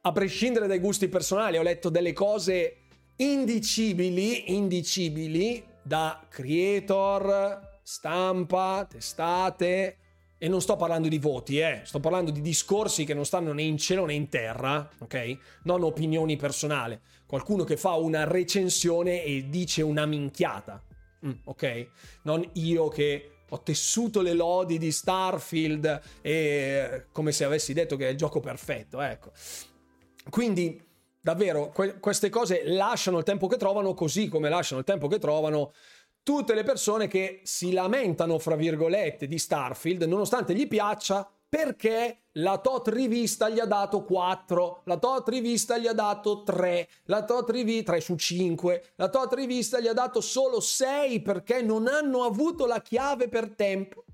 [0.00, 9.98] a prescindere dai gusti personali, ho letto delle cose indicibili, indicibili da creator, stampa, testate.
[10.38, 11.82] E non sto parlando di voti, eh.
[11.84, 15.36] sto parlando di discorsi che non stanno né in cielo né in terra, ok?
[15.62, 16.98] Non opinioni personali.
[17.32, 20.84] Qualcuno che fa una recensione e dice una minchiata.
[21.24, 21.86] Mm, ok?
[22.24, 28.08] Non io che ho tessuto le lodi di Starfield e come se avessi detto che
[28.08, 29.32] è il gioco perfetto, ecco.
[30.28, 30.78] Quindi
[31.18, 35.18] davvero que- queste cose lasciano il tempo che trovano così come lasciano il tempo che
[35.18, 35.72] trovano
[36.22, 42.58] tutte le persone che si lamentano fra virgolette di Starfield nonostante gli piaccia perché la
[42.58, 47.50] Tot rivista gli ha dato 4, la Tot rivista gli ha dato 3, la Tot
[47.50, 52.24] rivista 3 su 5, la Tot rivista gli ha dato solo 6 perché non hanno
[52.24, 54.04] avuto la chiave per tempo.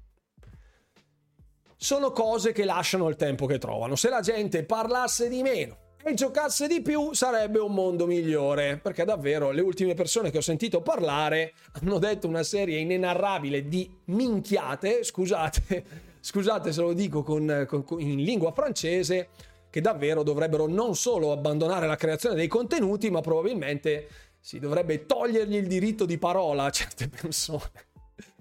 [1.76, 3.94] Sono cose che lasciano il tempo che trovano.
[3.94, 9.04] Se la gente parlasse di meno e giocasse di più sarebbe un mondo migliore, perché
[9.04, 15.04] davvero le ultime persone che ho sentito parlare hanno detto una serie inenarrabile di minchiate,
[15.04, 19.28] scusate, scusate se lo dico con, con, in lingua francese,
[19.70, 24.08] che davvero dovrebbero non solo abbandonare la creazione dei contenuti, ma probabilmente
[24.38, 27.70] si dovrebbe togliergli il diritto di parola a certe persone.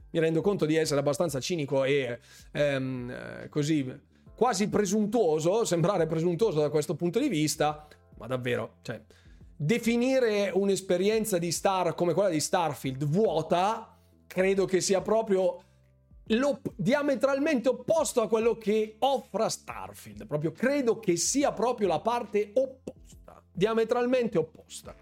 [0.09, 2.19] Mi rendo conto di essere abbastanza cinico e
[2.51, 3.89] ehm, così
[4.35, 9.01] quasi presuntuoso, sembrare presuntuoso da questo punto di vista, ma davvero, cioè,
[9.55, 15.61] definire un'esperienza di Star come quella di Starfield vuota, credo che sia proprio
[16.27, 20.27] lo, diametralmente opposto a quello che offra Starfield.
[20.27, 24.95] Proprio credo che sia proprio la parte opposta, diametralmente opposta.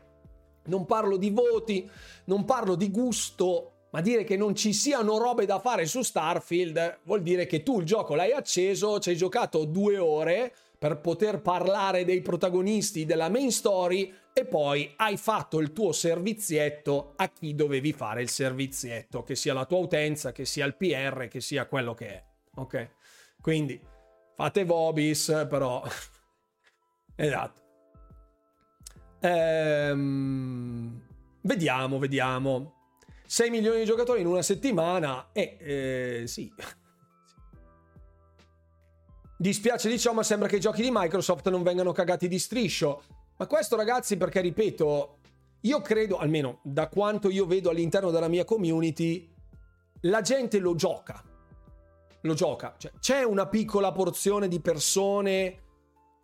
[0.66, 1.90] Non parlo di voti,
[2.26, 7.00] non parlo di gusto, ma dire che non ci siano robe da fare su Starfield
[7.04, 11.42] vuol dire che tu il gioco l'hai acceso, ci hai giocato due ore per poter
[11.42, 17.56] parlare dei protagonisti della main story e poi hai fatto il tuo servizietto a chi
[17.56, 21.66] dovevi fare il servizietto, che sia la tua utenza, che sia il PR, che sia
[21.68, 22.24] quello che è.
[22.56, 22.90] Ok?
[23.40, 23.80] Quindi
[24.36, 25.82] fate Vobis, però...
[27.16, 27.62] esatto.
[29.22, 31.02] Ehm...
[31.40, 32.74] Vediamo, vediamo.
[33.28, 36.52] 6 milioni di giocatori in una settimana e eh, sì.
[39.38, 43.02] Dispiace di ciò, ma sembra che i giochi di Microsoft non vengano cagati di striscio.
[43.38, 45.18] Ma questo ragazzi perché ripeto,
[45.62, 49.30] io credo, almeno da quanto io vedo all'interno della mia community,
[50.02, 51.22] la gente lo gioca.
[52.22, 52.76] Lo gioca.
[52.78, 55.64] Cioè, c'è una piccola porzione di persone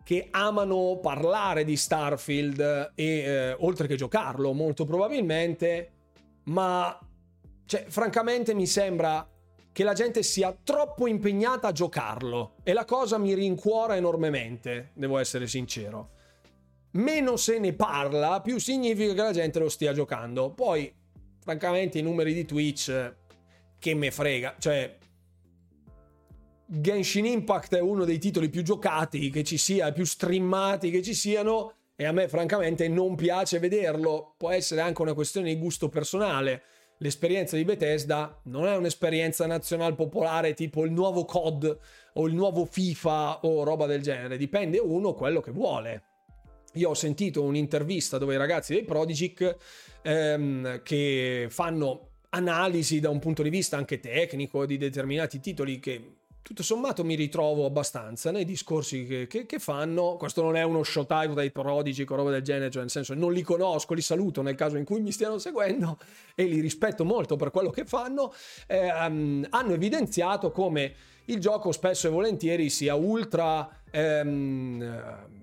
[0.04, 5.90] che amano parlare di Starfield e eh, oltre che giocarlo, molto probabilmente,
[6.44, 6.98] ma
[7.66, 9.28] cioè, francamente mi sembra
[9.70, 15.18] che la gente sia troppo impegnata a giocarlo e la cosa mi rincuora enormemente, devo
[15.18, 16.20] essere sincero
[16.92, 20.52] meno se ne parla, più significa che la gente lo stia giocando.
[20.52, 20.92] Poi,
[21.40, 23.14] francamente, i numeri di Twitch,
[23.78, 24.56] che me frega.
[24.58, 24.98] Cioè,
[26.66, 31.14] Genshin Impact è uno dei titoli più giocati che ci sia, più streamati che ci
[31.14, 31.74] siano.
[31.94, 34.34] E a me, francamente, non piace vederlo.
[34.38, 36.62] Può essere anche una questione di gusto personale.
[37.02, 41.78] l'esperienza di Bethesda non è un'esperienza nazionale popolare tipo il nuovo COD
[42.14, 46.04] o il nuovo FIFA o roba del genere, dipende uno quello che vuole.
[46.74, 49.56] Io ho sentito un'intervista dove i ragazzi dei Prodigic
[50.02, 56.14] ehm, che fanno analisi da un punto di vista anche tecnico di determinati titoli che
[56.40, 60.16] tutto sommato mi ritrovo abbastanza nei discorsi che, che, che, fanno.
[60.16, 63.32] Questo non è uno showtime dai prodigi o roba del genere, cioè nel senso non
[63.32, 65.98] li conosco, li saluto nel caso in cui mi stiano seguendo
[66.34, 68.32] e li rispetto molto per quello che fanno.
[68.66, 70.94] Eh, hanno evidenziato come
[71.26, 73.68] il gioco spesso e volentieri sia ultra.
[73.92, 75.40] Um,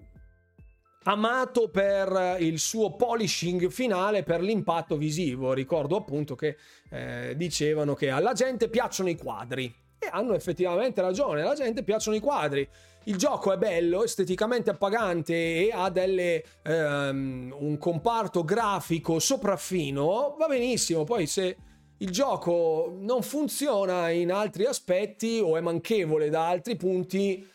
[1.03, 5.53] amato per il suo polishing finale per l'impatto visivo.
[5.53, 6.57] Ricordo appunto che
[6.89, 12.15] eh, dicevano che alla gente piacciono i quadri e hanno effettivamente ragione, alla gente piacciono
[12.15, 12.67] i quadri.
[13.05, 20.47] Il gioco è bello, esteticamente appagante e ha delle, um, un comparto grafico sopraffino, va
[20.47, 21.05] benissimo.
[21.05, 21.57] Poi se
[21.97, 27.45] il gioco non funziona in altri aspetti o è manchevole da altri punti,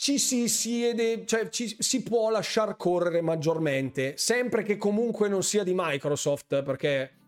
[0.00, 5.62] ci si siede, cioè ci si può lasciar correre maggiormente, sempre che comunque non sia
[5.62, 7.18] di Microsoft, perché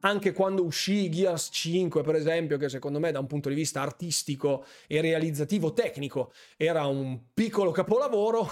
[0.00, 3.82] anche quando uscì Gears 5, per esempio, che secondo me da un punto di vista
[3.82, 8.50] artistico e realizzativo tecnico era un piccolo capolavoro,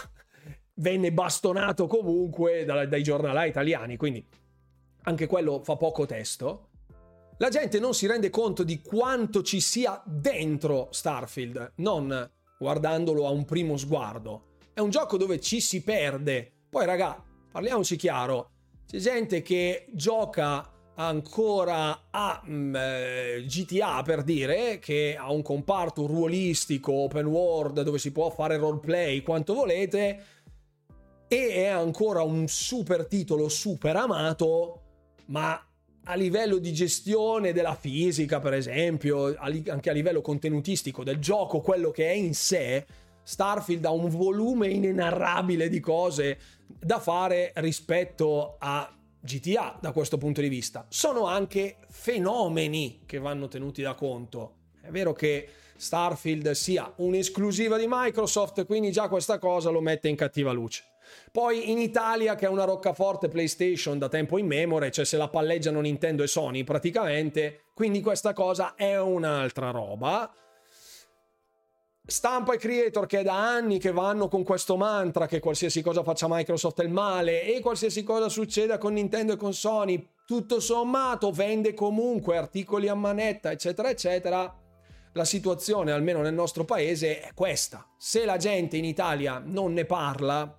[0.75, 4.23] venne bastonato comunque dai, dai giornalai italiani, quindi
[5.05, 6.69] anche quello fa poco testo.
[7.39, 13.31] La gente non si rende conto di quanto ci sia dentro Starfield, non guardandolo a
[13.31, 14.53] un primo sguardo.
[14.73, 16.51] È un gioco dove ci si perde.
[16.69, 18.51] Poi, raga, parliamoci chiaro,
[18.87, 26.07] c'è gente che gioca ancora a mm, eh, GTA per dire che ha un comparto
[26.07, 30.25] ruolistico open world dove si può fare roleplay quanto volete
[31.27, 34.83] e è ancora un super titolo super amato
[35.27, 35.61] ma
[36.05, 41.91] a livello di gestione della fisica per esempio anche a livello contenutistico del gioco quello
[41.91, 42.85] che è in sé
[43.25, 50.43] Starfield ha un volume inenarrabile di cose da fare rispetto a GTA da questo punto
[50.43, 50.85] di vista.
[50.91, 54.57] Sono anche fenomeni che vanno tenuti da conto.
[54.83, 60.17] È vero che Starfield sia un'esclusiva di Microsoft, quindi già questa cosa lo mette in
[60.17, 60.94] cattiva luce.
[61.33, 65.29] Poi in Italia, che è una roccaforte PlayStation da tempo in memoria, cioè se la
[65.29, 70.33] palleggiano Nintendo e Sony praticamente, quindi questa cosa è un'altra roba.
[72.07, 76.03] Stampa e creator che è da anni che vanno con questo mantra che qualsiasi cosa
[76.03, 80.61] faccia Microsoft è il male e qualsiasi cosa succeda con Nintendo e con Sony tutto
[80.61, 84.55] sommato vende comunque articoli a manetta eccetera eccetera.
[85.15, 87.89] La situazione almeno nel nostro paese è questa.
[87.97, 90.59] Se la gente in Italia non ne parla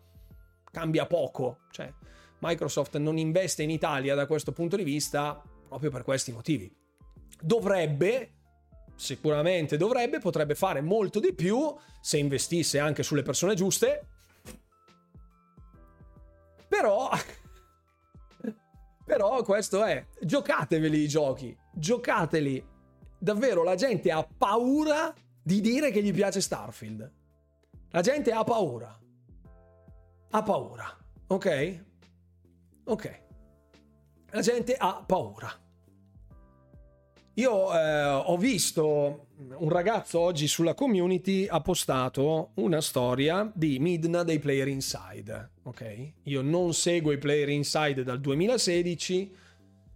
[0.76, 1.92] cambia poco cioè
[2.40, 6.70] Microsoft non investe in Italia da questo punto di vista proprio per questi motivi
[7.42, 8.36] dovrebbe
[8.96, 14.08] sicuramente dovrebbe, potrebbe fare molto di più se investisse anche sulle persone giuste.
[16.68, 17.10] Però,
[19.06, 22.74] però questo è, giocateveli i giochi, giocateli.
[23.18, 27.12] Davvero la gente ha paura di dire che gli piace Starfield.
[27.92, 28.98] La gente ha paura.
[30.36, 31.80] Ha paura, ok?
[32.88, 33.22] Ok.
[34.32, 35.50] La gente ha paura.
[37.36, 44.24] Io eh, ho visto un ragazzo oggi sulla community ha postato una storia di Midna
[44.24, 45.52] dei Player Inside.
[45.64, 46.12] Ok?
[46.24, 49.36] Io non seguo i Player Inside dal 2016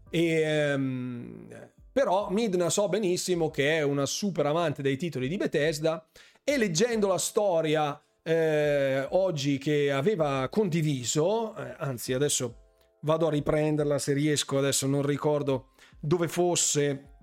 [0.10, 6.08] e ehm, però Midna so benissimo che è una super amante dei titoli di Bethesda
[6.46, 12.68] e leggendo la storia eh, oggi che aveva condiviso, eh, anzi adesso
[13.02, 15.70] vado a riprenderla se riesco, adesso non ricordo
[16.00, 17.16] dove fosse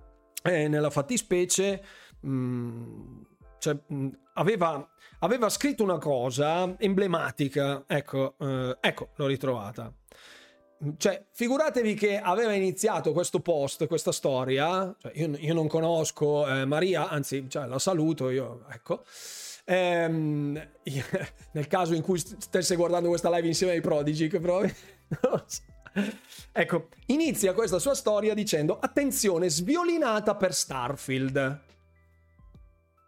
[0.42, 1.84] eh, nella fattispecie
[2.20, 3.22] mh, mm,
[3.58, 4.88] cioè, mh, mm, aveva,
[5.20, 9.92] aveva, scritto una cosa emblematica, ecco, eh, ecco l'ho ritrovata.
[10.98, 16.64] Cioè, figuratevi che aveva iniziato questo post, questa storia, cioè, io, io, non conosco eh,
[16.64, 19.04] Maria, anzi, cioè, la saluto, io, ecco,
[19.66, 20.68] ehm,
[21.52, 24.72] nel caso in cui stesse guardando questa live insieme ai Prodigy, che provi,
[26.52, 31.60] ecco, inizia questa sua storia dicendo attenzione sviolinata per Starfield.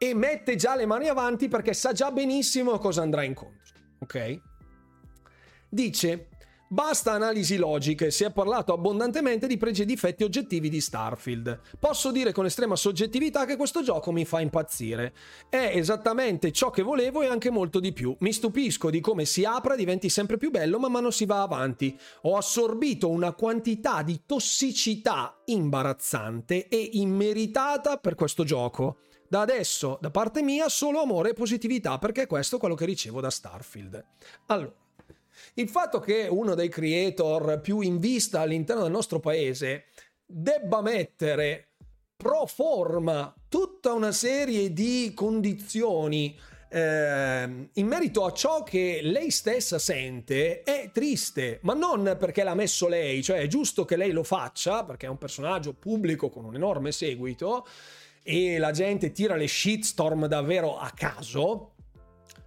[0.01, 3.75] E mette già le mani avanti perché sa già benissimo cosa andrà incontro.
[4.01, 4.41] Ok?
[5.69, 6.29] Dice,
[6.71, 11.61] Basta analisi logiche, si è parlato abbondantemente di pregi e difetti oggettivi di Starfield.
[11.79, 15.15] Posso dire con estrema soggettività che questo gioco mi fa impazzire.
[15.49, 18.15] È esattamente ciò che volevo e anche molto di più.
[18.21, 21.99] Mi stupisco di come si apra, diventi sempre più bello man mano si va avanti.
[22.23, 28.99] Ho assorbito una quantità di tossicità imbarazzante e immeritata per questo gioco.
[29.27, 33.23] Da adesso, da parte mia, solo amore e positività, perché questo è quello che ricevo
[33.23, 34.05] da Starfield.
[34.49, 34.88] Allora.
[35.55, 39.87] Il fatto che uno dei creator più in vista all'interno del nostro paese
[40.25, 41.69] debba mettere
[42.17, 46.37] pro forma tutta una serie di condizioni
[46.71, 52.55] eh, in merito a ciò che lei stessa sente è triste, ma non perché l'ha
[52.55, 56.45] messo lei, cioè è giusto che lei lo faccia perché è un personaggio pubblico con
[56.45, 57.67] un enorme seguito
[58.23, 61.75] e la gente tira le shitstorm davvero a caso,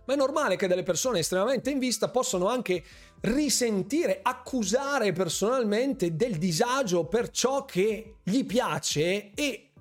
[0.05, 2.83] ma è normale che delle persone estremamente in vista possano anche
[3.21, 9.71] risentire, accusare personalmente del disagio per ciò che gli piace e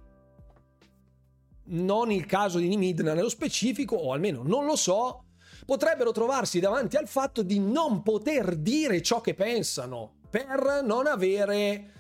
[1.71, 5.25] non il caso di Nimidna nello specifico, o almeno non lo so,
[5.65, 11.93] potrebbero trovarsi davanti al fatto di non poter dire ciò che pensano per non avere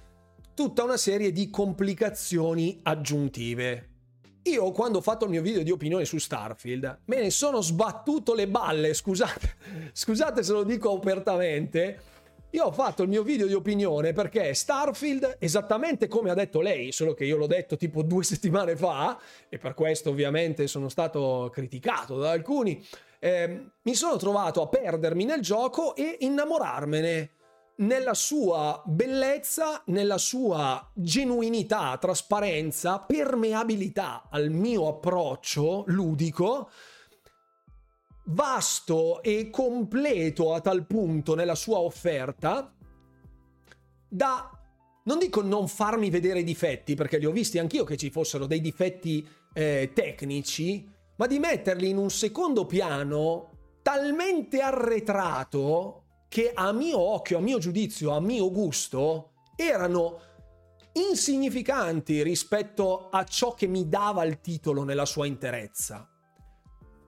[0.54, 3.89] tutta una serie di complicazioni aggiuntive.
[4.44, 8.34] Io quando ho fatto il mio video di opinione su Starfield me ne sono sbattuto
[8.34, 9.56] le balle, scusate,
[9.92, 12.02] scusate se lo dico apertamente.
[12.52, 16.90] Io ho fatto il mio video di opinione perché Starfield, esattamente come ha detto lei,
[16.90, 19.18] solo che io l'ho detto tipo due settimane fa,
[19.48, 22.84] e per questo ovviamente sono stato criticato da alcuni,
[23.20, 27.30] eh, mi sono trovato a perdermi nel gioco e innamorarmene
[27.80, 36.70] nella sua bellezza, nella sua genuinità, trasparenza, permeabilità al mio approccio ludico,
[38.26, 42.74] vasto e completo a tal punto nella sua offerta
[44.08, 44.54] da
[45.02, 48.46] non dico non farmi vedere i difetti, perché li ho visti anch'io che ci fossero
[48.46, 50.86] dei difetti eh, tecnici,
[51.16, 57.58] ma di metterli in un secondo piano talmente arretrato che a mio occhio, a mio
[57.58, 60.20] giudizio, a mio gusto, erano
[60.92, 66.08] insignificanti rispetto a ciò che mi dava il titolo nella sua interezza.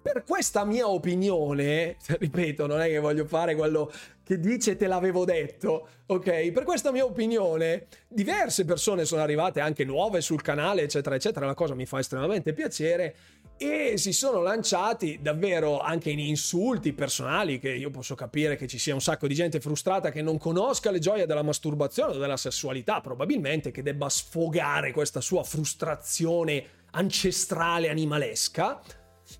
[0.02, 3.92] Per questa mia opinione, ripeto, non è che voglio fare quello
[4.24, 6.50] che dice te l'avevo detto, ok?
[6.50, 11.54] Per questa mia opinione, diverse persone sono arrivate anche nuove sul canale, eccetera, eccetera, la
[11.54, 13.14] cosa mi fa estremamente piacere
[13.62, 18.78] e si sono lanciati davvero anche in insulti personali che io posso capire che ci
[18.78, 22.36] sia un sacco di gente frustrata che non conosca le gioie della masturbazione o della
[22.36, 28.80] sessualità probabilmente che debba sfogare questa sua frustrazione ancestrale animalesca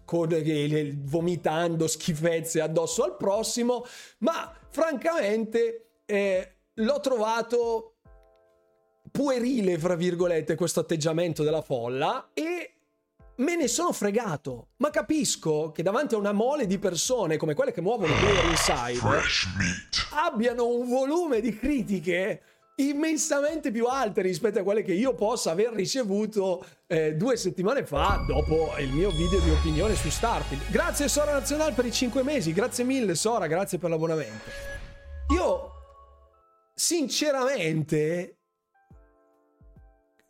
[0.05, 0.28] con,
[1.03, 3.85] vomitando schifezze addosso al prossimo.
[4.19, 7.97] Ma francamente eh, l'ho trovato
[9.11, 12.73] puerile fra virgolette questo atteggiamento della folla e
[13.36, 17.72] me ne sono fregato, ma capisco che davanti a una mole di persone come quelle
[17.72, 19.00] che muovono Player Inside
[20.14, 22.42] abbiano un volume di critiche
[22.76, 28.24] immensamente più alte rispetto a quelle che io possa aver ricevuto eh, due settimane fa
[28.26, 30.70] dopo il mio video di opinione su Starfield.
[30.70, 34.50] Grazie Sora Nazionale per i 5 mesi, grazie mille Sora, grazie per l'abbonamento.
[35.34, 35.70] Io
[36.74, 38.38] sinceramente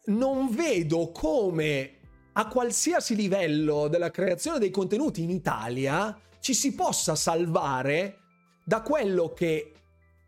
[0.06, 2.00] non vedo come
[2.34, 8.18] a qualsiasi livello della creazione dei contenuti in Italia ci si possa salvare
[8.64, 9.72] da quello che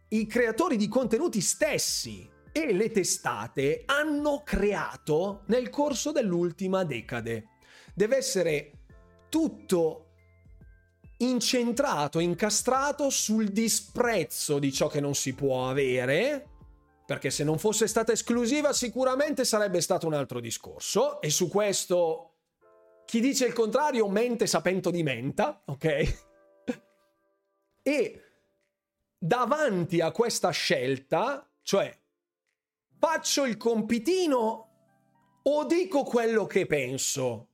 [0.09, 7.49] i creatori di contenuti stessi e le testate hanno creato nel corso dell'ultima decade.
[7.95, 8.73] Deve essere
[9.29, 10.05] tutto
[11.19, 16.51] incentrato, incastrato sul disprezzo di ciò che non si può avere
[17.07, 22.35] perché se non fosse stata esclusiva sicuramente sarebbe stato un altro discorso e su questo
[23.05, 26.19] chi dice il contrario mente sapendo di menta, ok?
[27.83, 28.23] e
[29.19, 31.97] davanti a questa scelta, cioè
[32.99, 34.69] faccio il compitino
[35.43, 37.49] o dico quello che penso?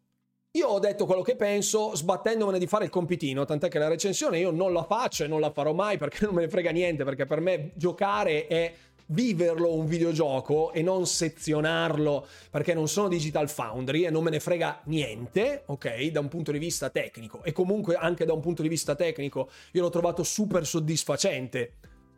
[0.54, 4.38] Io ho detto quello che penso sbattendomene di fare il compitino, tant'è che la recensione
[4.38, 7.04] io non la faccio e non la farò mai perché non me ne frega niente,
[7.04, 8.72] perché per me giocare è
[9.10, 14.40] viverlo un videogioco e non sezionarlo perché non sono Digital Foundry e non me ne
[14.40, 18.62] frega niente, ok, da un punto di vista tecnico e comunque anche da un punto
[18.62, 21.74] di vista tecnico io l'ho trovato super soddisfacente.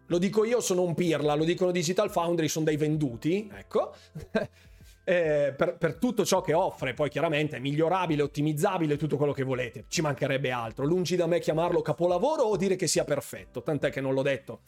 [0.06, 3.94] Lo dico io, sono un pirla, lo dicono Digital Foundry, sono dei venduti, ecco.
[5.04, 9.42] eh, per, per, tutto ciò che offre, poi chiaramente è migliorabile, ottimizzabile, tutto quello che
[9.42, 10.84] volete, ci mancherebbe altro.
[10.84, 14.60] Lungi da me chiamarlo capolavoro o dire che sia perfetto, tant'è che non l'ho detto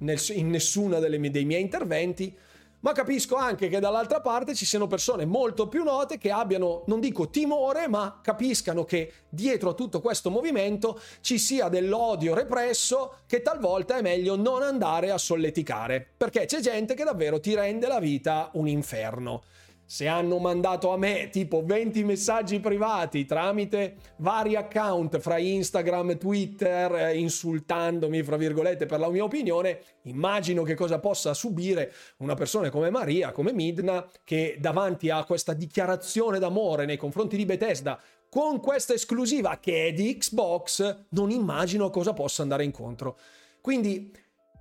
[0.00, 2.36] in nessuno dei miei interventi,
[2.80, 6.98] ma capisco anche che dall'altra parte ci siano persone molto più note che abbiano, non
[6.98, 13.42] dico timore, ma capiscano che dietro a tutto questo movimento ci sia dell'odio represso che
[13.42, 18.00] talvolta è meglio non andare a solleticare, perché c'è gente che davvero ti rende la
[18.00, 19.42] vita un inferno
[19.90, 26.94] se hanno mandato a me tipo 20 messaggi privati tramite vari account fra Instagram Twitter
[26.94, 32.70] eh, insultandomi fra virgolette per la mia opinione, immagino che cosa possa subire una persona
[32.70, 38.60] come Maria, come Midna, che davanti a questa dichiarazione d'amore nei confronti di Bethesda con
[38.60, 43.18] questa esclusiva che è di Xbox, non immagino cosa possa andare incontro.
[43.60, 44.16] Quindi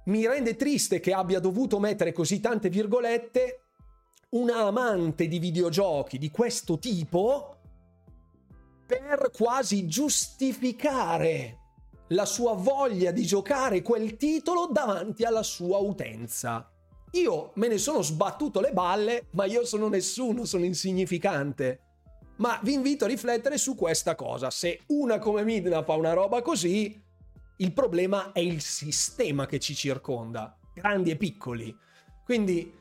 [0.06, 3.66] mi rende triste che abbia dovuto mettere così tante virgolette
[4.32, 7.56] una amante di videogiochi di questo tipo
[8.86, 11.58] per quasi giustificare
[12.10, 16.72] la sua voglia di giocare quel titolo davanti alla sua utenza.
[17.12, 21.82] Io me ne sono sbattuto le balle, ma io sono nessuno, sono insignificante.
[22.38, 24.50] Ma vi invito a riflettere su questa cosa.
[24.50, 27.00] Se una come Midna fa una roba così,
[27.58, 31.76] il problema è il sistema che ci circonda, grandi e piccoli.
[32.24, 32.79] Quindi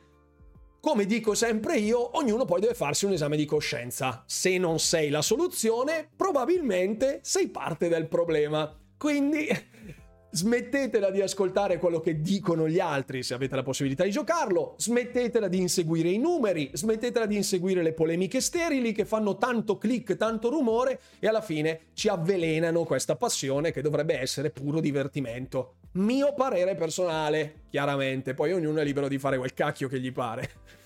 [0.89, 4.25] come dico sempre io, ognuno poi deve farsi un esame di coscienza.
[4.25, 8.75] Se non sei la soluzione, probabilmente sei parte del problema.
[8.97, 9.49] Quindi
[10.33, 15.47] smettetela di ascoltare quello che dicono gli altri se avete la possibilità di giocarlo, smettetela
[15.47, 20.49] di inseguire i numeri, smettetela di inseguire le polemiche sterili che fanno tanto click, tanto
[20.49, 25.75] rumore e alla fine ci avvelenano questa passione che dovrebbe essere puro divertimento.
[25.93, 30.77] Mio parere personale, chiaramente, poi ognuno è libero di fare quel cacchio che gli pare.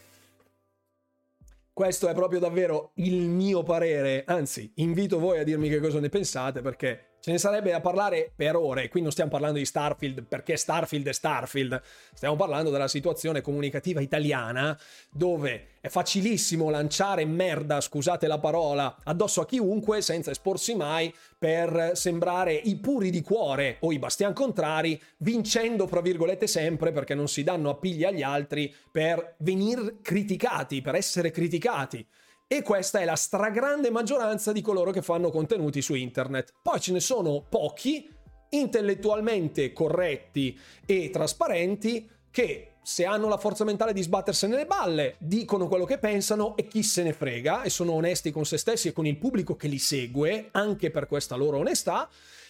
[1.74, 6.10] Questo è proprio davvero il mio parere, anzi invito voi a dirmi che cosa ne
[6.10, 10.24] pensate perché Ce ne sarebbe da parlare per ore, qui non stiamo parlando di Starfield
[10.24, 11.80] perché Starfield è Starfield,
[12.14, 14.76] stiamo parlando della situazione comunicativa italiana
[15.08, 21.92] dove è facilissimo lanciare merda, scusate la parola, addosso a chiunque senza esporsi mai per
[21.94, 27.28] sembrare i puri di cuore o i bastian contrari, vincendo fra virgolette sempre perché non
[27.28, 32.04] si danno appigli agli altri per venire criticati, per essere criticati.
[32.46, 36.52] E questa è la stragrande maggioranza di coloro che fanno contenuti su internet.
[36.62, 38.08] Poi ce ne sono pochi,
[38.50, 45.68] intellettualmente corretti e trasparenti, che se hanno la forza mentale di sbattersene le balle, dicono
[45.68, 48.92] quello che pensano e chi se ne frega, e sono onesti con se stessi e
[48.92, 52.08] con il pubblico che li segue, anche per questa loro onestà,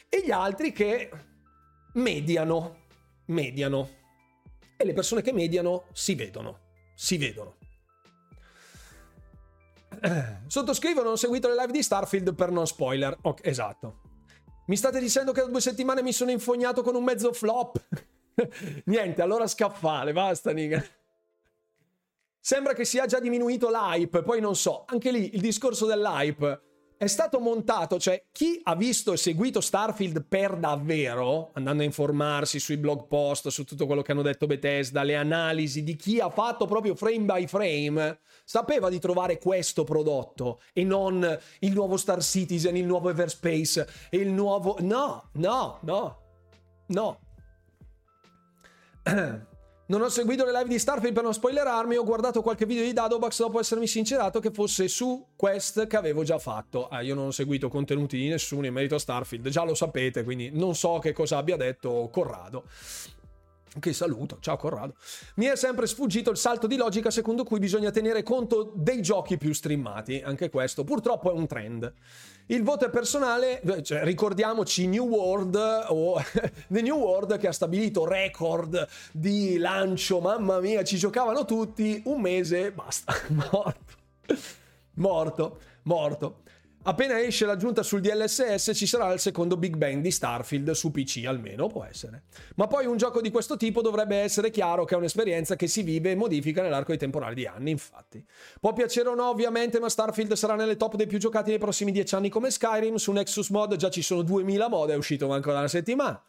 [0.08, 1.10] e gli altri che
[1.94, 2.84] mediano,
[3.26, 4.00] mediano.
[4.76, 6.58] E le persone che mediano si vedono,
[6.94, 7.56] si vedono.
[10.46, 13.16] Sottoscrivo, non ho seguito le live di Starfield per non spoiler.
[13.22, 14.00] Ok, esatto.
[14.66, 17.80] Mi state dicendo che da due settimane mi sono infognato con un mezzo flop?
[18.86, 20.82] Niente, allora scaffale, basta, niga.
[22.40, 24.84] Sembra che sia già diminuito l'hype, poi non so.
[24.86, 26.71] Anche lì il discorso dell'hype
[27.02, 32.60] è stato montato, cioè chi ha visto e seguito Starfield per davvero, andando a informarsi
[32.60, 36.30] sui blog post, su tutto quello che hanno detto Bethesda, le analisi di chi ha
[36.30, 41.26] fatto proprio frame by frame, sapeva di trovare questo prodotto e non
[41.58, 44.76] il nuovo Star Citizen, il nuovo Everspace e il nuovo...
[44.78, 46.20] No, no, no,
[46.86, 47.18] no.
[49.92, 52.94] Non ho seguito le live di Starfield per non spoilerarmi, ho guardato qualche video di
[52.94, 56.88] Dadobax dopo essermi sincerato che fosse su Quest che avevo già fatto.
[56.88, 60.24] Ah, io non ho seguito contenuti di nessuno in merito a Starfield, già lo sapete,
[60.24, 62.64] quindi non so che cosa abbia detto Corrado.
[63.78, 64.94] Che saluto, ciao Corrado.
[65.34, 69.36] Mi è sempre sfuggito il salto di logica secondo cui bisogna tenere conto dei giochi
[69.36, 70.22] più streamati.
[70.24, 71.92] Anche questo purtroppo è un trend.
[72.46, 75.54] Il voto è personale, cioè, ricordiamoci New World
[75.88, 76.20] o
[76.68, 82.20] The New World che ha stabilito record di lancio, mamma mia, ci giocavano tutti, un
[82.20, 84.00] mese, basta, morto.
[84.94, 86.41] Morto, morto.
[86.84, 91.22] Appena esce l'aggiunta sul DLSS ci sarà il secondo Big Bang di Starfield su PC
[91.26, 92.24] almeno, può essere.
[92.56, 95.82] Ma poi un gioco di questo tipo dovrebbe essere chiaro che è un'esperienza che si
[95.82, 98.24] vive e modifica nell'arco di temporale di anni, infatti.
[98.60, 101.92] Può piacere o no ovviamente, ma Starfield sarà nelle top dei più giocati nei prossimi
[101.92, 105.52] dieci anni come Skyrim, su Nexus Mod già ci sono 2000 mod, è uscito manco
[105.52, 106.20] da una settimana.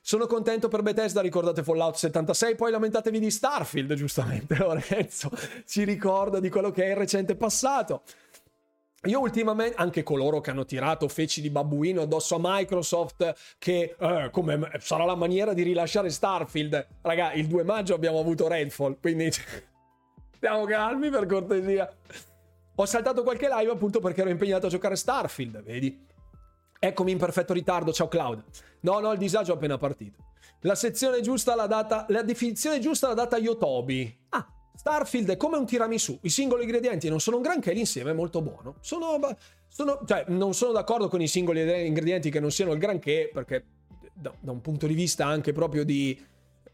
[0.00, 5.32] Sono contento per Bethesda, ricordate Fallout 76, poi lamentatevi di Starfield, giustamente Lorenzo
[5.66, 8.02] ci ricorda di quello che è il recente passato.
[9.06, 14.28] Io ultimamente, anche coloro che hanno tirato feci di babbuino addosso a Microsoft, che eh,
[14.30, 16.86] come sarà la maniera di rilasciare Starfield.
[17.02, 19.30] Raga, il 2 maggio abbiamo avuto Redfall, quindi
[20.36, 21.90] stiamo calmi per cortesia.
[22.74, 26.04] Ho saltato qualche live appunto perché ero impegnato a giocare Starfield, vedi?
[26.78, 28.42] Eccomi in perfetto ritardo, ciao Cloud.
[28.80, 30.32] No, no, il disagio è appena partito.
[30.60, 34.26] La sezione giusta la data, la definizione giusta la data Yotobi.
[34.30, 34.46] Ah,
[34.76, 36.18] Starfield è come un tiramisù.
[36.22, 38.76] I singoli ingredienti non sono un granché, l'insieme è molto buono.
[38.80, 39.18] Sono,
[39.68, 43.64] sono, cioè, non sono d'accordo con i singoli ingredienti che non siano il granché, perché
[44.12, 46.18] da, da un punto di vista anche proprio di...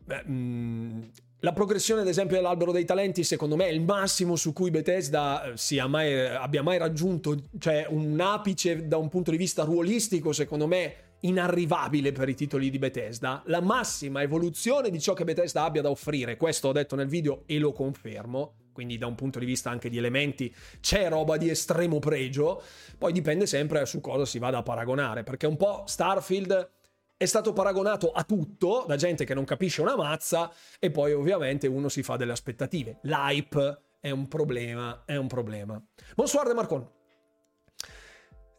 [0.05, 1.03] Beh, mh, mm,
[1.45, 5.53] la progressione, ad esempio, dell'albero dei talenti, secondo me, è il massimo su cui Bethesda
[5.53, 10.69] eh, mai, abbia mai raggiunto, cioè un apice da un punto di vista ruolistico, secondo
[10.69, 13.43] me, inarrivabile per i titoli di Bethesda.
[13.47, 17.43] La massima evoluzione di ciò che Bethesda abbia da offrire, questo ho detto nel video
[17.47, 18.55] e lo confermo.
[18.73, 22.63] Quindi, da un punto di vista anche di elementi, c'è roba di estremo pregio.
[22.97, 26.71] Poi dipende sempre su cosa si vada a paragonare, perché un po' Starfield
[27.17, 30.51] è stato paragonato a tutto da gente che non capisce una mazza
[30.81, 32.99] e poi ovviamente uno si fa delle aspettative.
[33.03, 35.81] L'hype è un problema, è un problema.
[36.17, 37.02] Bonsoir De Marcon.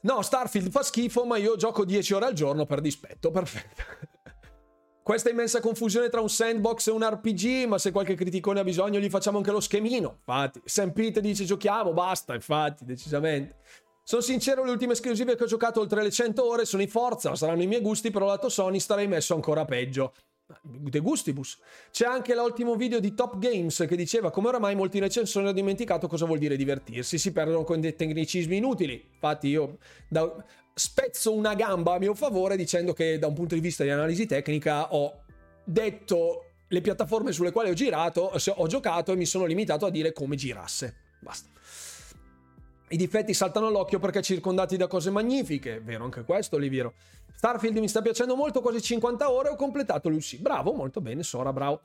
[0.03, 3.83] No, Starfield fa schifo, ma io gioco 10 ore al giorno per dispetto, perfetto.
[5.01, 8.99] Questa immensa confusione tra un sandbox e un RPG, ma se qualche criticone ha bisogno
[8.99, 10.15] gli facciamo anche lo schemino.
[10.19, 13.57] Infatti, Sam Pete dice giochiamo, basta, infatti, decisamente.
[14.03, 17.35] Sono sincero, le ultime esclusive che ho giocato oltre le 100 ore sono i Forza,
[17.35, 20.13] saranno i miei gusti, però lato Sony starei messo ancora peggio.
[20.61, 21.59] De gustibus.
[21.91, 26.07] C'è anche l'ultimo video di Top Games che diceva come oramai molti recensori hanno dimenticato
[26.07, 29.09] cosa vuol dire divertirsi, si perdono con dei tecnicismi inutili.
[29.13, 29.77] Infatti io
[30.07, 30.31] da...
[30.73, 34.25] spezzo una gamba a mio favore dicendo che da un punto di vista di analisi
[34.25, 35.23] tecnica ho
[35.63, 40.11] detto le piattaforme sulle quali ho girato, ho giocato e mi sono limitato a dire
[40.11, 40.95] come girasse.
[41.19, 41.52] Basta.
[42.93, 46.93] I difetti saltano all'occhio perché circondati da cose magnifiche, vero anche questo, Oliviero.
[47.35, 50.37] Starfield mi sta piacendo molto, quasi 50 ore ho completato Lucy.
[50.37, 51.81] Bravo, molto bene, Sora, bravo.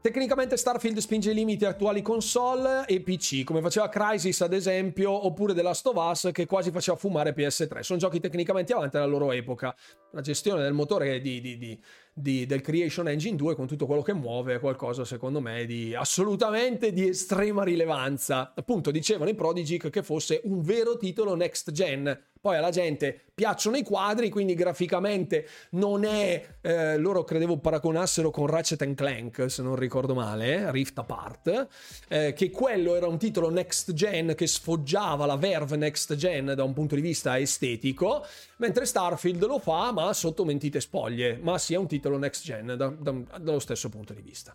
[0.00, 5.52] Tecnicamente Starfield spinge i limiti attuali console e PC, come faceva Crysis ad esempio, oppure
[5.52, 7.80] The Last of Us che quasi faceva fumare PS3.
[7.80, 9.76] Sono giochi tecnicamente avanti alla loro epoca.
[10.12, 11.78] La gestione del motore di, di, di,
[12.18, 15.94] di, del Creation Engine 2 con tutto quello che muove è qualcosa secondo me di
[15.94, 18.52] assolutamente di estrema rilevanza.
[18.54, 22.26] Appunto dicevano i Prodigy che fosse un vero titolo next gen.
[22.40, 26.56] Poi alla gente piacciono i quadri, quindi graficamente non è...
[26.60, 31.68] Eh, loro credevo paragonassero con Ratchet Clank, se non ricordo male, Rift Apart,
[32.08, 36.64] eh, che quello era un titolo next gen che sfoggiava la verve next gen da
[36.64, 38.24] un punto di vista estetico,
[38.56, 42.88] mentre Starfield lo fa ma sotto mentite spoglie, ma sia un titolo next gen da,
[42.88, 44.54] da, dallo stesso punto di vista.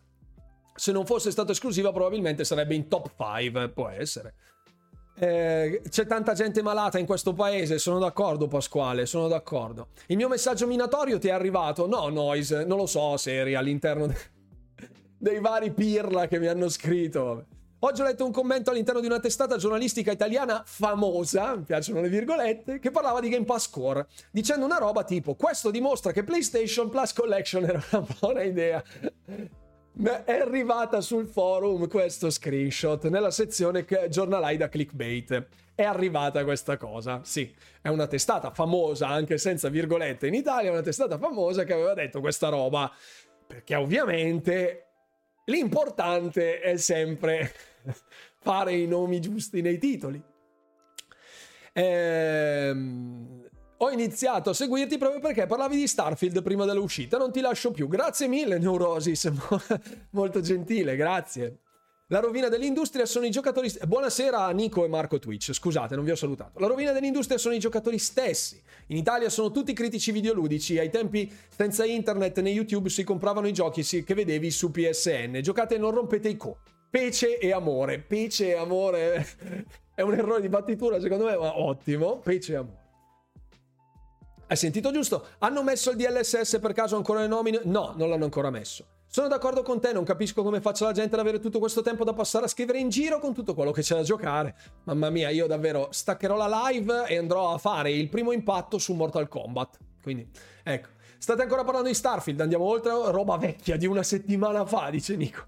[0.75, 4.33] Se non fosse stato esclusiva probabilmente sarebbe in top 5, può essere.
[5.15, 9.89] Eh, c'è tanta gente malata in questo paese, sono d'accordo Pasquale, sono d'accordo.
[10.07, 11.87] Il mio messaggio minatorio ti è arrivato?
[11.87, 14.17] No, Noise, non lo so se eri all'interno de-
[15.17, 17.45] dei vari pirla che mi hanno scritto.
[17.79, 22.07] Oggi ho letto un commento all'interno di una testata giornalistica italiana famosa, mi piacciono le
[22.07, 26.89] virgolette, che parlava di Game Pass Core, dicendo una roba tipo questo dimostra che PlayStation
[26.89, 28.81] Plus Collection era una buona idea.
[29.95, 35.47] È arrivata sul forum questo screenshot nella sezione giornalai da clickbait.
[35.75, 40.81] È arrivata questa cosa, sì, è una testata famosa, anche senza virgolette in Italia, una
[40.81, 42.91] testata famosa che aveva detto questa roba,
[43.45, 44.87] perché ovviamente
[45.45, 47.53] l'importante è sempre
[48.41, 50.21] fare i nomi giusti nei titoli.
[51.71, 53.42] Ehm,
[53.77, 57.17] ho iniziato a seguirti proprio perché parlavi di Starfield prima dell'uscita.
[57.17, 57.87] Non ti lascio più.
[57.87, 59.31] Grazie mille, Neurosis.
[60.11, 61.59] Molto gentile, grazie.
[62.07, 63.71] La rovina dell'industria sono i giocatori.
[63.87, 65.51] Buonasera a Nico e Marco Twitch.
[65.51, 66.59] Scusate, non vi ho salutato.
[66.59, 68.61] La rovina dell'industria sono i giocatori stessi.
[68.87, 70.77] In Italia sono tutti critici videoludici.
[70.77, 75.39] Ai tempi, senza internet né YouTube, si compravano i giochi che vedevi su PSN.
[75.41, 76.57] Giocate e non rompete i co.
[76.89, 77.97] Pece e amore.
[77.99, 79.25] Pece e amore
[79.95, 82.19] è un errore di battitura, secondo me, ma ottimo.
[82.19, 82.82] Pece e amore.
[84.53, 85.29] Hai sentito giusto?
[85.39, 87.61] Hanno messo il DLSS per caso ancora le nomine?
[87.63, 88.85] No, non l'hanno ancora messo.
[89.07, 92.03] Sono d'accordo con te, non capisco come faccia la gente ad avere tutto questo tempo
[92.03, 94.53] da passare a scrivere in giro con tutto quello che c'è da giocare.
[94.83, 98.93] Mamma mia, io davvero staccherò la live e andrò a fare il primo impatto su
[98.93, 99.79] Mortal Kombat.
[100.03, 100.29] Quindi,
[100.61, 100.92] ecco.
[101.23, 105.45] State ancora parlando di Starfield, andiamo oltre roba vecchia di una settimana fa, dice Nico.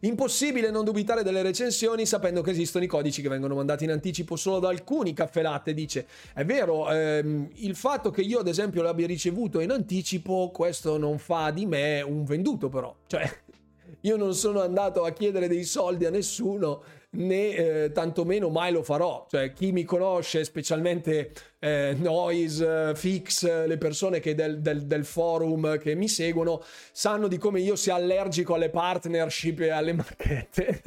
[0.00, 4.36] Impossibile non dubitare delle recensioni sapendo che esistono i codici che vengono mandati in anticipo
[4.36, 6.06] solo da alcuni caffè latte, dice.
[6.34, 11.16] È vero, ehm, il fatto che io ad esempio l'abbia ricevuto in anticipo, questo non
[11.16, 12.94] fa di me un venduto però.
[13.06, 13.26] Cioè,
[14.02, 16.82] io non sono andato a chiedere dei soldi a nessuno
[17.14, 19.26] né eh, tantomeno mai lo farò.
[19.30, 25.94] Cioè, chi mi conosce, specialmente eh, Noise, Fix, le persone del, del, del, forum che
[25.94, 26.62] mi seguono,
[26.92, 30.82] sanno di come io sia allergico alle partnership e alle marchette.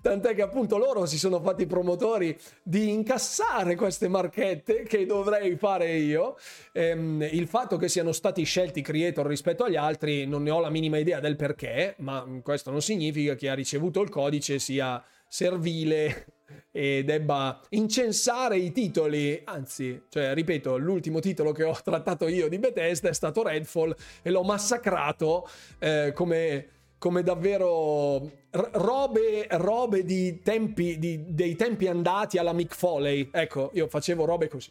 [0.00, 5.96] Tant'è che appunto loro si sono fatti promotori di incassare queste marchette che dovrei fare
[5.96, 6.36] io.
[6.72, 10.70] Ehm, il fatto che siano stati scelti creator rispetto agli altri non ne ho la
[10.70, 16.26] minima idea del perché, ma questo non significa che ha ricevuto il codice sia servile
[16.72, 22.58] e debba incensare i titoli, anzi, cioè, ripeto, l'ultimo titolo che ho trattato io di
[22.58, 25.48] Bethesda è stato Redfall e l'ho massacrato
[25.78, 33.28] eh, come, come, davvero robe, robe di tempi, di, dei tempi andati alla Mick Foley.
[33.32, 34.70] Ecco, io facevo robe così.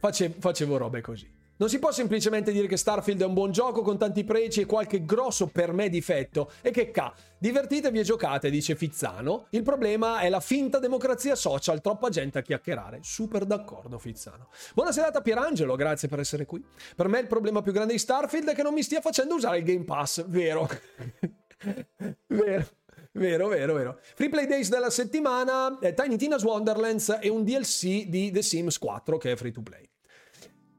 [0.00, 1.37] Face, facevo robe così.
[1.58, 4.66] Non si può semplicemente dire che Starfield è un buon gioco con tanti pregi e
[4.66, 6.52] qualche grosso per me difetto.
[6.62, 9.48] E che ca, divertitevi e giocate, dice Fizzano.
[9.50, 13.00] Il problema è la finta democrazia social, troppa gente a chiacchierare.
[13.02, 14.50] Super d'accordo, Fizzano.
[14.72, 16.64] Buonasera a Pierangelo, grazie per essere qui.
[16.94, 19.58] Per me il problema più grande di Starfield è che non mi stia facendo usare
[19.58, 20.68] il Game Pass, vero?
[22.28, 22.66] vero.
[23.10, 23.98] Vero, vero, vero.
[24.14, 28.78] Free Play Days della settimana, eh, Tiny Tina's Wonderlands e un DLC di The Sims
[28.78, 29.88] 4 che è free to play.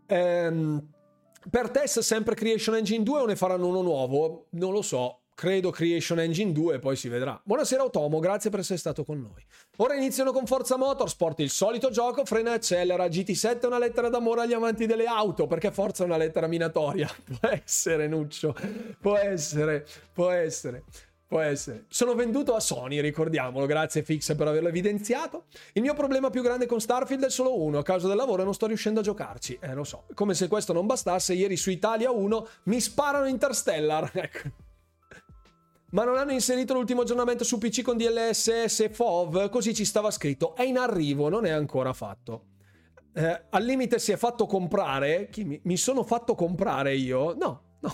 [0.09, 0.87] Ehm,
[1.49, 4.47] per test sempre Creation Engine 2 o ne faranno uno nuovo?
[4.51, 5.21] Non lo so.
[5.35, 7.39] Credo Creation Engine 2, poi si vedrà.
[7.41, 9.41] Buonasera Otomo, grazie per essere stato con noi.
[9.77, 13.05] Ora iniziano con Forza Motorsport, il solito gioco, frena e accelera.
[13.05, 17.07] GT7 è una lettera d'amore agli amanti delle auto, perché Forza è una lettera minatoria.
[17.39, 18.53] Può essere, Nuccio,
[18.99, 20.83] può essere, può essere.
[21.29, 21.85] Può essere.
[21.89, 25.43] Sono venduto a Sony, ricordiamolo, grazie Fix per averlo evidenziato.
[25.73, 28.55] Il mio problema più grande con Starfield è solo uno, a causa del lavoro non
[28.55, 29.59] sto riuscendo a giocarci.
[29.61, 30.05] Eh, lo so.
[30.15, 34.09] Come se questo non bastasse, ieri su Italia 1 mi sparano Interstellar.
[34.19, 34.49] Ecco.
[35.91, 40.09] Ma non hanno inserito l'ultimo aggiornamento su PC con DLSS e FOV, così ci stava
[40.09, 40.55] scritto.
[40.55, 42.45] È in arrivo, non è ancora fatto.
[43.13, 45.29] Eh, al limite si è fatto comprare.
[45.29, 47.35] Chi mi, mi sono fatto comprare io?
[47.35, 47.91] No, no.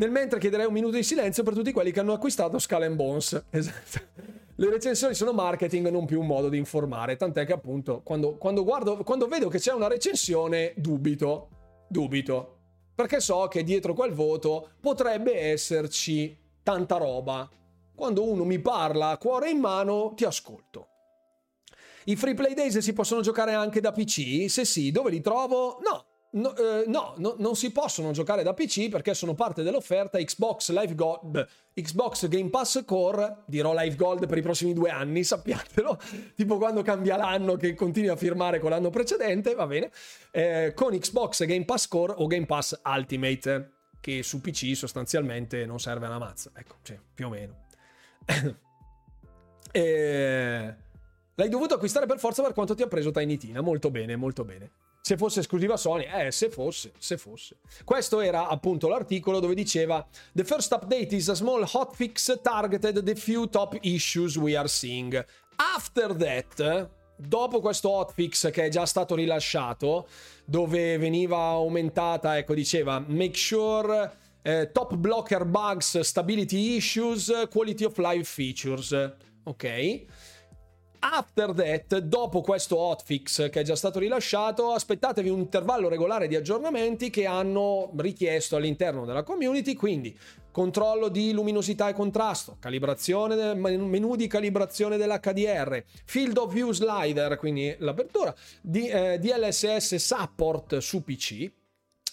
[0.00, 2.96] Nel mentre chiederei un minuto di silenzio per tutti quelli che hanno acquistato Skull and
[2.96, 3.44] Bones.
[3.50, 4.38] Esatto.
[4.54, 7.16] Le recensioni sono marketing, non più un modo di informare.
[7.16, 11.48] Tant'è che appunto quando, quando, guardo, quando vedo che c'è una recensione, dubito.
[11.86, 12.56] Dubito.
[12.94, 17.46] Perché so che dietro quel voto potrebbe esserci tanta roba.
[17.94, 20.88] Quando uno mi parla cuore in mano, ti ascolto.
[22.04, 24.48] I free play days si possono giocare anche da PC?
[24.48, 25.78] Se sì, dove li trovo?
[25.82, 30.16] No, No, eh, no, no, non si possono giocare da PC perché sono parte dell'offerta
[30.18, 35.24] Xbox Live Gold, Xbox Game Pass Core, dirò Live Gold per i prossimi due anni,
[35.24, 35.98] sappiatelo,
[36.36, 39.90] tipo quando cambia l'anno che continui a firmare con l'anno precedente, va bene,
[40.30, 45.80] eh, con Xbox Game Pass Core o Game Pass Ultimate, che su PC sostanzialmente non
[45.80, 47.64] serve una mazza, ecco, cioè, più o meno.
[49.72, 50.74] eh,
[51.34, 54.44] l'hai dovuto acquistare per forza per quanto ti ha preso Tiny Tina, molto bene, molto
[54.44, 54.70] bene.
[55.02, 57.56] Se fosse esclusiva Sony, eh, se fosse, se fosse.
[57.84, 63.14] Questo era appunto l'articolo dove diceva The first update is a small hotfix targeted the
[63.14, 65.24] few top issues we are seeing.
[65.56, 70.06] After that, dopo questo hotfix che è già stato rilasciato,
[70.44, 77.96] dove veniva aumentata, ecco, diceva make sure eh, top blocker bugs, stability issues, quality of
[77.98, 78.92] life features.
[79.44, 80.04] Ok?
[81.02, 86.36] After that, dopo questo hotfix che è già stato rilasciato, aspettatevi un intervallo regolare di
[86.36, 90.16] aggiornamenti che hanno richiesto all'interno della community, quindi
[90.50, 97.74] controllo di luminosità e contrasto, calibrazione menu di calibrazione dell'HDR, field of view slider, quindi
[97.78, 101.50] l'apertura, di, eh, DLSS support su PC,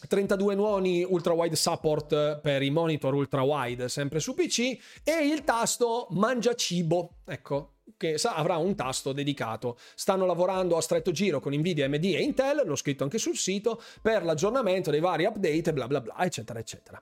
[0.08, 5.44] 32 nuoni ultra wide support per i monitor ultra wide sempre su PC e il
[5.44, 9.78] tasto mangia cibo, ecco, che avrà un tasto dedicato.
[9.96, 13.82] Stanno lavorando a stretto giro con Nvidia, AMD e Intel, l'ho scritto anche sul sito,
[14.02, 17.02] per l'aggiornamento dei vari update, bla bla bla, eccetera, eccetera.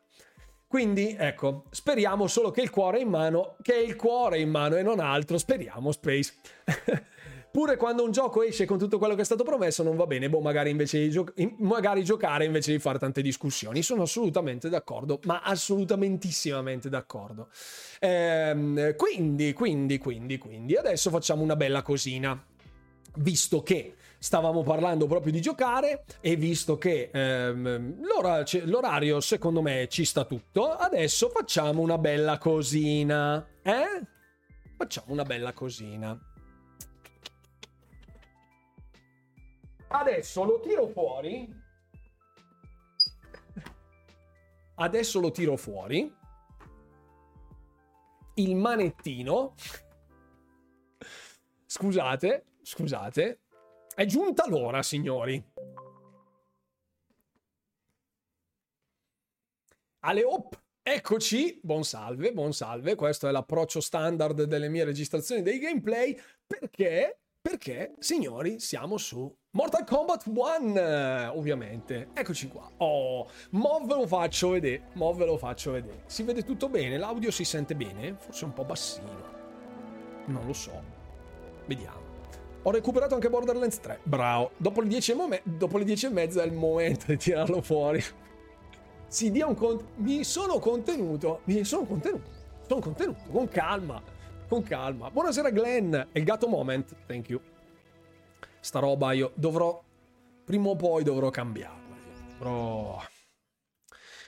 [0.68, 4.50] Quindi, ecco, speriamo solo che il cuore è in mano, che il cuore è in
[4.50, 6.34] mano e non altro, speriamo, Space.
[7.56, 10.30] Pure quando un gioco esce con tutto quello che è stato promesso non va bene,
[10.30, 13.82] boh, magari invece di gio- magari giocare invece di fare tante discussioni.
[13.82, 17.48] Sono assolutamente d'accordo, ma assolutamentissimamente d'accordo.
[18.02, 22.38] Ehm, quindi, quindi, quindi, quindi, adesso facciamo una bella cosina.
[23.20, 29.88] Visto che stavamo parlando proprio di giocare e visto che ehm, l'ora- l'orario secondo me
[29.90, 33.48] ci sta tutto, adesso facciamo una bella cosina.
[33.62, 34.02] Eh?
[34.76, 36.20] Facciamo una bella cosina.
[39.98, 41.50] Adesso lo tiro fuori.
[44.76, 46.14] Adesso lo tiro fuori.
[48.34, 49.54] Il manettino.
[51.66, 53.40] Scusate, scusate.
[53.96, 55.42] È giunta l'ora, signori.
[60.00, 60.62] Ale op.
[60.84, 66.16] Eccoci, buon salve, buon salve, questo è l'approccio standard delle mie registrazioni dei gameplay,
[66.46, 74.08] perché, perché, signori, siamo su Mortal Kombat 1, ovviamente, eccoci qua, oh, mo ve lo
[74.08, 78.16] faccio vedere, mo ve lo faccio vedere, si vede tutto bene, l'audio si sente bene,
[78.18, 79.24] forse un po' bassino,
[80.26, 80.72] non lo so,
[81.68, 82.02] vediamo.
[82.64, 87.18] Ho recuperato anche Borderlands 3, bravo, dopo le 10 e, mezza è il momento di
[87.18, 88.04] tirarlo fuori.
[89.06, 89.90] Si dia un conto.
[89.98, 92.28] Mi sono contenuto, mi sono contenuto,
[92.66, 94.02] sono contenuto, con calma,
[94.56, 95.12] con calma.
[95.12, 97.42] Buonasera Glenn, è il gatto moment, thank you.
[98.62, 99.84] Sta roba io dovrò,
[100.46, 101.96] prima o poi dovrò cambiarla.
[102.38, 103.02] Però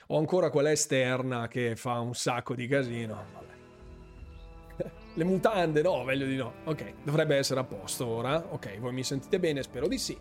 [0.06, 3.24] ho ancora quella esterna che fa un sacco di casino.
[3.32, 4.90] Vabbè.
[5.14, 6.56] Le mutande, no, meglio di no.
[6.64, 8.36] Ok, dovrebbe essere a posto ora.
[8.50, 9.62] Ok, voi mi sentite bene?
[9.62, 10.18] Spero di sì.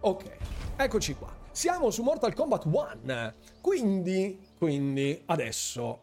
[0.00, 0.36] Ok,
[0.76, 1.34] eccoci qua.
[1.50, 3.34] Siamo su Mortal Kombat 1.
[3.62, 6.02] Quindi, quindi, adesso...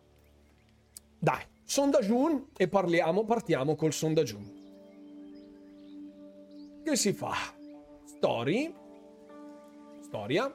[1.20, 4.58] Dai, Sondajun e parliamo, partiamo col Sondajun.
[6.84, 7.36] Che si fa?
[8.06, 8.74] Story.
[10.02, 10.52] Storia.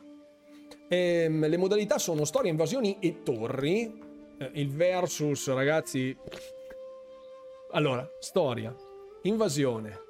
[0.89, 3.97] Ehm, le modalità sono storia, invasioni e torri.
[4.39, 6.17] Eh, il versus, ragazzi...
[7.71, 8.75] Allora, storia,
[9.23, 10.01] invasione,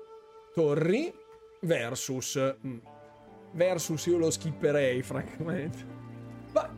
[0.55, 1.13] torri
[1.61, 2.57] versus...
[2.67, 2.79] Mm,
[3.53, 5.87] versus io lo skipperei, francamente.
[6.53, 6.75] Ma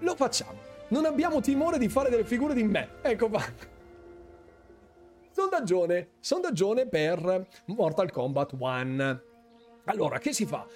[0.00, 0.69] lo facciamo.
[0.90, 2.88] Non abbiamo timore di fare delle figure di me.
[3.02, 3.42] Ecco qua.
[5.30, 6.10] Sondaggione.
[6.20, 9.20] Sondaggione per Mortal Kombat 1.
[9.84, 10.66] Allora, che si fa?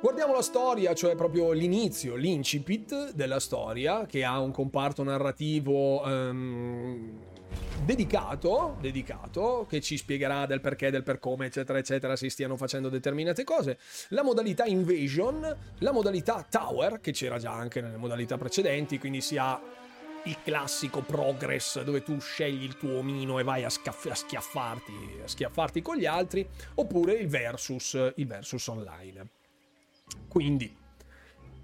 [0.00, 7.18] Guardiamo la storia, cioè proprio l'inizio, l'incipit della storia, che ha un comparto narrativo um,
[7.84, 12.88] dedicato, dedicato, che ci spiegherà del perché, del per come, eccetera, eccetera, si stiano facendo
[12.88, 13.78] determinate cose.
[14.10, 19.36] La modalità Invasion, la modalità Tower, che c'era già anche nelle modalità precedenti, quindi si
[19.36, 19.60] ha
[20.22, 25.22] il classico progress dove tu scegli il tuo omino e vai a, scaff- a, schiaffarti,
[25.24, 29.30] a schiaffarti con gli altri, oppure il versus, il versus online.
[30.28, 30.76] Quindi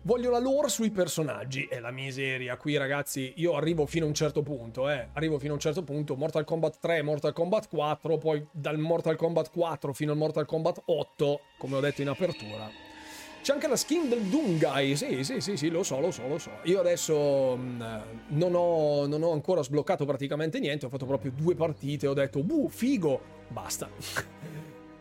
[0.06, 1.64] Voglio la lore sui personaggi.
[1.64, 2.58] È la miseria.
[2.58, 5.08] Qui, ragazzi, io arrivo fino a un certo punto, eh.
[5.14, 6.14] Arrivo fino a un certo punto.
[6.14, 10.82] Mortal Kombat 3, Mortal Kombat 4, poi dal Mortal Kombat 4 fino al Mortal Kombat
[10.84, 12.68] 8, come ho detto in apertura.
[13.40, 14.94] C'è anche la skin del Doomguy.
[14.94, 16.50] Sì, sì, sì, sì, lo so, lo so, lo so.
[16.64, 20.84] Io adesso mh, mm, non, ho, non ho ancora sbloccato praticamente niente.
[20.84, 22.06] Ho fatto proprio due partite.
[22.06, 23.20] Ho detto, buh, figo.
[23.48, 23.88] Basta.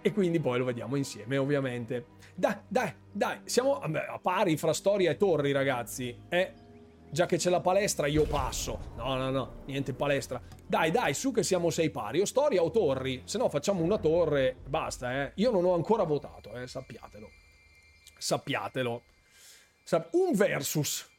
[0.03, 2.07] e quindi poi lo vediamo insieme, ovviamente.
[2.35, 6.13] Dai, dai, dai, siamo a pari fra storia e torri, ragazzi.
[6.27, 6.53] Eh,
[7.09, 8.91] già che c'è la palestra io passo.
[8.97, 10.41] No, no, no, niente palestra.
[10.67, 12.19] Dai, dai, su che siamo sei pari.
[12.19, 13.21] O storia o torri.
[13.23, 15.31] Se no facciamo una torre, basta, eh.
[15.35, 17.29] Io non ho ancora votato, eh, sappiatelo.
[18.17, 19.03] Sappiatelo.
[20.11, 21.09] un versus.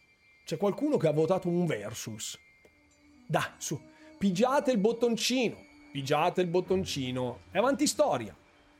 [0.45, 2.39] C'è qualcuno che ha votato un versus.
[3.27, 3.81] Dai, su.
[4.19, 5.57] Pigiate il bottoncino.
[5.91, 7.45] Pigiate il bottoncino.
[7.51, 8.37] E avanti storia.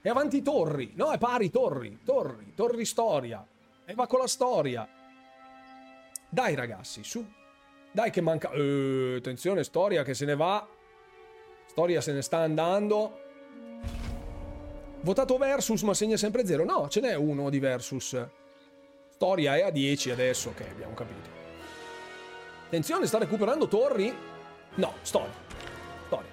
[0.07, 0.93] E avanti torri.
[0.97, 2.01] No, è pari torri.
[2.05, 2.53] Torri.
[2.55, 3.43] Torri storia.
[3.87, 4.87] E va con la storia.
[6.29, 7.27] Dai ragazzi, su.
[7.91, 8.51] Dai che manca...
[8.51, 10.69] Uh, attenzione, storia che se ne va.
[11.65, 13.19] Storia se ne sta andando.
[15.01, 16.67] Votato Versus ma segna sempre 0.
[16.67, 18.29] No, ce n'è uno di Versus.
[19.09, 20.51] Storia è a 10 adesso.
[20.51, 21.31] Ok, abbiamo capito.
[22.67, 24.15] Attenzione, sta recuperando torri.
[24.75, 25.33] No, storia.
[26.05, 26.31] Storia.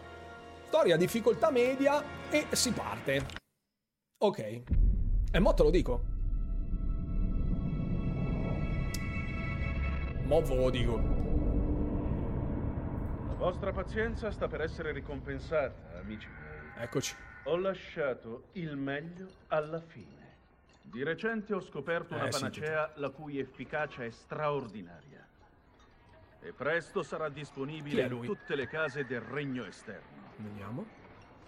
[0.68, 3.40] Storia, difficoltà media e si parte.
[4.24, 4.40] Ok.
[5.32, 6.00] E mo te lo dico.
[10.26, 10.98] Mo ve lo dico.
[13.28, 16.84] La vostra pazienza sta per essere ricompensata, amici miei.
[16.84, 17.16] Eccoci.
[17.46, 20.36] Ho lasciato il meglio alla fine.
[20.84, 25.28] Di recente ho scoperto una eh, panacea la cui efficacia è straordinaria.
[26.42, 30.34] E presto sarà disponibile in tutte le case del regno esterno.
[30.36, 31.01] Vediamo.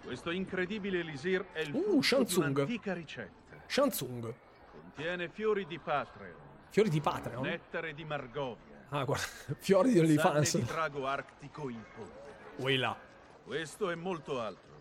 [0.04, 3.62] Questo incredibile elisir è il uh, frutto un'antica ricetta.
[3.66, 4.34] Shansung.
[4.70, 6.42] Contiene fiori di Patreon.
[6.68, 7.42] Fiori di Patreon?
[7.42, 8.86] Nettare di Margovia.
[8.90, 9.24] Ah, guarda,
[9.58, 10.58] fiori di OnlyFans.
[10.58, 12.96] di drago arctico in polvere.
[13.44, 14.72] Questo è molto altro.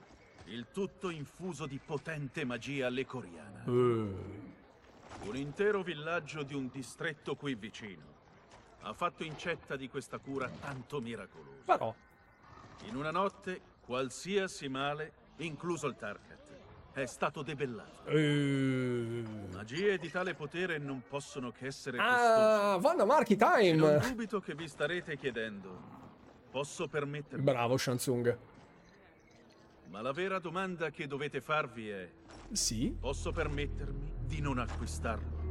[0.46, 3.64] Il tutto infuso di potente magia lecoriana.
[3.66, 4.52] Uh.
[5.24, 8.12] Un intero villaggio di un distretto qui vicino
[8.82, 11.64] ha fatto incetta di questa cura tanto miracolosa.
[11.66, 11.96] Però.
[12.86, 16.38] In una notte Qualsiasi male, incluso il target,
[16.94, 18.10] è stato debellato.
[18.10, 19.24] Uh...
[19.52, 23.74] Magie di tale potere non possono che essere ah, Vanna Marchi Time!
[23.74, 26.02] Non dubito che vi starete chiedendo.
[26.50, 27.44] Posso permettermi?
[27.44, 28.38] Bravo, Shansung.
[29.88, 32.10] Ma la vera domanda che dovete farvi è...
[32.52, 32.96] Sì?
[33.00, 35.42] Posso permettermi di non acquistarlo?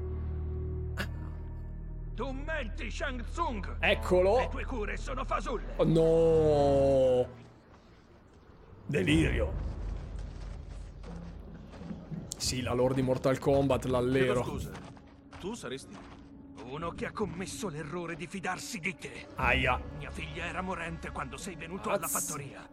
[2.14, 3.76] Tu menti, Shang Tsung!
[3.80, 4.38] Eccolo!
[4.38, 5.74] Le tue cure sono fasulle!
[5.76, 7.28] Oh, no!
[8.86, 9.70] Delirio.
[12.36, 14.42] Sì, la lore di Mortal Kombat, l'allero.
[14.44, 14.72] scusa.
[15.38, 15.96] Tu saresti...
[16.64, 19.26] Uno che ha commesso l'errore di fidarsi di te.
[19.36, 19.80] Aia.
[19.98, 22.12] Mia figlia era morente quando sei venuto alla Az.
[22.12, 22.66] fattoria.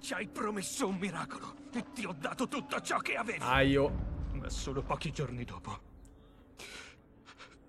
[0.00, 3.40] Ci hai promesso un miracolo e ti ho dato tutto ciò che avevi.
[3.42, 4.10] Aio.
[4.32, 5.78] Ma solo pochi giorni dopo,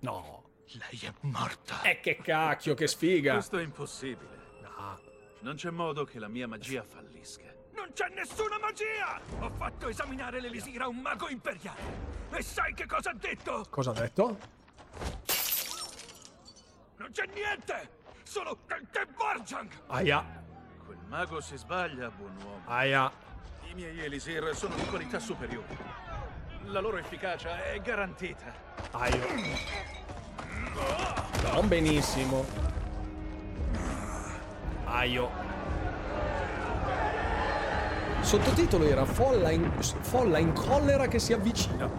[0.00, 0.42] No.
[0.66, 1.82] lei è morta.
[1.82, 3.34] E che cacchio, che sfiga.
[3.34, 4.42] Questo è impossibile.
[4.62, 4.98] No.
[5.40, 7.52] Non c'è modo che la mia magia fallisca.
[7.74, 9.20] Non c'è nessuna magia!
[9.40, 12.12] Ho fatto esaminare l'elisir a un mago imperiale.
[12.30, 13.66] E sai che cosa ha detto?
[13.68, 14.38] Cosa ha detto?
[16.96, 17.90] Non c'è niente!
[18.22, 19.68] Solo del Te Borjang!
[19.88, 20.24] Aia.
[20.84, 22.62] Quel mago si sbaglia, buon uomo.
[22.66, 23.10] Aia.
[23.64, 25.76] I miei elisir sono di qualità superiore.
[26.66, 28.52] La loro efficacia è garantita.
[28.92, 29.26] Aio.
[31.42, 32.46] Non benissimo.
[34.84, 35.53] Aio.
[38.24, 41.90] Sottotitolo era Folla in, folla in collera che si avvicina.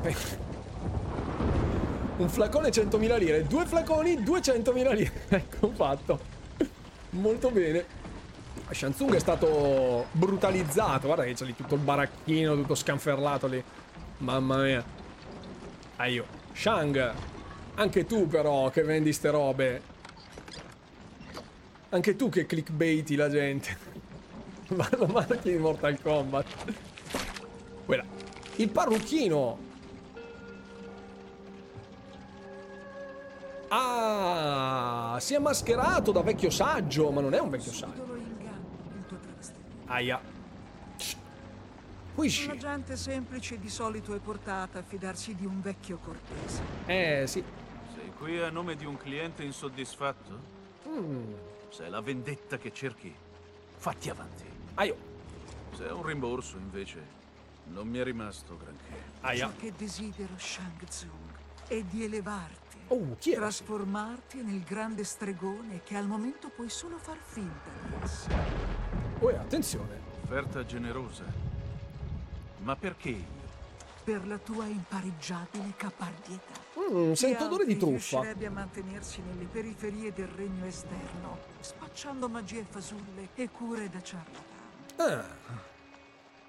[2.18, 5.12] Un flacone 100.000 lire, due flaconi 200.000 lire.
[5.30, 6.20] Ecco fatto.
[7.12, 7.86] Molto bene.
[8.72, 11.06] Shansung è stato brutalizzato.
[11.06, 13.64] Guarda che c'è lì tutto il baracchino, tutto scanferlato lì.
[14.18, 14.84] Mamma mia.
[15.98, 16.26] Aio.
[16.54, 17.14] Shang.
[17.76, 19.82] Anche tu però che vendi ste robe.
[21.90, 23.95] Anche tu che clickbaiti la gente.
[24.70, 26.74] Vanno marchi di Mortal Kombat.
[27.86, 28.04] Quella.
[28.56, 29.60] Il parrucchino.
[33.68, 38.18] Ah, si è mascherato da vecchio saggio, ma non è un vecchio saggio.
[39.88, 40.20] Aia.
[42.16, 42.48] Quishi.
[42.48, 46.62] La gente semplice di solito è portata a fidarsi di un vecchio cortese.
[46.86, 47.44] Eh, sì.
[47.94, 50.54] Sei qui a nome di un cliente insoddisfatto?
[51.70, 53.14] Se è la vendetta che cerchi,
[53.76, 54.55] fatti avanti.
[54.76, 54.98] Aio.
[55.74, 57.02] Se è un rimborso, invece,
[57.72, 59.04] non mi è rimasto granché.
[59.22, 59.48] Aia.
[59.48, 61.12] Ciò che desidero, Shang Tsung,
[61.68, 62.78] è di elevarti.
[62.88, 63.42] Oh, chi era?
[63.42, 68.44] Trasformarti nel grande stregone che al momento puoi solo far finta di essere.
[69.20, 70.02] Oh, eh, attenzione.
[70.24, 71.24] Offerta generosa.
[72.64, 73.34] Ma perché io?
[74.04, 76.64] Per la tua impareggiabile caparbietà.
[76.92, 78.20] Mm, sento odore di truffa.
[78.20, 84.55] riuscirebbe a mantenersi nelle periferie del regno esterno, spacciando magie fasulle e cure da ciarlatano.
[84.98, 85.24] Ah.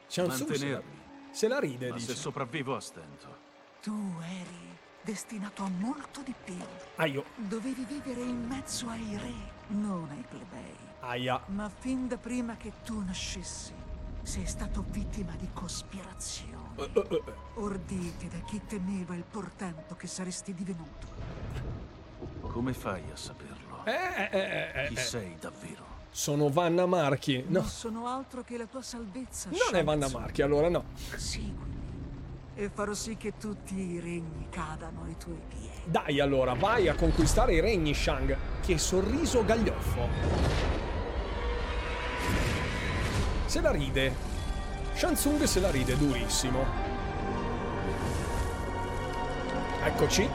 [0.06, 1.00] Se la, Mantenermi.
[1.30, 2.18] se la ride, Ma se dice.
[2.18, 3.44] sopravvivo a stento.
[3.82, 6.56] Tu eri destinato a molto di più.
[6.96, 7.24] Aio.
[7.36, 9.32] Dovevi vivere in mezzo ai re,
[9.68, 10.76] non ai plebei.
[11.00, 11.40] Aia.
[11.46, 13.72] Ma fin da prima che tu nascessi,
[14.22, 16.54] sei stato vittima di cospirazioni.
[16.76, 17.22] Eh, eh, eh.
[17.54, 21.06] Orditi da chi temeva il portento che saresti divenuto.
[22.40, 23.84] Come fai a saperlo?
[23.84, 25.00] Eh, eh, eh, eh, Chi eh.
[25.00, 25.85] sei davvero?
[26.16, 27.44] Sono Vanna Marchi.
[27.46, 29.50] No, Non sono altro che la tua salvezza.
[29.50, 30.08] non è Shang Vanna.
[30.08, 30.84] Marchi, allora no.
[31.14, 31.74] Seguimi.
[32.54, 35.68] E farò sì che tutti i regni cadano ai tuoi piedi.
[35.84, 38.34] Dai allora, vai a conquistare i regni, Shang.
[38.62, 40.08] Che sorriso gaglioffo.
[43.44, 44.14] Se la ride.
[44.94, 46.64] Shansung se la ride durissimo.
[49.84, 50.26] Eccoci.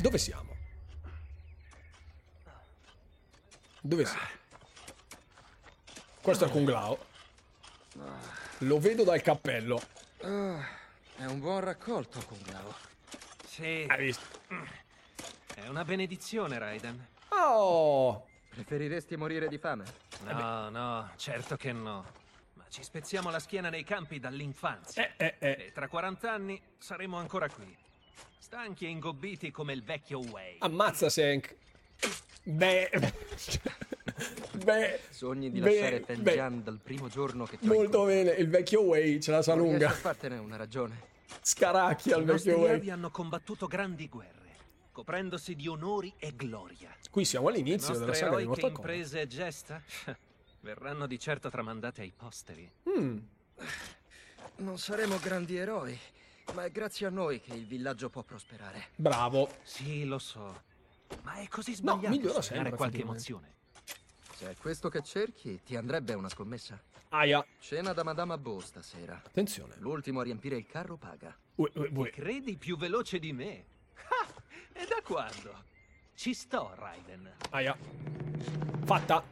[0.00, 0.43] Dove siamo?
[3.86, 4.26] Dove siamo?
[6.22, 6.98] Questo è Kung Lao.
[8.60, 9.78] Lo vedo dal cappello.
[10.16, 12.74] È un buon raccolto, Kungao.
[13.46, 14.24] Sì, Hai visto?
[15.54, 17.08] è una benedizione, Raiden.
[17.28, 18.26] Oh!
[18.48, 19.84] Preferiresti morire di fame?
[20.22, 22.06] No, no, certo che no.
[22.54, 25.14] Ma ci spezziamo la schiena nei campi dall'infanzia.
[25.14, 25.56] Eh, eh, eh.
[25.66, 27.76] E tra 40 anni saremo ancora qui.
[28.38, 30.56] Stanchi e ingobbiti come il vecchio Wei.
[30.60, 31.54] Ammazza Senk.
[32.44, 32.90] Beh.
[34.64, 35.00] Beh.
[35.10, 39.20] Sogni di beh, lasciare beh, dal primo giorno che ti Molto bene, il vecchio Way
[39.20, 39.88] ce la sa Non lunga.
[39.88, 41.12] a fartene una ragione.
[41.42, 42.90] Scaracchia il I nostri vecchio Way.
[42.90, 44.56] hanno combattuto grandi guerre,
[44.92, 46.94] coprendosi di onori e gloria.
[47.10, 48.90] Qui siamo all'inizio della nostre saga di eroiche Mortal Kombat.
[48.94, 49.82] imprese e gesta
[50.60, 52.70] verranno di certo tramandate ai posteri.
[52.88, 53.18] Mm,
[54.56, 55.98] Non saremo grandi eroi,
[56.54, 58.88] ma è grazie a noi che il villaggio può prosperare.
[58.94, 59.48] bravo.
[59.62, 60.72] Sì, lo so.
[61.22, 63.52] Ma è così sbagliato migliora sognare sempre, qualche emozione.
[64.34, 66.80] Se è questo che cerchi, ti andrebbe una scommessa.
[67.10, 67.46] Aia.
[67.60, 69.20] Cena da Madama Bo stasera.
[69.24, 69.74] Attenzione.
[69.78, 71.36] L'ultimo a riempire il carro paga.
[71.54, 72.10] Ue, ue, ue.
[72.10, 73.64] Credi più veloce di me?
[73.94, 74.26] Ah,
[74.72, 75.62] e da quando?
[76.14, 77.32] Ci sto, Raiden.
[77.50, 77.76] Aia.
[78.84, 79.22] Fatta.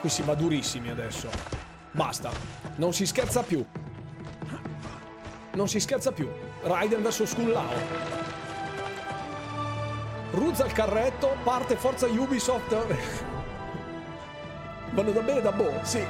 [0.00, 1.28] Qui si va durissimi adesso.
[1.90, 2.30] Basta.
[2.76, 3.64] Non si scherza più.
[5.54, 6.28] Non si scherza più.
[6.62, 8.23] Raiden verso Skullao.
[10.34, 12.74] Ruzza il carretto, parte forza Ubisoft.
[14.90, 16.04] Vanno da bene da Bo, sì.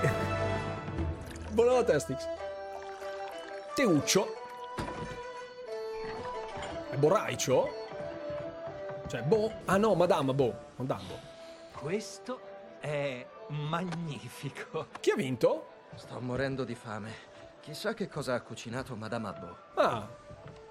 [1.51, 2.27] Buona Testix.
[3.75, 4.27] Teuccio.
[6.89, 7.69] È Borraicio?
[9.09, 9.53] Cioè, Bo...
[9.67, 10.55] Ah no, Madame Bo.
[10.77, 11.19] Madame Bo.
[11.79, 12.41] Questo
[12.81, 14.87] è magnifico.
[15.01, 15.67] Chi ha vinto?
[15.97, 17.13] Sto morendo di fame.
[17.61, 19.57] Chissà che cosa ha cucinato Madame Abbo.
[19.75, 20.09] Ah,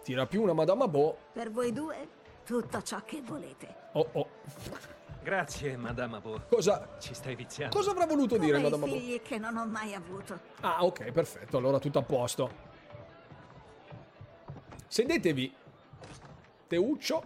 [0.03, 1.17] tira più una Madame Bo.
[1.33, 2.07] Per voi due,
[2.43, 3.75] tutto ciò che volete.
[3.93, 4.29] Oh oh.
[5.23, 6.41] Grazie, Madame Abo.
[6.49, 6.97] Cosa...
[6.99, 7.75] Ci stai viziando.
[7.75, 8.99] Cosa avrà voluto dire Come i Madame Bo?
[8.99, 10.39] figli che non ho mai avuto.
[10.59, 11.57] Ah, ok, perfetto.
[11.57, 12.51] Allora tutto a posto.
[14.87, 15.55] Sedetevi.
[16.67, 17.23] Teuccio.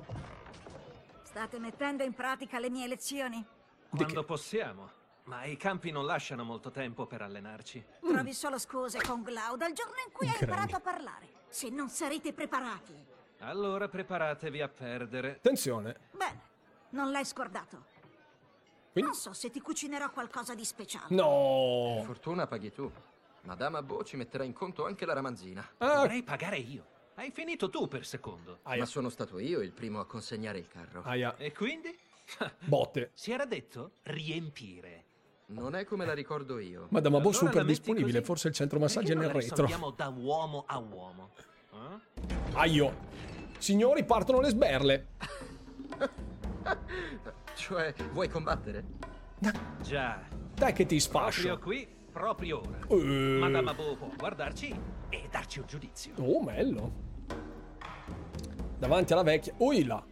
[1.23, 3.43] State mettendo in pratica le mie lezioni?
[3.89, 4.91] Quando possiamo.
[5.23, 7.83] Ma i campi non lasciano molto tempo per allenarci.
[7.99, 11.27] Trovi solo scuse con Glau dal giorno in cui hai imparato a parlare.
[11.49, 13.06] Se non sarete preparati.
[13.39, 15.31] Allora preparatevi a perdere.
[15.33, 15.95] Attenzione.
[16.11, 16.41] Bene,
[16.89, 17.95] non l'hai scordato.
[18.91, 19.11] Quindi...
[19.11, 21.05] Non so se ti cucinerò qualcosa di speciale.
[21.15, 22.01] No.
[22.05, 22.91] Fortuna paghi tu.
[23.41, 25.65] Madame Abbo ci metterà in conto anche la ramanzina.
[25.77, 26.85] Ah, Dovrei pagare io.
[27.15, 28.59] Hai finito tu per secondo.
[28.63, 28.79] aia.
[28.79, 31.03] Ma sono stato io il primo a consegnare il carro.
[31.03, 31.35] Aia.
[31.37, 31.95] E quindi?
[32.65, 33.11] Botte.
[33.13, 35.05] Si era detto riempire.
[35.47, 36.87] Non è come la ricordo io.
[36.89, 38.11] Madame Bo Allora super metti disponibile.
[38.13, 38.23] così?
[38.25, 39.65] Forse il centro massaggi è Perché nel non la retro.
[39.65, 41.31] risolviamo da uomo a uomo.
[41.77, 42.35] Eh?
[42.53, 43.05] Aio.
[43.57, 45.07] Signori, partono le sberle.
[47.55, 48.83] Cioè, vuoi combattere?
[49.81, 50.21] Già.
[50.53, 51.59] Dai che ti Proprio sfascio.
[51.59, 52.79] qui, proprio ora.
[52.89, 53.37] Eh.
[53.39, 54.73] Madame Abo può guardarci
[55.09, 56.13] e darci un giudizio.
[56.17, 56.91] Oh, bello.
[58.77, 59.53] Davanti alla vecchia.
[59.57, 60.03] Ui là.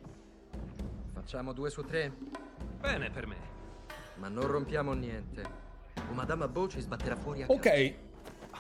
[1.14, 2.12] Facciamo due su tre,
[2.80, 3.38] Bene per me.
[4.16, 5.44] ma non rompiamo niente.
[6.10, 7.58] O Madame Abbo ci sbatterà fuori a casa.
[7.60, 7.94] Ok.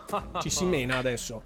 [0.41, 1.43] Ci si mena adesso.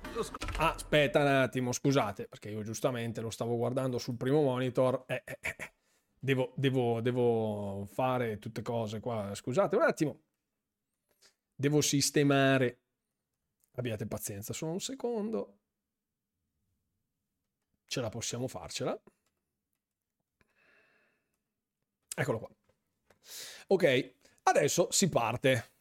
[0.57, 5.03] Ah, aspetta un attimo, scusate, perché io giustamente lo stavo guardando sul primo monitor.
[5.07, 5.73] Eh, eh, eh.
[6.19, 9.34] Devo, devo, devo fare tutte cose qua.
[9.34, 10.22] Scusate un attimo.
[11.56, 12.81] Devo sistemare.
[13.76, 15.60] Abbiate pazienza, solo un secondo.
[17.86, 19.02] Ce la possiamo farcela.
[22.15, 22.49] Eccolo qua.
[23.68, 24.14] Ok,
[24.44, 25.72] adesso si parte.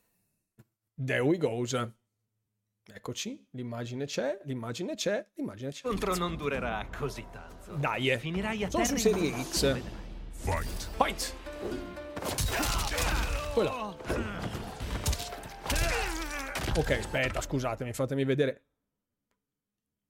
[0.95, 1.77] There we goes.
[2.91, 5.81] Eccoci, l'immagine c'è, l'immagine c'è, l'immagine c'è.
[5.89, 7.75] L'incontro non durerà così tanto.
[7.77, 8.19] Dai, eh.
[8.19, 9.63] Finirai a Sono terra su Serie X.
[9.75, 10.67] vedrai.
[10.97, 11.35] Fight!
[13.53, 13.97] Quella.
[16.77, 18.63] Ok, aspetta, scusatemi, fatemi vedere.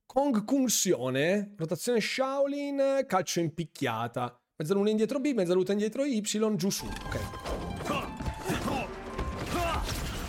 [0.07, 4.41] Concunsione, rotazione Shaolin, calcio in picchiata.
[4.57, 6.21] Mezzaluna indietro B, mezzaluta indietro Y,
[6.57, 6.87] giù su.
[6.87, 7.19] Ok.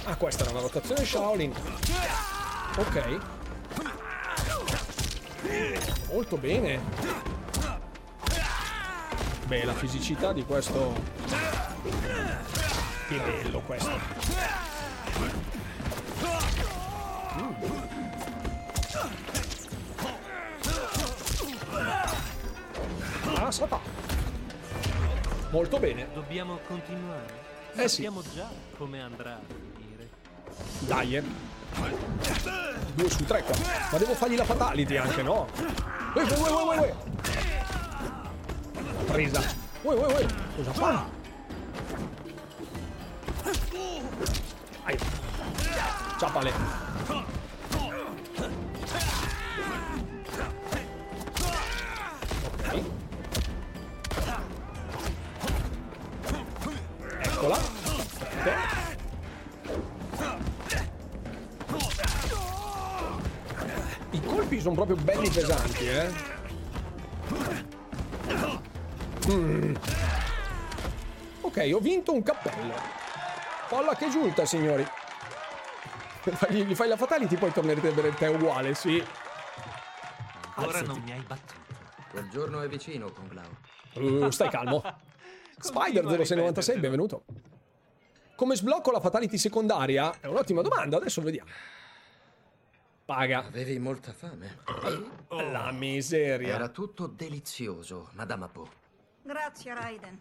[0.06, 1.54] Ah, questa era una rotazione Shaolin.
[2.80, 3.20] Ok.
[6.08, 6.80] Molto bene.
[9.48, 10.94] Beh, la fisicità di questo...
[13.10, 14.00] Che bello questo.
[17.36, 17.54] Mm.
[23.36, 23.80] Ah, sapa.
[25.50, 26.08] Molto bene.
[26.14, 27.48] Dobbiamo continuare.
[27.74, 28.04] Eh sì.
[28.04, 29.42] Sappiamo già come andrà a
[29.76, 30.10] finire.
[30.80, 31.49] Dai, eh.
[32.94, 33.56] Due su tre qua.
[33.92, 35.48] Ma devo fargli la fatality anche, no?
[36.14, 36.96] Uè, uè, uè, uè, uè.
[39.06, 39.42] Presa.
[39.82, 40.26] Uè, uè, uè.
[40.56, 41.06] Cosa fa?
[44.84, 44.98] Ai.
[46.20, 46.52] Ciapale.
[52.46, 52.84] Ok.
[57.22, 57.58] Eccola.
[58.44, 58.89] Perfetto.
[64.50, 66.12] Colpi sono proprio belli pesanti, eh.
[69.32, 69.76] Mm.
[71.42, 72.74] Ok, ho vinto un cappello.
[73.70, 74.86] Polla che giunta, signori.
[76.50, 79.04] Gli, gli fai la fatality, poi tornerete a vedere te uguale, sì.
[80.56, 80.88] Ora Alzati.
[80.88, 81.60] non mi hai battuto.
[82.10, 84.24] Quel giorno è vicino con Glau.
[84.26, 84.82] Uh, stai calmo.
[85.60, 86.80] Spider Continua a 0696, ripetertelo.
[86.82, 87.24] benvenuto.
[88.36, 90.20] Come sblocco la fatality secondaria?
[90.20, 91.50] È un'ottima domanda, adesso vediamo.
[93.10, 93.44] Paga.
[93.44, 94.60] Avevi molta fame.
[95.30, 96.54] La miseria.
[96.54, 98.70] Era tutto delizioso, Madame Abbo.
[99.24, 100.20] Grazie, Raiden.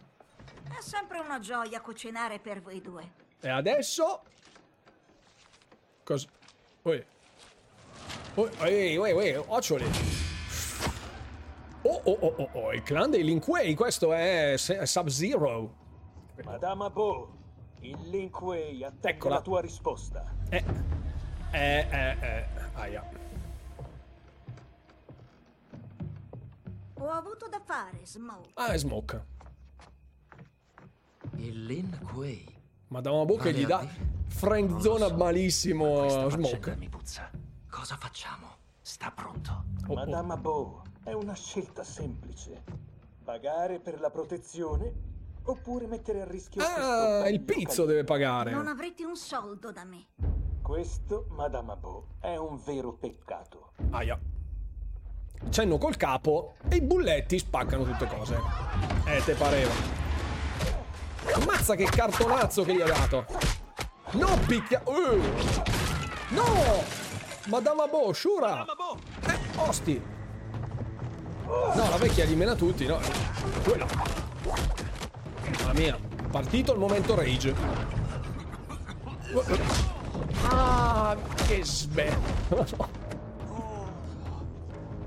[0.65, 3.13] È sempre una gioia cucinare per voi due.
[3.41, 4.23] E adesso...
[6.03, 6.29] Cosa...
[6.85, 7.05] Ui.
[8.37, 9.85] Ui, ui, ui, ui, occioli.
[11.83, 15.75] Oh, oh, oh, oh, oh, il clan dei Lin Kuei, questo è Sub-Zero.
[16.43, 17.37] Madame Abo,
[17.81, 19.35] il Lin Kuei attende Eccola.
[19.35, 20.35] la tua risposta.
[20.49, 20.65] Eh,
[21.51, 23.03] eh, eh, eh, aia.
[27.01, 28.51] Ho avuto da fare, Smoke.
[28.55, 29.25] Ah, è Smoke.
[31.37, 32.57] Il Lin Kuei.
[32.89, 33.87] Madama Bocca gli dà
[34.27, 36.77] friend zona malissimo Smoke.
[36.77, 37.31] Mi puzza.
[37.69, 38.57] Cosa facciamo?
[38.81, 39.65] Sta pronto.
[39.87, 39.95] Oh, oh.
[39.95, 42.63] Madama Bo, è una scelta semplice.
[43.23, 45.07] Pagare per la protezione
[45.45, 48.51] oppure mettere a rischio Ah, il pizzo deve pagare.
[48.53, 50.07] Non avrete un soldo da me.
[50.69, 53.71] Questo, Madama Bo, è un vero peccato.
[53.89, 54.21] Aia.
[55.49, 58.39] Cenno col capo e i bulletti spaccano tutte cose.
[59.07, 59.73] Eh, te pareva.
[61.37, 63.25] Ammazza che cartonazzo che gli ha dato.
[64.11, 64.83] No, picchia...
[64.85, 65.19] Uh.
[66.35, 66.45] No!
[67.47, 68.67] Madama Bo, Shura!
[69.23, 70.03] Eh, osti!
[71.47, 72.99] No, la vecchia li mena tutti, no?
[73.65, 73.87] Quella.
[75.61, 75.99] Mamma mia.
[76.31, 77.55] Partito il momento rage.
[80.45, 81.17] Ah,
[81.47, 82.17] che sbe...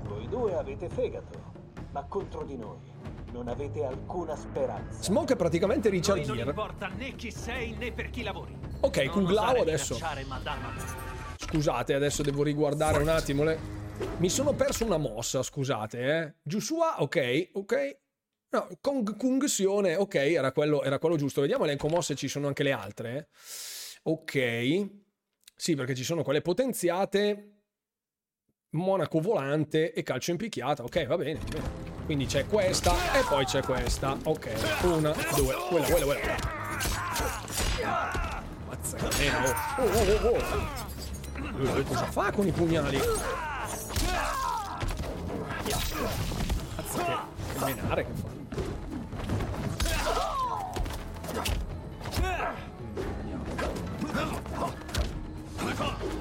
[0.04, 1.38] Voi due avete fegato,
[1.92, 2.90] ma contro di noi
[3.32, 5.02] non avete alcuna speranza.
[5.02, 6.50] Smoke è praticamente Richard Noi non Gere.
[6.50, 8.54] importa né chi sei né per chi lavori.
[8.80, 9.98] Ok, Non Kung Lao adesso.
[11.36, 13.58] Scusate, adesso devo riguardare un attimo le...
[14.18, 16.34] Mi sono perso una mossa, scusate, eh.
[16.42, 17.98] Giusua, ok, ok.
[18.50, 21.40] No, Kong Kungsione, ok, era quello, era quello giusto.
[21.40, 23.16] Vediamo l'elenco mosse, ci sono anche le altre.
[23.16, 23.26] eh.
[24.04, 25.01] Ok.
[25.62, 27.52] Sì, perché ci sono quelle potenziate,
[28.70, 30.82] Monaco volante e calcio in picchiata.
[30.82, 31.38] Ok, va bene.
[32.04, 34.18] Quindi c'è questa e poi c'è questa.
[34.24, 34.50] Ok,
[34.82, 36.36] una, due, quella, quella, quella.
[38.66, 39.38] Mazza che meno.
[39.78, 40.42] Oh, oh, oh, oh.
[41.52, 42.98] Lui cosa fa con i pugnali?
[46.74, 47.14] Mazza che,
[47.52, 48.30] che menare che fa.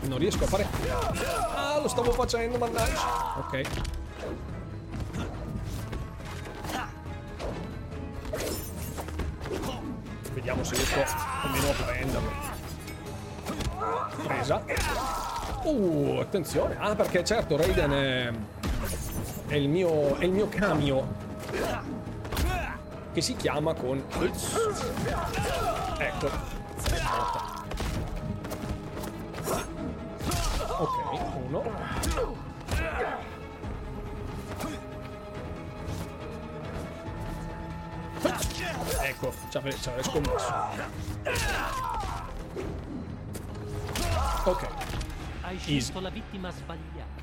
[0.01, 0.67] Non riesco a fare...
[1.55, 3.37] Ah, lo stavo facendo, mannaggia.
[3.37, 3.61] Ok.
[10.33, 11.03] Vediamo se riesco
[11.43, 12.31] almeno a prenderlo.
[14.23, 14.63] Presa.
[15.63, 16.75] Uh, attenzione.
[16.79, 18.31] Ah, perché certo, Raiden è...
[19.47, 20.17] È il mio...
[20.17, 21.07] È il mio cambio.
[23.13, 24.03] Che si chiama con...
[25.97, 26.29] Ecco.
[30.81, 30.97] Ok,
[31.45, 31.61] uno.
[39.03, 40.53] Ecco, ci avrei scommesso.
[44.45, 44.67] Ok,
[45.41, 47.21] Hai scelto la vittima sbagliata.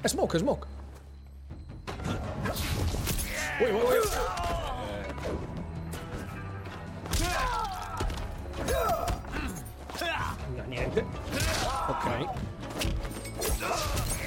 [0.00, 0.66] È smoke, è smoke.
[3.60, 4.08] Ui, ui, ui.
[10.56, 11.06] No, niente.
[11.86, 12.47] Ok.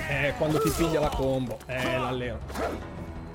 [0.10, 1.58] Eh, quando ti piglia la combo.
[1.66, 2.40] Eh, l'allero.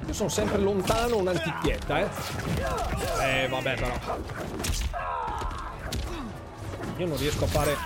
[0.06, 2.08] Io sono sempre lontano un'antichietta, eh.
[3.22, 3.92] Eh, vabbè, però.
[6.98, 7.76] Io non riesco a fare...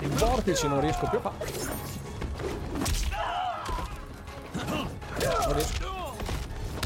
[0.00, 1.52] Il vortice non riesco più a fare.
[5.46, 6.14] Non riesco.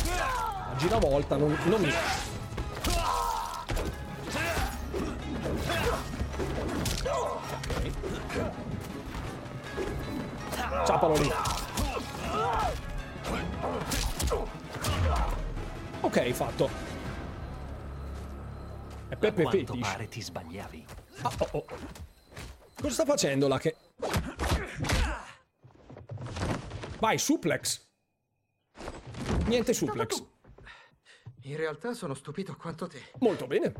[0.07, 1.93] La giravolta non, non mi...
[8.33, 8.70] Ok.
[10.87, 11.31] Ciapalo lì.
[16.01, 16.71] Ok, fatto.
[19.09, 19.81] È Peppe Quanto Fetish.
[19.81, 20.87] pare ti sbagliavi.
[21.23, 21.65] Ah, oh, oh.
[22.81, 23.77] Cosa sta facendo là che...
[26.99, 27.89] Vai, suplex.
[29.47, 30.25] Niente suplex.
[31.43, 33.11] In realtà sono stupito quanto te.
[33.19, 33.73] Molto bene.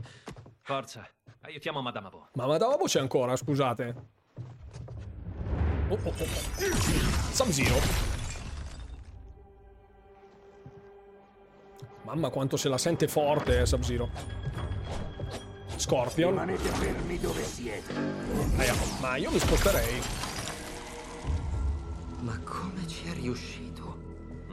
[0.63, 1.09] Forza,
[1.43, 2.29] aiutiamo Madama Bo.
[2.35, 4.19] Ma Madama voce ancora, scusate.
[5.91, 6.25] Oh, oh, oh.
[7.33, 7.75] Sub-Zero.
[12.05, 14.09] Mamma quanto se la sente forte, eh, Sub-Zero.
[15.75, 16.31] Scorpion.
[16.31, 17.93] Rimanete fermi dove siete.
[18.57, 20.01] Aia, ma io mi sposterei.
[22.21, 23.99] Ma come ci è riuscito?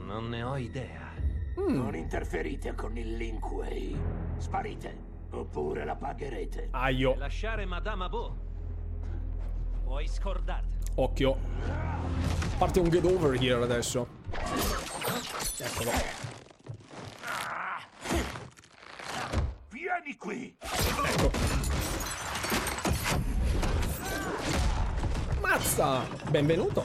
[0.06, 1.12] Non ne ho idea.
[1.54, 3.96] Non interferite con il Lin Kuei.
[4.38, 4.96] Sparite,
[5.30, 6.68] oppure la pagherete.
[6.72, 7.14] Aio.
[7.16, 8.36] Lasciare Madama Bo.
[9.84, 10.77] Puoi scordartelo.
[11.00, 11.38] Occhio.
[12.58, 14.08] Parte un get over here adesso.
[15.58, 15.92] Eccolo.
[19.68, 20.56] Vieni qui!
[20.58, 21.30] Ecco.
[25.40, 26.02] Mazza!
[26.30, 26.84] Benvenuto.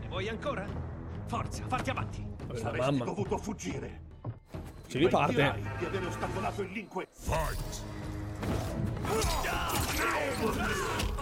[0.00, 0.66] Ne vuoi ancora?
[1.26, 2.26] Forza, farti avanti.
[2.52, 3.04] Saresti mamma.
[3.04, 4.00] dovuto fuggire.
[4.88, 5.54] Si riparte.
[5.78, 7.06] Di aver ostacolato il Lin Kuei.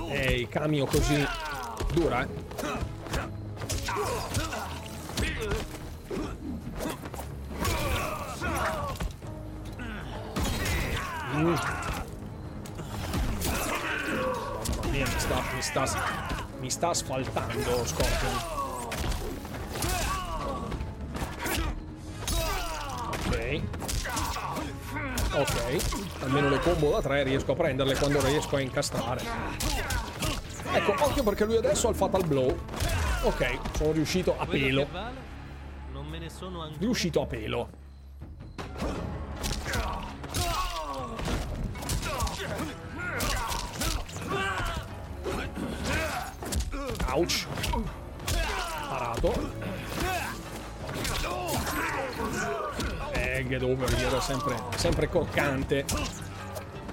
[0.08, 1.26] Ehi, camio così
[1.92, 2.28] dura, eh.
[11.36, 11.54] Mm.
[14.90, 15.84] Mi sta, mi sta,
[16.60, 18.36] mi sta asfaltando Scorpion.
[23.26, 24.49] Ok.
[25.32, 26.22] Ok.
[26.22, 29.22] Almeno le combo da 3 riesco a prenderle quando riesco a incastrare.
[30.72, 32.58] Ecco, occhio perché lui adesso ha il fatal blow.
[33.22, 34.86] Ok, sono riuscito a pelo.
[35.92, 36.68] Non me ne sono.
[36.78, 37.68] Riuscito a pelo.
[47.12, 47.46] Ouch.
[48.88, 49.59] Parato.
[53.46, 55.84] Get over è sempre, sempre croccante.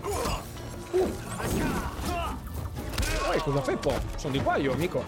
[0.01, 1.13] Uh.
[3.31, 3.99] Ehi, cosa fai po'?
[4.15, 5.03] Sono di qua io, amico.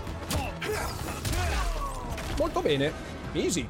[2.38, 2.92] Molto bene.
[3.34, 3.68] Easy.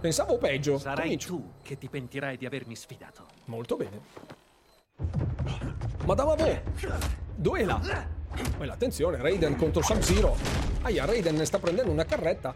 [0.00, 0.78] Pensavo peggio.
[0.78, 1.28] Sarai Comincio.
[1.28, 3.26] tu che ti pentirai di avermi sfidato.
[3.46, 4.00] Molto bene.
[6.04, 6.60] Madama Bo!
[7.34, 7.80] Duela!
[8.56, 10.36] Poi attenzione, Raiden contro Sub-Zero.
[10.82, 12.54] Aia, Raiden ne sta prendendo una carretta.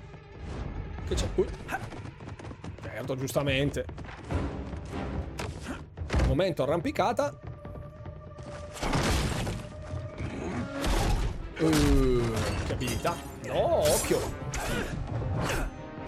[1.08, 1.26] Che c'è?
[1.34, 1.46] Ui.
[3.00, 3.86] Certo, giustamente.
[6.26, 7.34] Momento arrampicata.
[11.60, 12.32] Uh,
[12.66, 13.16] che abilità.
[13.46, 14.20] No, occhio.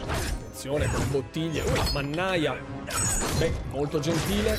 [0.03, 1.63] Attenzione con le bottiglie.
[1.63, 2.59] Ui, mannaia.
[3.39, 4.59] Beh, molto gentile.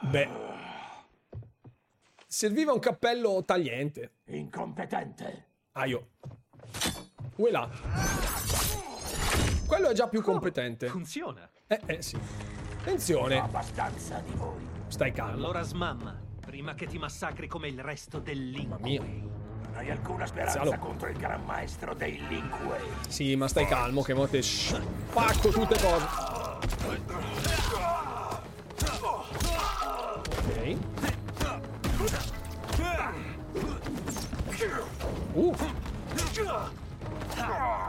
[0.00, 0.45] Beh.
[2.36, 4.16] Serviva un cappello tagliente.
[4.26, 5.46] Incompetente.
[5.72, 6.08] Aio.
[7.36, 7.66] Uela.
[9.66, 10.88] Quello è già più competente.
[10.88, 11.50] Funziona.
[11.66, 12.18] Eh, eh, sì.
[12.80, 13.38] Attenzione.
[13.38, 14.68] Abbastanza di voi.
[14.88, 15.32] Stai calmo.
[15.32, 19.00] Allora smamma, prima che ti massacri come il resto del Mamma mia.
[19.00, 20.78] Non hai alcuna speranza Piazzalo.
[20.78, 22.86] contro il gran maestro dei Linkway.
[23.08, 26.04] Sì, ma stai calmo che mo te spacco tutte cose.
[30.36, 31.15] Ok.
[31.98, 32.04] Uh.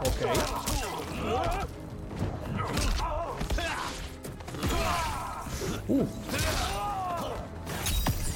[0.05, 0.21] Ok.
[5.87, 6.07] Uh.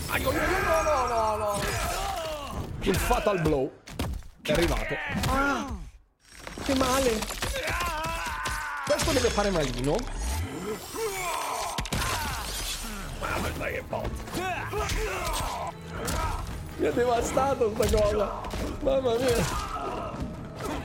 [0.10, 1.60] Ai, ai, ai, no, no, no, no.
[2.81, 3.72] Il fatal blow
[4.41, 4.95] è arrivato.
[5.27, 5.73] Ah,
[6.65, 7.19] che male.
[8.85, 9.95] Questo deve fare malino.
[16.77, 18.41] Mi ha devastato sta cosa.
[18.81, 19.69] Mamma mia.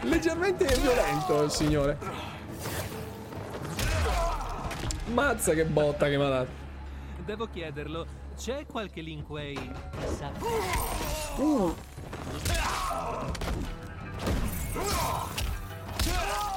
[0.02, 1.98] Leggermente violento il signore.
[5.06, 6.50] Mazza che botta che mi ha dato.
[7.24, 8.06] Devo chiederlo,
[8.36, 9.56] c'è qualche Linkway?
[11.36, 11.74] Uh.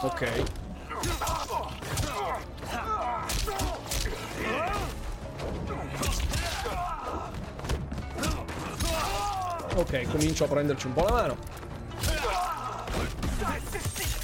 [0.01, 0.43] Ok.
[9.80, 11.38] Ok, comincio a prenderci un po' la mano.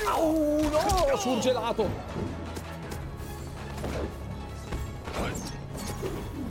[0.06, 1.90] Au, no, surgelato.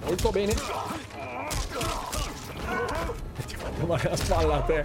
[0.04, 0.54] Molto bene.
[0.54, 0.60] Ti
[3.56, 4.84] fanno male la spalla a te.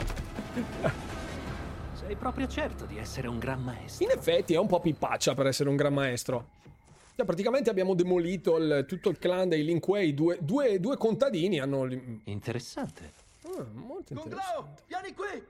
[1.93, 4.05] Sei proprio certo di essere un gran maestro.
[4.05, 6.49] In effetti è un po' pippaccia per essere un gran maestro.
[7.15, 10.13] Cioè, praticamente abbiamo demolito il- tutto il clan dei Linkway.
[10.13, 11.87] Due, due, due contadini hanno.
[12.25, 13.27] Interessante.
[13.59, 14.35] Ah, molto Kung interessante.
[14.35, 15.45] Lao, vieni qui!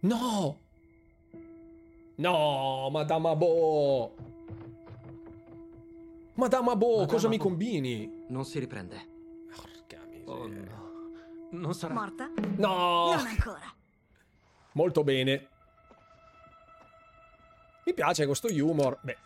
[0.00, 0.58] No!
[2.16, 4.14] No, Madama Bo!
[6.34, 7.42] Madama Bo, Madama cosa mi Bo.
[7.44, 8.24] combini?
[8.28, 9.06] Non si riprende.
[9.54, 10.70] Porca Oh miseria.
[10.72, 10.88] no.
[11.52, 11.94] Non sarà...
[11.94, 12.28] Morta?
[12.56, 13.14] No!
[13.14, 13.74] Non ancora.
[14.72, 15.48] Molto bene.
[17.84, 18.98] Mi piace questo humor.
[19.02, 19.16] Beh,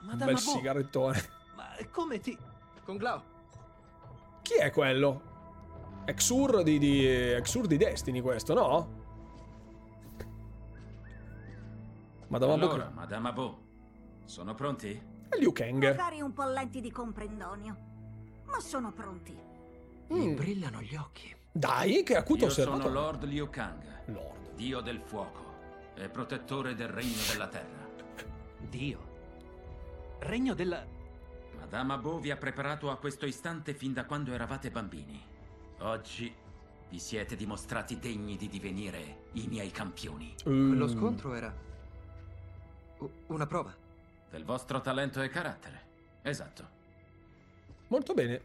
[0.00, 1.28] un Madama bel Bo, sigarettone.
[1.56, 2.36] Ma come ti...
[2.84, 3.22] Kung Lao,
[4.42, 5.36] Chi è quello?
[6.08, 8.88] Exur di, di, Exur di Destiny questo, no?
[12.28, 12.64] Madama Bo...
[12.64, 13.58] Allora, Madama Bo,
[14.24, 14.98] sono pronti?
[15.38, 15.84] Liu Kang.
[15.84, 17.76] Magari un po' lenti di comprendonio.
[18.46, 19.38] Ma sono pronti.
[20.08, 21.36] mi brillano gli occhi.
[21.52, 22.80] Dai, che acuto Io osservato.
[22.80, 24.54] sono Lord Liu Kang, Lord.
[24.54, 25.44] dio del fuoco
[25.94, 27.86] e protettore del regno della terra.
[28.60, 28.98] Dio.
[30.20, 30.82] Regno della...
[31.58, 35.36] Madama Bo vi ha preparato a questo istante fin da quando eravate bambini.
[35.80, 36.34] Oggi
[36.90, 40.34] vi siete dimostrati degni di divenire i miei campioni.
[40.42, 40.88] Quello Mm.
[40.98, 41.54] scontro era...
[43.28, 43.74] una prova.
[44.30, 45.86] Del vostro talento e carattere.
[46.22, 46.76] Esatto.
[47.88, 48.40] Molto bene.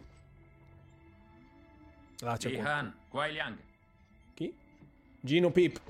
[2.23, 2.61] Ah, c'è qua.
[2.63, 3.57] Jihan, Kuai Liang,
[4.33, 4.53] Chi?
[5.19, 5.81] Gino Pip.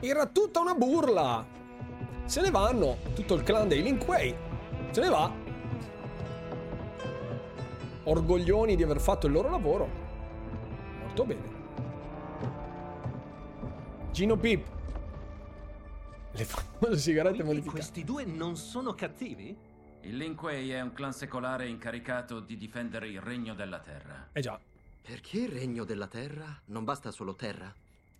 [0.00, 1.46] Era tutta una burla.
[2.24, 2.98] Se ne vanno.
[3.14, 4.34] Tutto il clan dei Lin Kuei.
[4.90, 5.32] Se ne va.
[8.08, 9.86] Orgoglioni di aver fatto il loro lavoro.
[11.00, 11.56] Molto bene.
[14.12, 14.66] Gino Pip.
[16.32, 17.80] Le famose sigarette Quindi modificate.
[17.80, 19.54] questi due non sono cattivi?
[20.02, 24.28] Il Lin Kuei è un clan secolare incaricato di difendere il regno della terra.
[24.32, 24.58] Eh già.
[25.02, 26.46] Perché il regno della terra?
[26.66, 27.70] Non basta solo terra?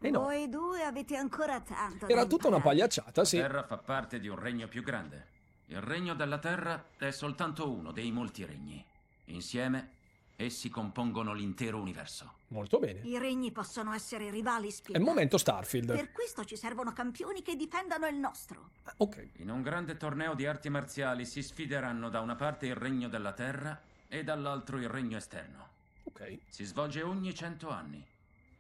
[0.01, 0.21] Eh no.
[0.21, 2.09] Voi due avete ancora tanto.
[2.09, 3.39] Era tutta una pagliacciata, sì.
[3.39, 5.37] La terra fa parte di un regno più grande.
[5.67, 8.85] Il regno della terra è soltanto uno dei molti regni.
[9.29, 9.91] Insieme,
[10.37, 12.35] essi compongono l'intero universo.
[12.49, 13.01] Molto bene.
[13.01, 14.99] I regni possono essere rivali È spietati.
[15.05, 15.95] il momento Starfield.
[15.95, 18.71] Per questo ci servono campioni che difendano il nostro.
[18.85, 19.29] Ah, Ok.
[19.37, 23.33] In un grande torneo di arti marziali si sfideranno da una parte il regno della
[23.33, 23.79] terra
[24.09, 25.67] e dall'altro il regno esterno.
[26.05, 26.39] Ok.
[26.49, 28.03] Si svolge ogni cento anni,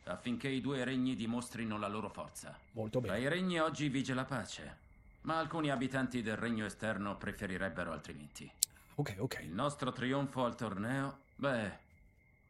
[0.04, 2.56] affinché i due regni dimostrino la loro forza.
[2.72, 3.24] Molto Tra bene.
[3.24, 4.76] i regni oggi vige la pace,
[5.22, 8.50] ma alcuni abitanti del regno esterno preferirebbero altrimenti.
[8.98, 9.38] Ok, ok.
[9.42, 11.78] Il nostro trionfo al torneo, beh,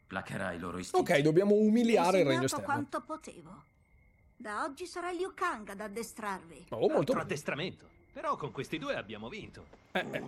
[0.07, 1.13] placherà i loro istinti.
[1.13, 2.65] Ok, dobbiamo umiliare il regno esterno.
[2.65, 3.65] quanto potevo.
[4.35, 6.67] Da oggi sarà Liu Kang ad addestrarvi.
[6.71, 7.21] Oh, molto Altro bene.
[7.27, 7.89] addestramento.
[8.15, 9.67] Però con questi due abbiamo vinto.
[9.93, 10.23] Eh, eh,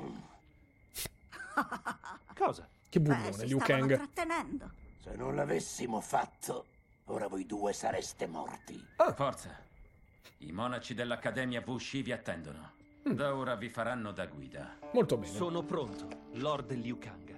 [2.36, 2.68] Cosa?
[2.88, 3.94] che Beh, si Liu stavano Kang.
[3.96, 4.70] trattenendo.
[5.02, 6.66] Se non l'avessimo fatto,
[7.06, 8.84] ora voi due sareste morti.
[9.14, 9.58] Forza.
[10.38, 12.72] I monaci dell'Accademia Wuxi vi attendono.
[13.02, 14.76] Da ora vi faranno da guida.
[14.92, 15.32] Molto bene.
[15.32, 17.28] Sono pronto, Lord Liu Kang.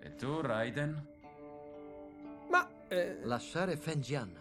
[0.00, 1.06] E tu, Raiden?
[2.50, 4.32] Ma eh, Lasciare Fenjian.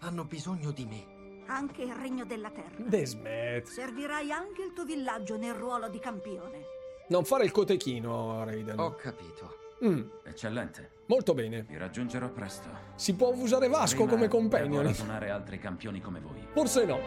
[0.00, 1.12] Hanno bisogno di me.
[1.46, 2.76] Anche il regno della terra.
[2.76, 3.66] Desmet.
[3.66, 6.62] Servirai anche il tuo villaggio nel ruolo di campione.
[7.08, 8.78] Non fare il cotechino, Raiden.
[8.78, 9.62] Ho capito.
[9.84, 10.90] Mm, Eccellente.
[11.06, 11.62] molto bene.
[11.62, 12.68] Vi raggiungerò presto.
[12.94, 14.82] Si può usare Vasco Prima come devo companion?
[14.84, 16.46] radunare altri campioni come voi.
[16.52, 16.98] Forse no.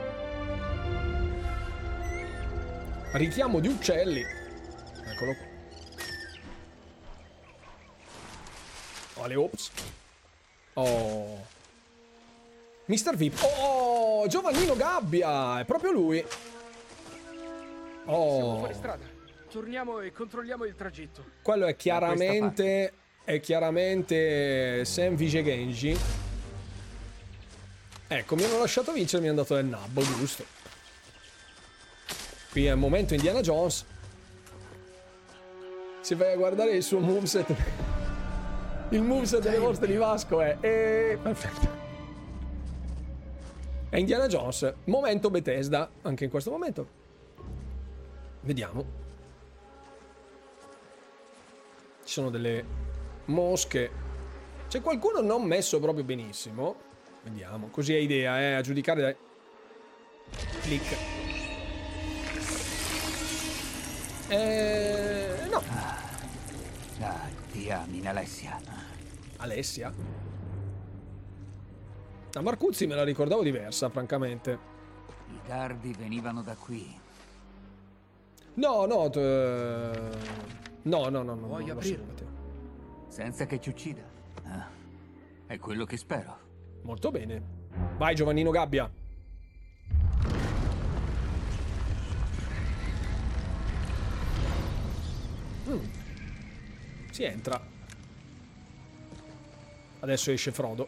[3.11, 4.23] Richiamo di uccelli.
[5.05, 5.45] Eccolo qua.
[9.15, 9.71] Oh, le ops.
[10.73, 11.45] Oh.
[12.85, 13.15] Mr.
[13.15, 13.41] Vip.
[13.41, 15.59] Oh, Giovannino Gabbia.
[15.59, 16.23] È proprio lui.
[18.05, 18.57] Siamo Oh.
[18.59, 19.05] fuori strada.
[19.49, 21.23] Torniamo e controlliamo il tragitto.
[21.41, 22.93] Quello è chiaramente.
[23.23, 25.97] È chiaramente Sam Vigegenji.
[28.09, 30.45] Ecco, mi hanno lasciato vincere, mi hanno dato del nabbo, giusto.
[32.57, 33.85] Qui è il momento Indiana Jones.
[36.01, 37.53] Se vai a guardare il suo moveset.
[38.89, 40.57] Il moveset delle vostre di Vasco è.
[40.59, 41.19] è...
[41.21, 41.67] Perfetto.
[43.89, 44.73] È Indiana Jones.
[44.85, 45.87] Momento Bethesda.
[46.01, 46.87] Anche in questo momento.
[48.41, 48.85] Vediamo.
[52.05, 52.65] Ci sono delle
[53.25, 53.91] mosche.
[54.67, 56.75] C'è qualcuno non messo proprio benissimo.
[57.21, 59.15] Vediamo, così è idea, eh, a giudicare dai...
[60.61, 61.16] Click.
[64.29, 65.47] Eh...
[65.49, 65.61] no.
[67.01, 68.59] Ah, ti ami, Alessia.
[69.37, 69.93] Alessia.
[72.31, 74.59] La Marcuzzi me la ricordavo diversa, francamente.
[75.29, 76.99] I dardi venivano da qui.
[78.55, 79.17] No, no, t-
[80.83, 81.35] no, no, no, no.
[81.35, 81.71] No, aprire?
[81.79, 82.25] assolutamente.
[83.07, 84.03] Senza che ci uccida.
[84.43, 84.67] Ah,
[85.45, 86.37] è quello che spero.
[86.83, 87.41] Molto bene.
[87.97, 88.91] Vai Giovannino Gabbia.
[97.17, 97.59] Si entra.
[100.01, 100.87] Adesso esce Frodo.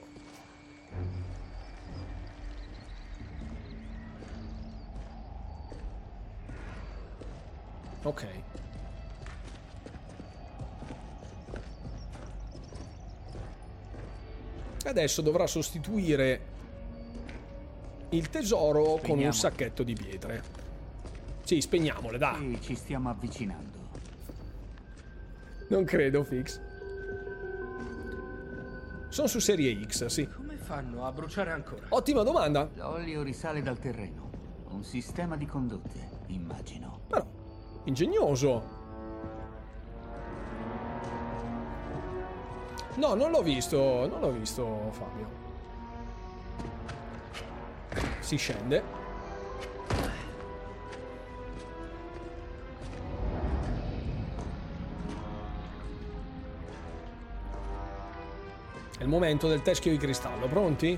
[8.04, 8.28] Ok.
[14.86, 16.42] Adesso dovrà sostituire
[18.10, 19.32] il tesoro con un Spegniamo.
[19.34, 20.44] sacchetto di pietre.
[21.44, 22.56] Sì, spegniamole, dai.
[22.60, 23.79] Sì, ci stiamo avvicinando.
[25.70, 26.60] Non credo, Fix.
[29.10, 30.28] Sono su serie X, sì.
[30.28, 31.86] Come fanno a bruciare ancora?
[31.90, 32.68] Ottima domanda.
[32.76, 34.30] L'olio risale dal terreno.
[34.70, 37.02] Un sistema di condotte, immagino.
[37.08, 37.26] Però,
[37.84, 38.78] ingegnoso.
[42.96, 45.30] No, non l'ho visto, non l'ho visto, Fabio.
[48.22, 48.99] Si scende.
[59.10, 60.98] Momento del teschio di cristallo, pronti?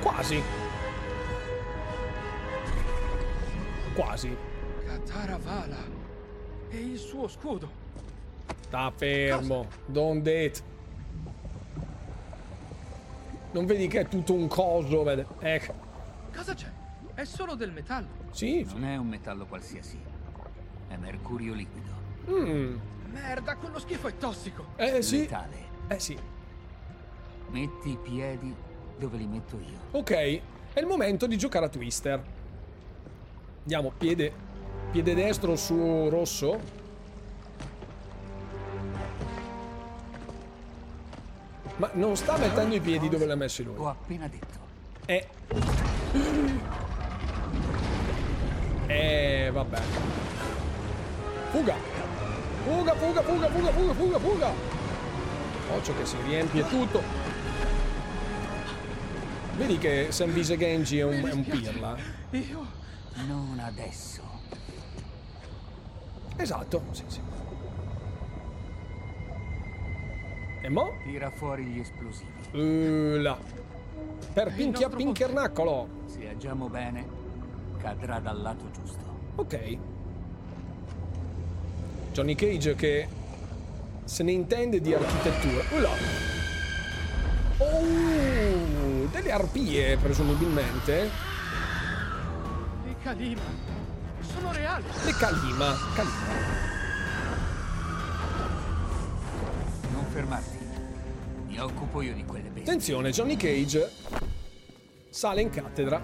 [0.00, 0.42] Quasi.
[3.94, 4.36] Quasi.
[4.84, 5.76] Kataravala.
[6.70, 7.70] E il suo scudo.
[8.60, 9.66] Sta fermo.
[9.86, 10.62] Don't it.
[13.50, 15.26] Non vedi che è tutto un coso, vede?
[15.40, 15.74] Ecco.
[16.34, 16.70] Cosa c'è?
[17.14, 18.08] È solo del metallo.
[18.30, 18.62] Sì.
[18.64, 19.98] Non è un metallo qualsiasi.
[20.86, 21.90] È mercurio liquido.
[22.30, 22.76] Mm.
[23.12, 24.66] Merda, quello schifo è tossico.
[24.76, 25.20] Eh sì.
[25.20, 25.56] Letale.
[25.88, 26.18] Eh sì.
[27.50, 28.54] Metti i piedi
[28.98, 29.78] dove li metto io.
[29.92, 32.22] Ok, è il momento di giocare a Twister.
[33.62, 34.32] Andiamo, piede,
[34.90, 36.76] piede destro su rosso.
[41.76, 43.76] Ma non sta mettendo i piedi dove li ha messi lui.
[43.76, 44.58] Ho appena detto.
[45.06, 45.28] Eh.
[48.86, 49.80] Eh, vabbè.
[51.50, 51.97] Fuga.
[52.68, 54.52] Fuga, fuga, fuga, fuga, fuga, fuga, fuga.
[55.74, 57.02] Occhio che si riempie tutto.
[59.56, 61.96] Vedi che Senvise Genji è un, è un pirla?
[62.32, 62.66] Io.
[63.26, 64.22] Non adesso.
[66.36, 67.20] Esatto, sì, sì.
[70.60, 70.92] E mo?
[71.04, 72.30] Tira fuori gli esplosivi.
[72.52, 73.38] Uh, là.
[74.34, 75.88] Per pinchia pinchernaccolo.
[76.04, 77.06] Se agiamo bene,
[77.78, 79.04] cadrà dal lato giusto.
[79.36, 79.78] Ok.
[82.18, 83.08] Johnny Cage che
[84.04, 85.62] se ne intende di architettura.
[85.80, 85.90] Là.
[87.58, 91.10] Oh, delle arpie presumibilmente.
[92.88, 93.40] I Kalima.
[94.34, 94.82] Sono reali.
[95.04, 95.76] Le Kalima.
[95.94, 96.16] Kalima.
[99.92, 100.58] Non fermarti.
[101.46, 102.62] Mi occupo io di quelle bestie.
[102.62, 103.92] Attenzione, Johnny Cage
[105.08, 106.02] sale in cattedra.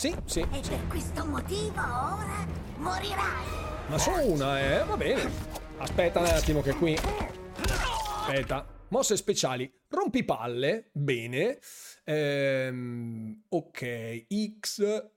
[0.00, 2.46] Sì, sì, E per questo motivo ora
[2.76, 3.44] morirai.
[3.88, 4.82] Ma solo una, eh?
[4.82, 5.30] Va bene.
[5.76, 6.96] Aspetta un attimo che qui...
[6.96, 8.66] Aspetta.
[8.88, 9.70] Mosse speciali.
[9.88, 10.88] Rompipalle.
[10.94, 11.58] Bene.
[12.04, 14.26] Ehm, ok.
[14.58, 15.10] X.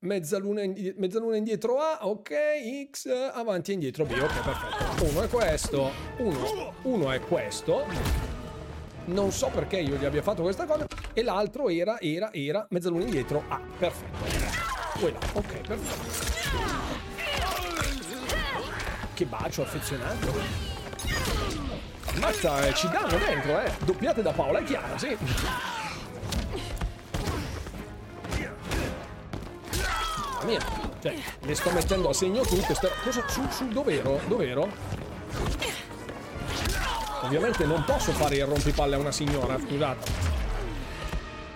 [0.00, 2.08] Mezzaluna, indi- mezzaluna indietro A.
[2.08, 2.34] Ok.
[2.90, 3.06] X.
[3.32, 4.10] Avanti e indietro B.
[4.10, 5.04] Ok, perfetto.
[5.04, 5.90] Uno è questo.
[6.16, 7.84] Uno, uno è questo.
[9.08, 10.86] Non so perché io gli abbia fatto questa cosa.
[11.12, 13.60] E l'altro era, era, era mezzaluna indietro A.
[13.78, 14.18] Perfetto.
[14.98, 15.18] Quella.
[15.32, 16.26] Ok, perfetto.
[19.14, 20.66] Che bacio affezionato.
[22.20, 23.72] Mazza, eh, ci danno dentro, eh.
[23.84, 25.16] Doppiate da Paola e Chiara, sì.
[30.34, 30.60] Mamma mia.
[31.00, 32.74] Cioè, le sto mettendo a segno tutte.
[32.74, 32.88] Sta...
[33.02, 33.24] Cosa?
[33.28, 34.20] Su, su, dov'ero?
[34.26, 34.68] Dov'ero?
[37.22, 40.10] Ovviamente non posso fare il rompipalle a una signora, scusate.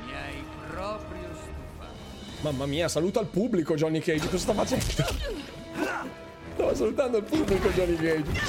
[0.06, 1.92] Mi hai proprio stufato.
[2.40, 4.84] Mamma mia, saluta il pubblico Johnny Cage, cosa sta facendo?
[6.54, 8.40] Stava salutando il pubblico Johnny Cage.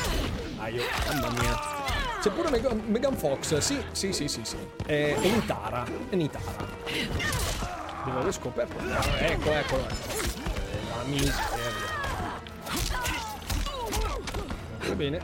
[0.58, 1.60] Aio, mamma mia.
[2.22, 4.58] C'è pure Megan, Megan Fox, sì, sì, sì, sì, sì.
[4.86, 6.68] È, è Nitara, è Nitara.
[8.06, 8.78] Devo aver scoperto.
[8.80, 10.22] Ah, ecco, eccolo, ecco.
[10.96, 11.42] La miseria.
[14.88, 15.22] Va bene.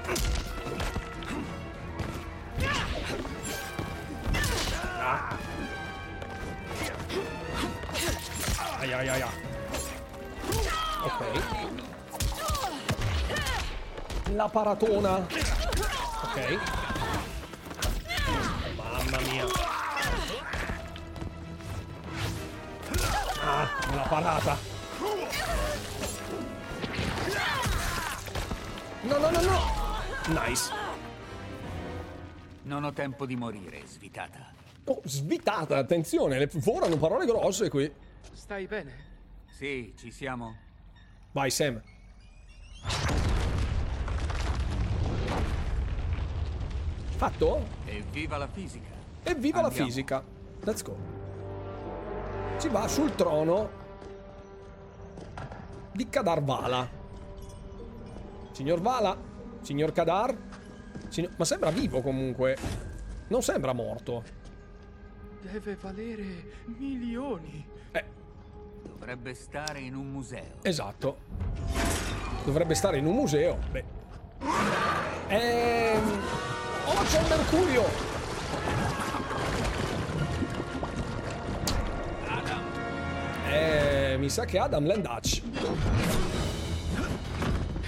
[8.80, 9.32] Ai ai ai ai.
[11.04, 11.22] Ok.
[14.36, 15.16] La paratona.
[16.24, 16.60] Ok.
[18.78, 19.46] Mamma mia.
[23.42, 24.58] Ah, la parata.
[29.02, 29.60] No, no, no, no.
[30.28, 30.72] Nice.
[32.62, 34.54] Non ho tempo di morire, svitata.
[34.86, 38.08] Oh, svitata, attenzione, le forano parole grosse qui.
[38.34, 39.08] Stai bene?
[39.50, 40.56] Sì, ci siamo.
[41.32, 41.82] Vai, Sam.
[47.18, 47.66] Fatto?
[47.86, 48.88] Evviva la fisica.
[49.24, 49.88] Evviva la Andiamo.
[49.88, 50.24] fisica.
[50.62, 50.98] Let's go.
[52.58, 53.70] Si va sul trono
[55.92, 56.90] di Kadar Vala.
[58.52, 59.18] Signor Vala,
[59.62, 60.36] signor Kadar.
[61.10, 62.58] signor- Ma sembra vivo comunque.
[63.28, 64.24] Non sembra morto.
[65.42, 67.66] Deve valere milioni.
[69.00, 70.58] Dovrebbe stare in un museo.
[70.62, 71.18] Esatto.
[72.44, 73.58] Dovrebbe stare in un museo.
[73.72, 73.84] Beh.
[75.30, 76.20] Ehm...
[76.86, 77.86] Oh, c'è un mercurio!
[83.50, 85.42] Eh, mi sa che Adam Landach.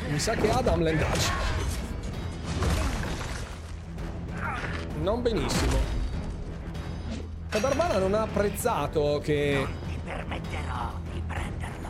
[0.07, 1.31] Mi sa che Adam Landach.
[5.01, 5.77] Non benissimo.
[7.49, 9.80] Kadarvana non ha apprezzato che...
[10.15, 11.89] Permetterò di prenderlo.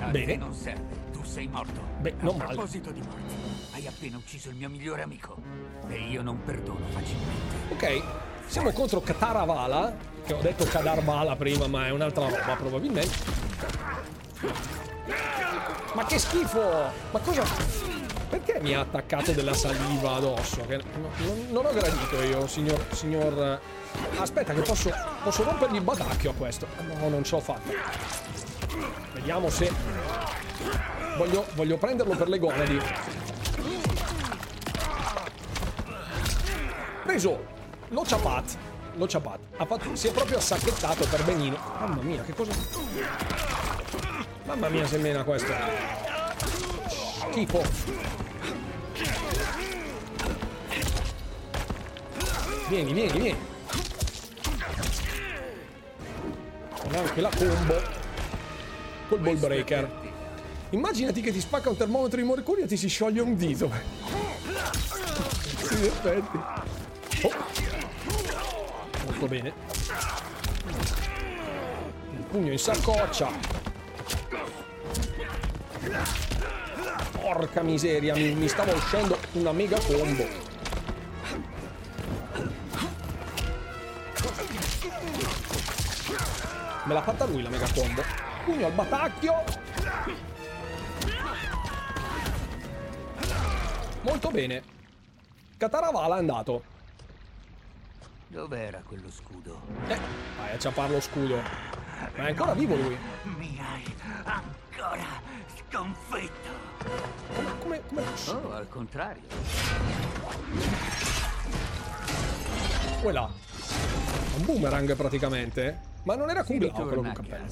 [0.00, 0.36] A Bene.
[0.36, 1.80] non serve, tu sei morto.
[1.98, 2.52] Beh, A non male.
[2.54, 3.34] proposito di morti,
[3.72, 5.36] hai appena ucciso il mio migliore amico.
[5.88, 7.56] E io non perdono facilmente.
[7.72, 8.02] Ok,
[8.46, 13.16] siamo contro Kataravala, che ho detto Kadarvala prima, ma è un'altra roba probabilmente.
[15.94, 16.60] Ma che schifo!
[17.10, 17.42] Ma cosa...
[18.28, 20.64] Perché mi ha attaccato della saliva addosso?
[20.66, 22.84] Che non, non ho gradito io, signor...
[22.92, 23.60] signor...
[24.18, 24.92] Aspetta che posso...
[25.22, 26.66] Posso rompergli il batacchio a questo.
[26.98, 27.70] No, non ce l'ho fatta.
[29.14, 29.72] Vediamo se...
[31.16, 32.80] Voglio, voglio prenderlo per le gonadi.
[37.04, 37.54] Preso!
[37.88, 38.56] L'ho ciapat.
[38.96, 39.38] L'ho ciapat.
[39.64, 41.56] Fatto, si è proprio assacchettato per benino.
[41.78, 42.52] Mamma mia, che cosa...
[44.44, 45.52] Mamma mia, se mena questo.
[47.30, 47.62] Schifo.
[52.68, 53.36] Vieni, vieni, vieni.
[56.78, 57.82] Con anche la combo.
[59.08, 60.04] Col ball breaker.
[60.70, 63.70] Immaginati che ti spacca un termometro di mercurio e ti si scioglie un dito.
[65.70, 66.38] In effetti.
[67.22, 67.32] Oh.
[69.04, 69.52] Molto bene.
[72.12, 73.30] Il pugno in saccoccia.
[77.26, 80.24] Porca miseria, mi, mi stava uscendo una mega combo.
[86.84, 88.00] Me l'ha fatta lui la mega combo.
[88.44, 89.42] Pugno al batacchio.
[94.02, 94.62] Molto bene.
[95.56, 96.62] Cataravala è andato.
[98.28, 99.62] Dov'era quello scudo?
[99.88, 99.98] Eh,
[100.38, 101.42] vai a ciappare lo scudo.
[102.14, 102.96] Ma è ancora vivo lui.
[103.36, 105.26] Mi hai ancora
[105.70, 106.50] sconfitto.
[107.34, 108.02] Come, come, come...
[108.28, 109.22] Oh, al contrario.
[113.00, 113.30] Quella.
[114.36, 115.80] Un boomerang praticamente.
[116.04, 117.46] Ma non era Kung Lao quello con cappello.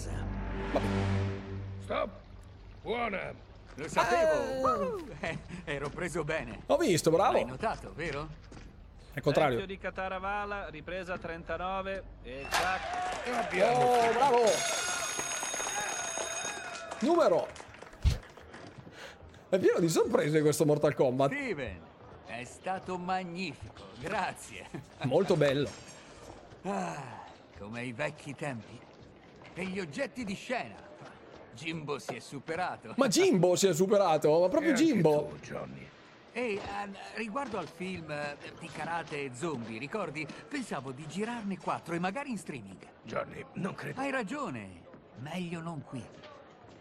[0.72, 0.86] Vabbè.
[1.82, 2.10] Stop.
[2.82, 3.32] Buona.
[3.74, 4.96] Lo sapevo.
[4.96, 6.60] Uh, eh, ero preso bene.
[6.66, 7.32] Ho visto, bravo.
[7.32, 8.28] L'hai notato, vero?
[9.12, 9.58] È il contrario.
[9.58, 12.80] Vecchio di Cataravala, ripresa 39 e tac.
[13.76, 14.42] Oh, bravo.
[17.00, 17.63] Numero.
[19.54, 21.30] È pieno di sorprese questo Mortal Kombat.
[21.32, 21.78] Steven,
[22.26, 23.84] è stato magnifico.
[24.00, 24.66] Grazie.
[25.04, 25.68] Molto bello.
[26.62, 27.22] Ah,
[27.56, 28.76] come ai vecchi tempi.
[29.54, 30.74] E gli oggetti di scena.
[31.54, 32.94] Jimbo si è superato.
[32.96, 35.28] Ma Jimbo si è superato, ma proprio E Jimbo.
[35.28, 35.86] tu, Johnny.
[36.32, 40.26] Ehi, ehm, riguardo al film eh, di karate e zombie, ricordi?
[40.48, 42.84] Pensavo di girarne quattro e magari in streaming.
[43.04, 44.00] Johnny, non credo.
[44.00, 44.82] Hai ragione.
[45.20, 46.04] Meglio non qui.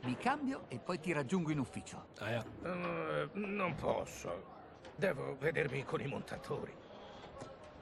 [0.03, 2.07] Mi cambio e poi ti raggiungo in ufficio.
[2.19, 2.31] Ah.
[2.33, 4.51] Eh, non posso.
[4.95, 6.73] Devo vedermi con i montatori.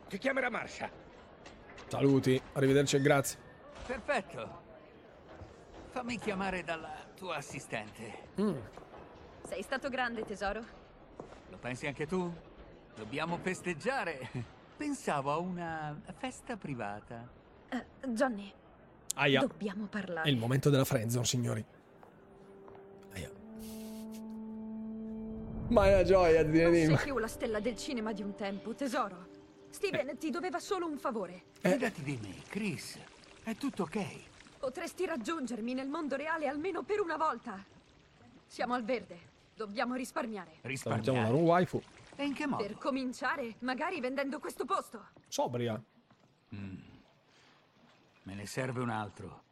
[0.07, 0.89] Ti chiamerà Marsha.
[1.88, 3.39] Saluti, arrivederci e grazie.
[3.85, 4.60] Perfetto.
[5.89, 8.30] Fammi chiamare dalla tua assistente.
[8.39, 8.56] Mm.
[9.48, 10.64] Sei stato grande, tesoro.
[11.49, 12.31] Lo pensi anche tu?
[12.95, 14.30] Dobbiamo festeggiare.
[14.77, 17.27] Pensavo a una festa privata.
[17.69, 18.52] Eh, Johnny,
[19.15, 19.39] Aia.
[19.41, 20.30] dobbiamo È parlare.
[20.30, 21.65] il momento della friendzone, signori.
[25.72, 28.76] Ma è una gioia di Non sei più la stella del cinema di un tempo,
[28.76, 29.27] tesoro.
[29.69, 31.45] Steven ti doveva solo un favore.
[31.61, 32.99] Fidati di me, Chris.
[33.41, 34.60] È tutto ok.
[34.60, 37.64] Potresti raggiungermi nel mondo reale almeno per una volta.
[38.48, 39.30] Siamo al verde.
[39.56, 40.60] Dobbiamo risparmiare.
[40.84, 41.81] Una un waifu.
[42.18, 42.64] E in che modo?
[42.64, 45.07] Per cominciare, magari vendendo questo posto.
[45.30, 45.81] Sobria.
[46.49, 49.43] Me ne serve un altro.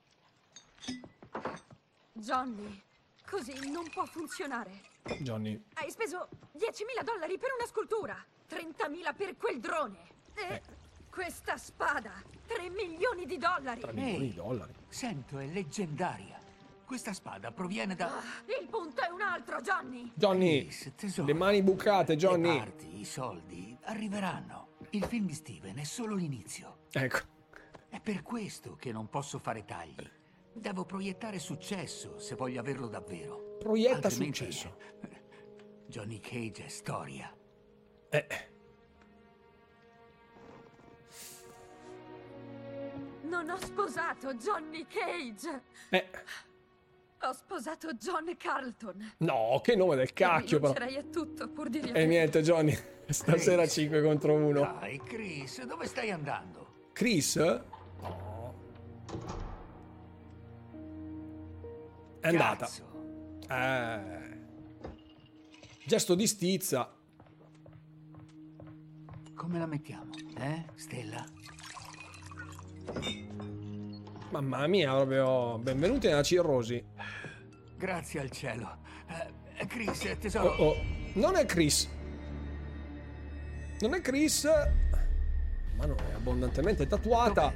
[2.11, 2.81] Johnny,
[3.29, 4.81] così non può funzionare.
[5.19, 5.61] Johnny.
[5.73, 8.15] Hai speso 10.000 dollari per una scultura,
[8.49, 9.97] 30.000 per quel drone.
[10.33, 10.61] E Eh.
[11.09, 12.11] questa spada,
[12.47, 13.81] 3 milioni di dollari.
[13.81, 14.73] 3 milioni di dollari.
[14.87, 16.37] Sento, è leggendaria.
[16.85, 18.07] Questa spada proviene da...
[18.17, 18.23] Ah,
[18.59, 20.11] Il punto è un altro, Johnny.
[20.15, 20.63] Johnny.
[20.65, 21.27] Chris, tesoro.
[21.27, 22.57] Le mani bucate, Le Johnny.
[22.57, 24.69] parti, i soldi arriveranno.
[24.91, 26.79] Il film di Steven è solo l'inizio.
[26.91, 27.19] Ecco.
[27.89, 30.09] È per questo che non posso fare tagli.
[30.59, 33.55] Devo proiettare successo se voglio averlo davvero.
[33.59, 34.77] Proietta Altrimenti, successo.
[35.87, 37.33] Johnny Cage è storia.
[38.09, 38.27] Eh.
[43.21, 45.61] Non ho sposato Johnny Cage.
[45.89, 46.07] Eh.
[47.21, 49.13] Ho sposato John Carlton.
[49.19, 50.73] No, che nome del cacchio, però.
[50.73, 52.77] A tutto pur di E niente, Johnny.
[53.07, 54.59] Stasera 5 contro 1.
[54.59, 56.89] Dai, Chris, dove stai andando?
[56.91, 57.35] Chris?
[57.37, 58.29] No.
[62.21, 62.69] È andata.
[63.49, 64.37] Eh.
[65.85, 66.91] Gesto di stizza.
[69.35, 70.11] Come la mettiamo?
[70.37, 71.25] Eh, Stella?
[74.31, 75.57] Mamma mia, proprio.
[75.59, 76.83] Benvenuti nella Cirrosi.
[77.77, 78.77] Grazie al cielo.
[79.57, 80.49] Eh, Chris, Oh, tesoro.
[80.57, 80.75] oh.
[81.13, 81.89] Non è Chris.
[83.79, 84.43] Non è Chris.
[85.75, 87.53] Ma no, è abbondantemente tatuata.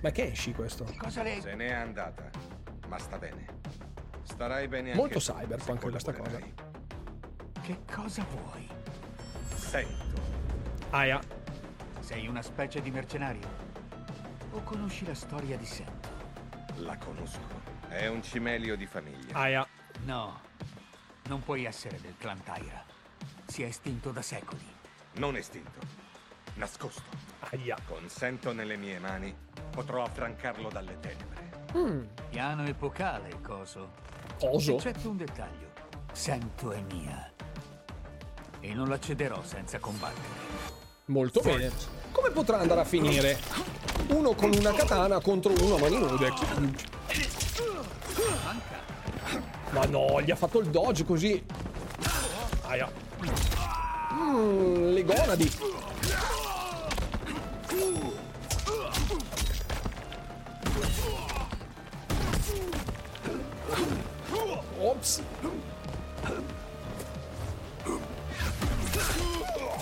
[0.00, 0.86] Ma che esci questo?
[0.96, 1.40] Cosa lei...
[1.40, 2.30] Se n'è andata,
[2.86, 3.56] ma sta bene.
[4.28, 6.38] Starai bene anche Molto cyberpunk questa cosa.
[7.62, 8.68] Che cosa vuoi?
[9.54, 10.20] Sento.
[10.90, 11.20] Aia.
[12.00, 13.48] Sei una specie di mercenario?
[14.52, 16.08] O conosci la storia di Sento?
[16.76, 17.40] La conosco.
[17.88, 19.34] È un cimelio di famiglia.
[19.36, 19.66] Aia.
[20.04, 20.40] No,
[21.28, 22.84] non puoi essere del clan Tyra.
[23.46, 24.64] Si è estinto da secoli.
[25.14, 25.80] Non estinto.
[26.54, 27.02] Nascosto.
[27.50, 27.76] Aia.
[27.86, 29.34] Con Sento nelle mie mani,
[29.70, 31.66] potrò affrancarlo dalle tenebre.
[31.76, 32.02] Mm.
[32.30, 34.06] Piano epocale, coso.
[34.38, 34.76] Coso?
[34.76, 35.66] Eccetto un dettaglio.
[36.12, 37.32] Sento è mia.
[38.60, 40.46] E non la cederò senza combattere.
[41.06, 41.72] Molto bene.
[42.12, 43.38] Come potrà andare a finire?
[44.08, 46.32] Uno con una katana contro uno a mani nude.
[49.70, 51.44] Ma no, gli ha fatto il dodge così.
[52.62, 52.90] Aia.
[54.14, 55.52] Mm, le gonadi.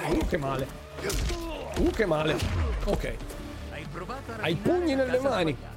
[0.09, 0.67] Uh, che male.
[1.79, 2.37] Uh, che male.
[2.85, 3.15] Ok.
[3.73, 5.53] Hai provato a Hai i pugni nelle mani.
[5.53, 5.75] sbagliata.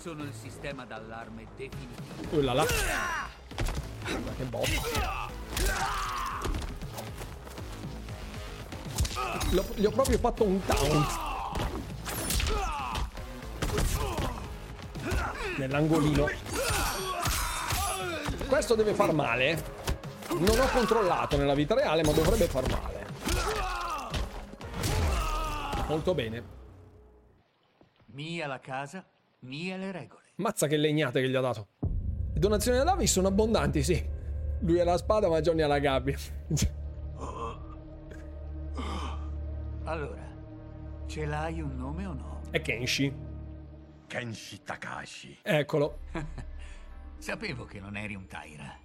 [0.00, 2.36] Sono il sistema d'allarme definitivo.
[2.36, 2.64] Oh là là.
[2.64, 5.30] Ma che botta.
[9.50, 11.30] L'ho- gli ho proprio fatto un taunt.
[15.56, 16.26] Nell'angolino.
[18.48, 19.80] Questo deve far male.
[20.30, 23.06] Non ho controllato nella vita reale, ma dovrebbe far male.
[25.88, 26.60] Molto bene.
[28.06, 29.04] Mia la casa,
[29.40, 30.22] mia le regole.
[30.36, 31.68] Mazza che legnate che gli ha dato.
[31.80, 34.04] Le donazioni da Davi sono abbondanti, sì.
[34.60, 36.16] Lui ha la spada, ma Johnny ha la gabbia.
[39.84, 40.22] Allora,
[41.06, 42.40] ce l'hai un nome o no?
[42.50, 43.12] È Kenshi.
[44.06, 45.38] Kenshi Takashi.
[45.42, 45.98] Eccolo.
[47.22, 48.76] Sapevo che non eri un Taira.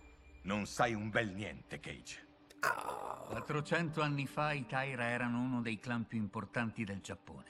[0.44, 2.24] Non sai un bel niente, Cage.
[2.60, 7.50] 400 anni fa i Taira erano uno dei clan più importanti del Giappone.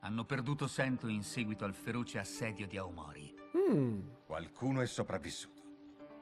[0.00, 3.32] Hanno perduto Sento in seguito al feroce assedio di Aomori.
[3.56, 4.00] Mm.
[4.26, 5.62] Qualcuno è sopravvissuto,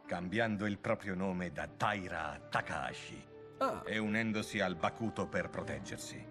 [0.07, 3.85] cambiando il proprio nome da Taira a Takahashi Ah.
[3.87, 6.23] e unendosi al Bakuto per proteggersi.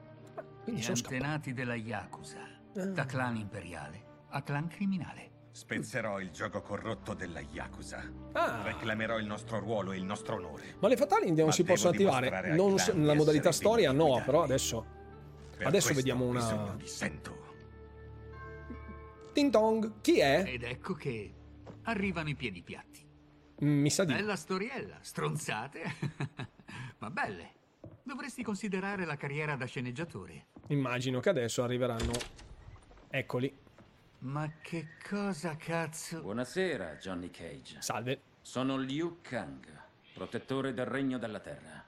[0.64, 2.40] Quindi Gli antenati della Yakuza,
[2.76, 2.86] Ah.
[2.86, 5.32] da clan imperiale a clan criminale.
[5.56, 8.04] Spezzerò il gioco corrotto della Yakuza.
[8.32, 8.64] Ah.
[8.64, 10.78] Reclamerò il nostro ruolo e il nostro onore.
[10.80, 12.56] Ma le fatali non Ma si possono attivare.
[12.56, 14.84] Non so- nella modalità storia no, però adesso.
[15.56, 16.74] Per adesso vediamo una.
[16.76, 17.42] di Sento.
[19.32, 20.02] Ting tong.
[20.02, 20.44] Chi è?
[20.48, 21.32] Ed ecco che
[21.84, 23.06] arrivano i piedi piatti.
[23.64, 24.14] Mm, Mi sa di.
[24.14, 25.82] Bella storiella, stronzate,
[26.98, 27.52] ma belle.
[28.02, 30.48] Dovresti considerare la carriera da sceneggiatore.
[30.70, 32.12] Immagino che adesso arriveranno.
[33.08, 33.56] Eccoli.
[34.24, 36.22] Ma che cosa cazzo?
[36.22, 37.82] Buonasera, Johnny Cage.
[37.82, 38.22] Salve.
[38.42, 39.66] Sono Liu Kang,
[40.14, 41.84] protettore del Regno della Terra.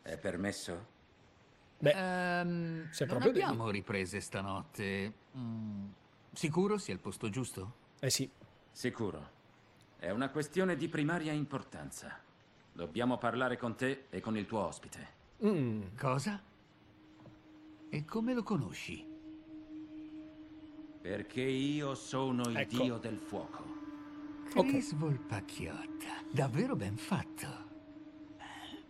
[0.00, 0.86] È permesso?
[1.78, 3.44] Beh, Ehm, se non proprio devi.
[3.44, 5.12] abbiamo riprese stanotte.
[5.36, 5.88] Mm,
[6.32, 7.74] sicuro sia il posto giusto?
[7.98, 8.30] Eh sì.
[8.70, 9.38] Sicuro.
[9.96, 12.16] È una questione di primaria importanza.
[12.72, 15.18] Dobbiamo parlare con te e con il tuo ospite.
[15.44, 15.96] Mm.
[15.98, 16.40] Cosa?
[17.90, 19.09] E come lo conosci?
[21.00, 22.82] Perché io sono il Ecco.
[22.82, 23.68] dio del fuoco.
[24.52, 27.68] Chris Volpacchiotta, davvero ben fatto.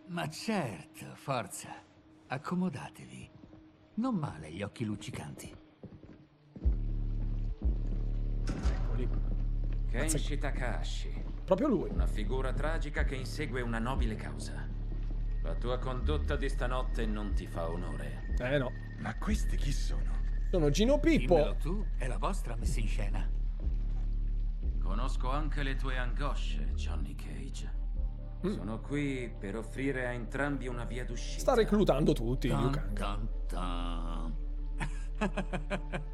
[0.07, 1.69] Ma certo, forza,
[2.27, 3.31] accomodatevi.
[3.95, 5.55] Non male gli occhi luccicanti.
[8.45, 9.09] Eccoli.
[9.91, 11.25] Kenshi Takahashi.
[11.45, 11.91] Proprio lui.
[11.91, 14.67] Una figura tragica che insegue una nobile causa.
[15.43, 18.35] La tua condotta di stanotte non ti fa onore.
[18.39, 18.73] Eh no.
[18.99, 20.19] Ma questi chi sono?
[20.51, 21.37] Sono Gino Pippo.
[21.37, 23.31] Dimmelo tu, è la vostra messa in scena.
[24.83, 27.79] Conosco anche le tue angosce, Johnny Cage.
[28.43, 31.41] Sono qui per offrire a entrambi una via d'uscita.
[31.41, 32.49] Sta reclutando tutti.
[32.49, 33.29] Liu Kang.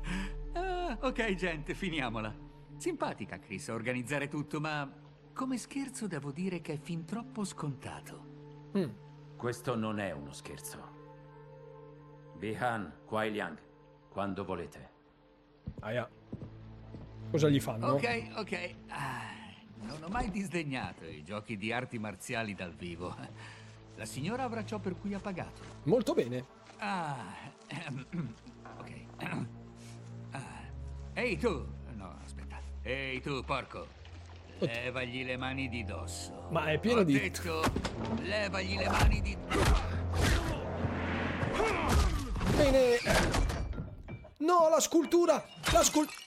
[0.56, 2.34] Ah, ok, gente, finiamola.
[2.78, 4.90] Simpatica, Chris, a organizzare tutto, ma
[5.34, 8.70] come scherzo devo dire che è fin troppo scontato.
[8.76, 8.90] Mm.
[9.36, 10.78] Questo non è uno scherzo.
[12.38, 13.58] Bihan, Kuai Liang,
[14.16, 14.90] quando volete.
[15.80, 16.08] Aia.
[17.30, 17.88] Cosa gli fanno?
[17.88, 18.74] Ok, ok.
[18.88, 19.28] Ah,
[19.82, 23.14] non ho mai disdegnato i giochi di arti marziali dal vivo.
[23.96, 25.60] La signora avrà ciò per cui ha pagato.
[25.82, 26.46] Molto bene.
[26.78, 27.26] Ah,
[27.66, 28.06] ehm,
[28.78, 28.92] ok.
[30.32, 30.64] Ah.
[31.12, 31.66] Ehi tu!
[31.94, 32.58] No, aspetta.
[32.84, 33.86] Ehi tu, porco.
[34.60, 36.46] Levagli le mani di dosso.
[36.52, 37.60] Ma è pieno Ho di- detto,
[38.22, 39.36] levagli le mani di
[42.56, 43.55] Bene.
[44.38, 45.46] No, la scultura.
[45.72, 46.24] La scultura.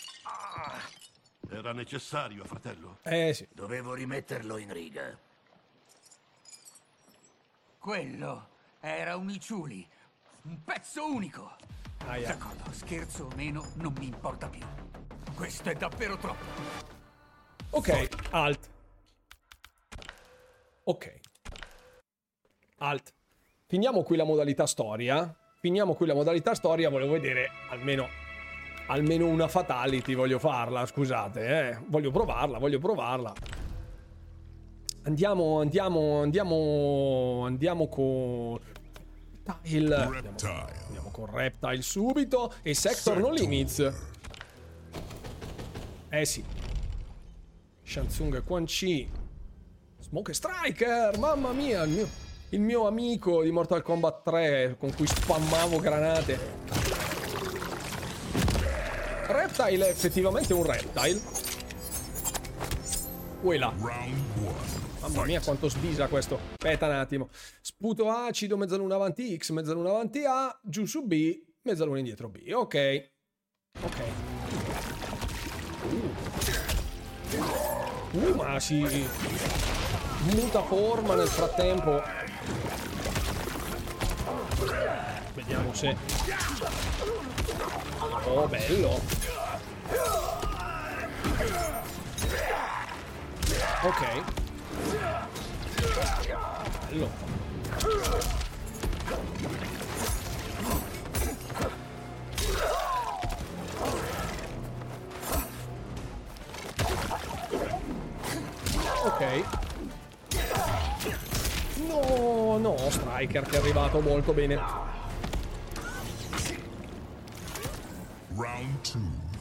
[1.49, 2.99] Era necessario, fratello.
[3.03, 3.48] Eh sì.
[3.52, 5.18] Dovevo rimetterlo in riga.
[7.80, 8.49] Quello
[8.80, 9.88] era un Iciuli.
[10.44, 11.56] Un pezzo unico.
[12.06, 12.30] Aia.
[12.30, 14.65] D'accordo, scherzo o meno, non mi importa più.
[15.36, 16.45] Questo è davvero troppo.
[17.72, 18.69] Ok, alt.
[20.84, 21.19] Ok.
[22.77, 23.14] Alt.
[23.68, 25.36] Finiamo qui la modalità storia.
[25.61, 26.90] Finiamo qui la modalità storia.
[26.90, 28.07] Volevo vedere almeno,
[28.88, 30.15] almeno una fatality.
[30.15, 31.69] Voglio farla, scusate.
[31.69, 31.77] Eh.
[31.88, 33.34] Voglio provarla, voglio provarla.
[35.03, 38.60] Andiamo, andiamo, andiamo, andiamo con...
[39.64, 39.91] Il...
[39.91, 42.53] Andiamo, andiamo con Reptile subito.
[42.61, 43.94] E Sector No Limits.
[46.10, 46.44] Eh sì.
[47.84, 49.10] Shansung Quan Chi.
[49.99, 52.07] Smoke Striker, mamma mia, il mio,
[52.51, 56.39] il mio amico di Mortal Kombat 3 con cui spammavo granate.
[59.27, 61.21] Reptile è effettivamente un reptile.
[63.41, 63.73] Uela.
[65.01, 66.39] Mamma mia quanto sbisa questo.
[66.57, 67.30] Aspetta un attimo.
[67.61, 72.49] Sputo acido, mezzaluna avanti X, mezzaluna avanti A, giù su B, mezzaluna indietro B.
[72.51, 73.11] Ok.
[73.81, 74.01] Ok.
[75.84, 76.27] Uh.
[78.11, 78.81] Uh, ma si
[80.34, 82.01] muta forma nel frattempo.
[85.36, 85.95] Vediamo se...
[88.26, 88.99] Oh, bello.
[93.84, 94.02] Ok.
[96.90, 98.28] Bello.
[113.20, 114.58] Striker che è arrivato molto bene.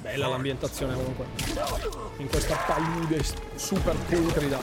[0.00, 1.26] Bella l'ambientazione comunque.
[2.16, 3.22] In questa palude
[3.54, 4.58] super putrida.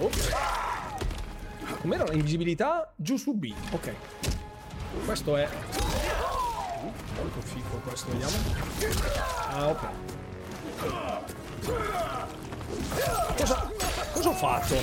[0.00, 0.28] Ops.
[1.80, 2.92] Com'era l'invisibilità?
[2.96, 3.54] Giù su B.
[3.70, 3.94] Ok.
[5.04, 5.48] Questo è...
[6.80, 8.36] Uh, molto figo questo, vediamo.
[9.48, 9.88] Ah, ok.
[13.36, 13.70] Cosa,
[14.12, 14.74] cosa ho fatto?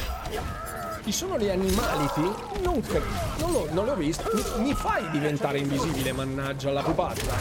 [1.04, 2.62] Ci sono gli animality?
[2.62, 3.06] Non credo.
[3.40, 4.24] Non, l'ho- non li ho visti.
[4.34, 7.36] Mi, mi fai diventare invisibile, mannaggia la pupazza.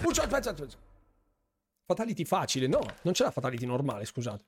[0.00, 0.76] Puccia, aspetta, aspetta.
[1.84, 4.44] Fatality facile, no, non c'è la fatality normale, scusate.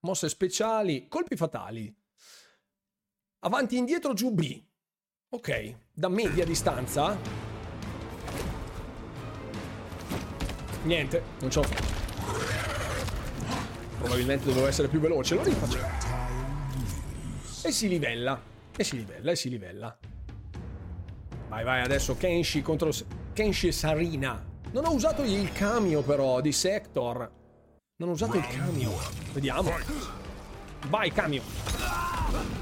[0.00, 1.92] Mosse speciali, colpi fatali.
[3.40, 4.62] Avanti e indietro giù B.
[5.30, 7.16] Ok, da media distanza.
[10.82, 12.03] Niente, non ce l'ho fatta.
[14.04, 15.78] Probabilmente dovevo essere più veloce, lo rifaccio.
[17.62, 18.38] E si livella,
[18.76, 19.98] e si livella, e si livella.
[21.48, 22.90] Vai, vai, adesso Kenshi contro...
[23.32, 24.44] Kenshi e Sarina.
[24.72, 27.30] Non ho usato il cambio però di Sector.
[27.96, 28.92] Non ho usato il cambio.
[29.32, 29.72] Vediamo.
[30.88, 31.42] Vai, cambio.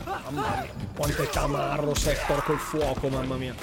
[0.05, 3.55] Mamma mia, quanto è tamarro Sector col fuoco, mamma mia.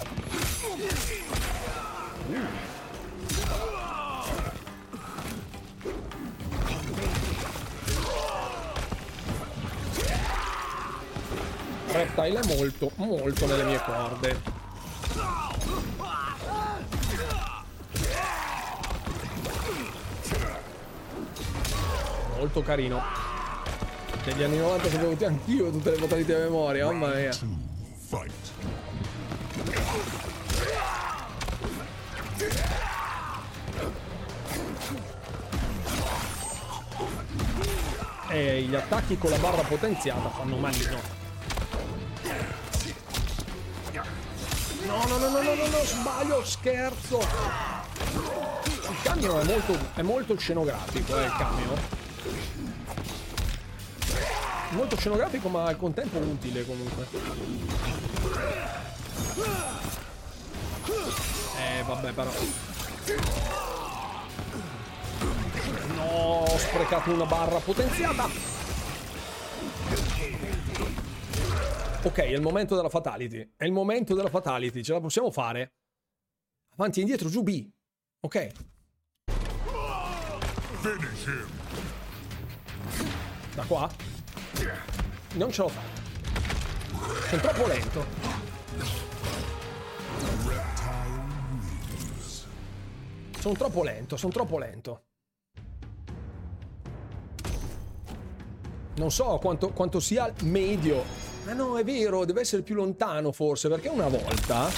[11.91, 14.41] Reptile è molto, molto nelle mie corde.
[22.37, 23.01] Molto carino.
[24.23, 27.31] Negli anni 90 sapevo tutti anch'io tutte le modalità a memoria, mamma mia.
[38.29, 41.18] E gli attacchi con la barra potenziata fanno malino.
[44.89, 47.19] No, no, no, no, no, no, no, sbaglio, scherzo.
[47.19, 51.79] Il camion è molto, è molto scenografico, eh, il camion.
[54.71, 57.07] Molto scenografico, ma al contempo utile comunque.
[61.57, 62.31] Eh, vabbè, però.
[65.93, 68.57] No, ho sprecato una barra potenziata.
[72.01, 73.55] Ok, è il momento della fatality.
[73.57, 74.81] È il momento della fatality.
[74.83, 75.73] Ce la possiamo fare?
[76.75, 77.69] Avanti e indietro, giù B.
[78.21, 78.51] Ok.
[83.53, 83.91] Da qua?
[85.33, 86.01] Non ce l'ho fatta.
[87.27, 88.05] Sono troppo lento.
[93.39, 95.03] Sono troppo lento, sono troppo lento.
[98.95, 101.03] Non so quanto, quanto sia medio.
[101.49, 104.69] Ah no, è vero, deve essere più lontano forse, perché una volta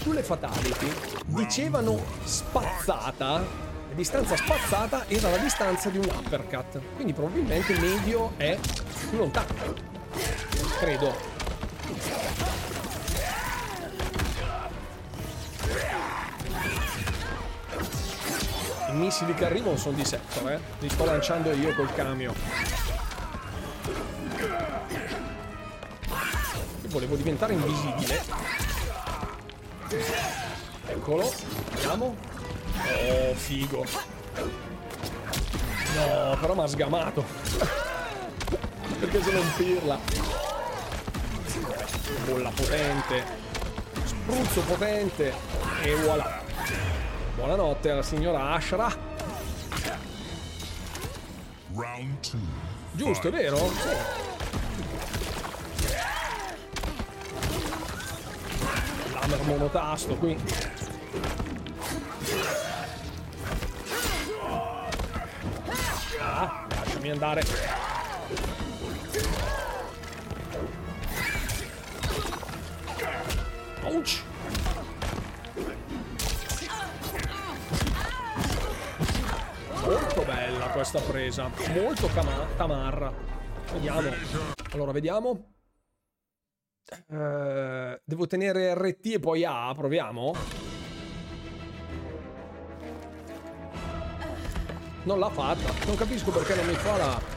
[0.00, 0.90] sulle fatality
[1.26, 3.44] dicevano spazzata
[3.90, 6.80] ed distanza spazzata era la distanza di un uppercut.
[6.94, 8.58] Quindi probabilmente medio è
[9.10, 9.74] più lontano.
[10.78, 11.14] Credo.
[18.88, 20.60] I missili che arrivano sono di sector, eh.
[20.78, 22.34] Li sto lanciando io col camion.
[26.88, 28.22] Volevo diventare invisibile.
[30.86, 31.32] Eccolo.
[31.72, 32.16] Vediamo.
[32.76, 33.84] Oh, figo.
[35.94, 37.24] No, però mi ha sgamato.
[38.98, 39.98] Perché sono un pirla.
[42.26, 43.24] Bolla potente.
[44.04, 45.34] Spruzzo potente.
[45.82, 46.42] E voilà.
[47.34, 48.90] Buonanotte alla signora Ashra.
[52.92, 53.56] Giusto, è vero?
[53.56, 54.37] Sì.
[59.28, 60.34] Hammer monotasto qui.
[66.18, 67.42] Ah, lasciami andare.
[73.82, 74.22] Ouch.
[79.82, 81.50] Molto bella questa presa.
[81.74, 82.08] Molto
[82.56, 83.12] tamarra.
[83.72, 84.10] Vediamo.
[84.72, 85.57] Allora, vediamo.
[87.10, 89.72] Uh, devo tenere RT e poi A.
[89.74, 90.34] Proviamo.
[95.04, 95.86] Non l'ha fatta.
[95.86, 97.36] Non capisco perché non mi fa la...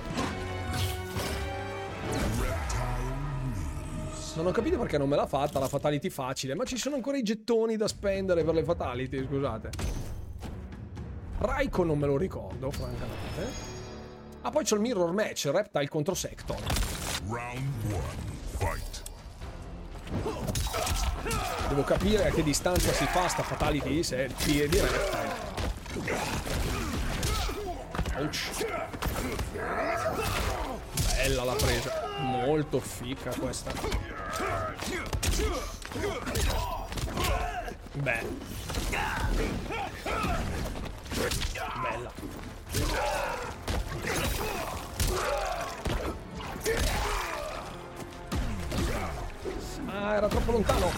[4.35, 7.17] Non ho capito perché non me l'ha fatta la fatality facile, ma ci sono ancora
[7.17, 9.69] i gettoni da spendere per le fatality, scusate.
[11.37, 13.69] Raiko non me lo ricordo, francamente.
[14.41, 16.57] Ah, poi c'è il mirror match, Reptile contro Sector.
[17.27, 18.01] Round one,
[18.57, 19.10] fight.
[21.67, 25.49] Devo capire a che distanza si fa sta fatality se è il piede di Reptile.
[28.17, 28.65] Ouch.
[31.15, 32.09] Bella la presa.
[32.19, 33.71] Molto fica questa.
[37.93, 38.25] Beh.
[41.81, 42.11] Bella.
[50.03, 50.91] Ah, era troppo lontano.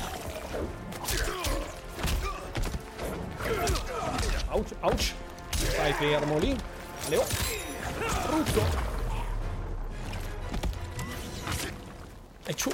[4.52, 5.14] Ouch, ouch.
[5.58, 6.56] Stai fermo lì.
[7.10, 7.26] Leo.
[8.28, 8.66] Brutto.
[12.46, 12.72] E ciù.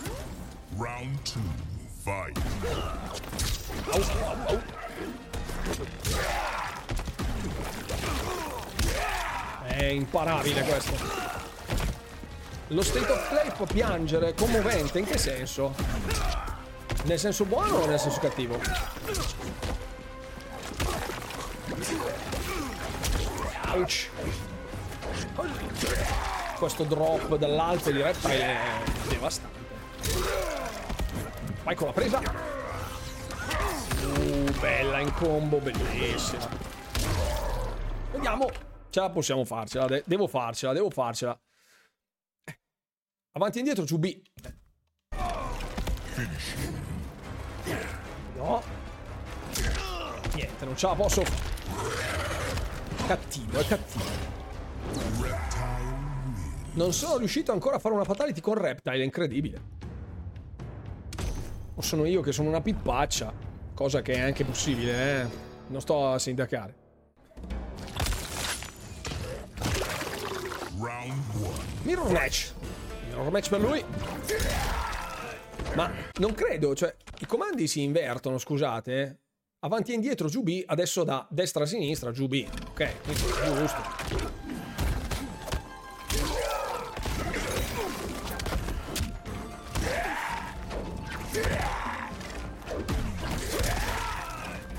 [0.77, 1.41] Round 2.
[2.03, 2.37] Fight.
[3.91, 4.61] Au, au, au.
[9.63, 11.38] È imparabile questo.
[12.71, 15.73] Lo state of play può piangere, commovente, in che senso?
[17.05, 18.61] Nel senso buono o nel senso cattivo?
[23.73, 24.09] Ouch.
[26.59, 28.57] Questo drop dall'alto di reptile è
[29.07, 29.59] devastante.
[31.63, 32.21] Vai con la presa.
[34.03, 36.47] Uh, bella in combo, bellissima.
[38.11, 38.47] Vediamo.
[38.91, 39.87] Ce la possiamo farcela.
[39.87, 41.35] De devo farcela, devo farcela.
[43.31, 44.21] Avanti e indietro, B.
[48.35, 48.61] No.
[50.33, 51.23] Niente, non ce la posso
[53.05, 54.03] Cattivo, è cattivo.
[56.73, 59.61] Non sono riuscito ancora a fare una fatality con Reptile, è incredibile.
[61.75, 63.33] O sono io che sono una pippaccia,
[63.73, 65.27] cosa che è anche possibile, eh.
[65.67, 66.75] Non sto a sindacare.
[71.83, 72.53] Mirror match.
[73.19, 73.83] Mirror match per lui.
[75.75, 79.01] Ma non credo, cioè, i comandi si invertono, scusate.
[79.01, 79.17] Eh.
[79.59, 82.47] Avanti e indietro giù B, adesso da destra a sinistra giù B.
[82.69, 83.21] Ok, quindi
[83.57, 83.81] giusto.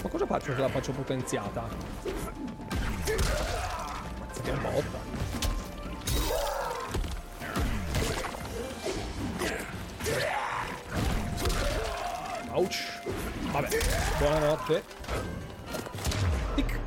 [0.03, 1.69] Ma cosa faccio se la faccio potenziata?
[4.19, 5.10] Mazza che botta.
[12.53, 13.01] Ouch.
[13.53, 13.69] Vabbè,
[14.19, 14.83] buonanotte.
[16.57, 16.79] Tic.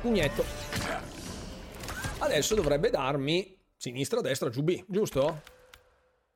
[0.00, 0.44] Pugnetto.
[2.18, 5.42] Adesso dovrebbe darmi sinistra, destra, giù B, giusto?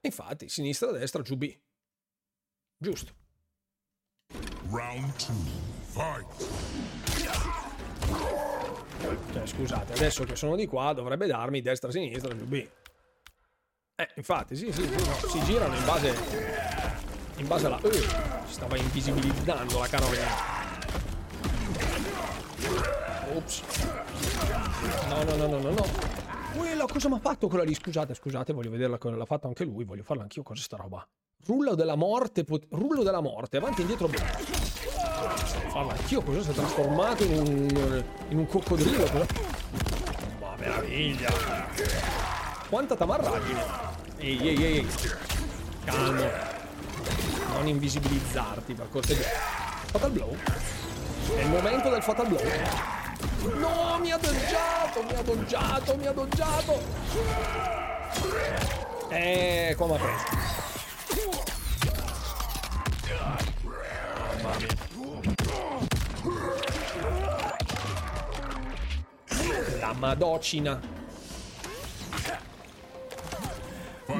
[0.00, 1.56] Infatti, sinistra, destra, giù B.
[2.76, 3.12] Giusto.
[4.70, 5.34] Round 2.
[5.84, 6.48] Fight.
[9.32, 12.68] Cioè, scusate, adesso che sono di qua dovrebbe darmi destra, sinistra, giù B.
[13.94, 16.79] Eh, infatti, sì, sì, sì no, si girano in base
[17.40, 17.90] in base alla uh,
[18.46, 20.26] stava invisibilizzando la carogna.
[23.34, 23.62] Ops.
[25.08, 25.86] No, no, no, no, no, no.
[26.54, 27.74] Quella cosa mi ha fatto quella lì?
[27.74, 31.06] Scusate, scusate, voglio vederla cosa l'ha fatto anche lui, voglio farla anch'io cosa sta roba.
[31.46, 34.26] Rullo della morte, pot- rullo della morte, avanti e indietro bene.
[35.70, 39.04] Farla anch'io, cosa si è trasformato in un, in un coccodrillo?
[39.04, 39.26] Cosa?
[40.40, 41.30] Ma meraviglia!
[42.68, 43.64] Quanta tamarragine!
[44.18, 44.88] Ehi, ehi, ehi!
[45.84, 46.58] Calmo!
[47.52, 49.26] Non invisibilizzarti, per cortesia.
[49.86, 50.36] Fatal blow?
[51.36, 52.40] È il momento del fatal blow.
[53.58, 56.82] No, mi ha doggiato, mi ha doggiato, mi ha doggiato.
[59.08, 60.24] Eh, mi ha preso.
[64.42, 64.68] Mamma mia.
[69.78, 70.80] La madocina.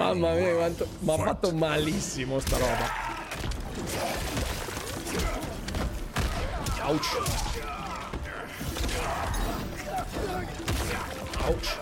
[0.00, 0.88] Mamma mia, quanto...
[1.00, 2.90] mi ha fatto malissimo sta roba.
[6.86, 7.16] Ouch.
[11.44, 11.78] Ouch.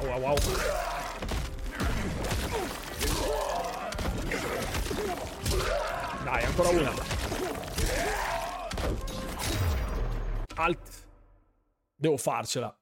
[0.00, 0.36] Wow, wow.
[6.24, 7.13] Dai, ancora una.
[10.56, 11.08] Alt.
[11.96, 12.76] Devo farcela.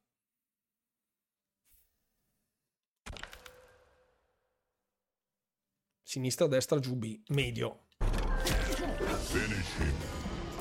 [6.03, 7.23] Sinistra, destra, giù B.
[7.29, 7.87] Medio.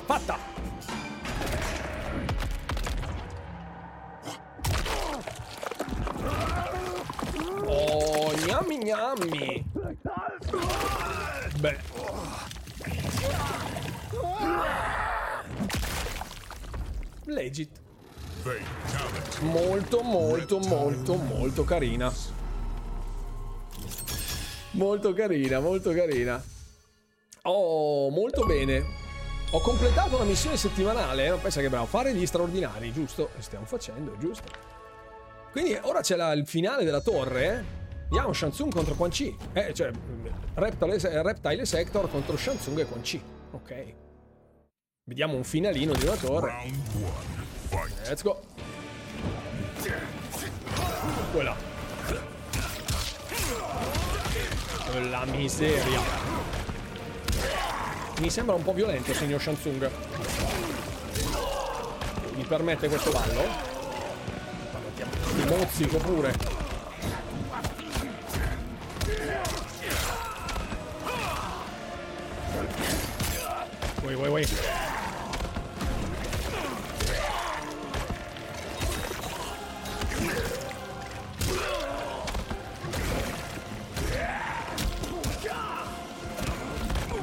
[0.06, 0.38] Fatta!
[7.66, 9.70] Oh, gnammi gnammi!
[11.60, 11.80] Beh.
[17.32, 17.80] Legit.
[19.40, 22.12] Molto, molto, molto, molto carina.
[24.72, 26.42] Molto carina, molto carina.
[27.42, 29.00] Oh, molto bene.
[29.50, 31.32] Ho completato una missione settimanale, eh?
[31.36, 33.30] pensa che bravo, fare gli straordinari, giusto?
[33.38, 34.50] E stiamo facendo, giusto?
[35.50, 37.80] Quindi ora c'è la- il finale della torre, eh?
[38.08, 39.36] Vediamo Shansung contro Quan Chi.
[39.52, 39.90] Eh, cioè,
[40.54, 43.22] Reptile, Reptile Sector contro Shansung e Quan Chi.
[43.50, 43.94] Ok.
[45.04, 46.52] Vediamo un finalino di una torre.
[48.06, 48.40] Let's go.
[51.32, 51.56] Quella.
[55.10, 56.00] La miseria.
[58.20, 59.90] Mi sembra un po' violento, signor Shansung.
[62.36, 63.42] Mi permette questo ballo?
[65.34, 66.61] Mi mozzico pure.
[74.04, 74.48] Wait, wait, wait.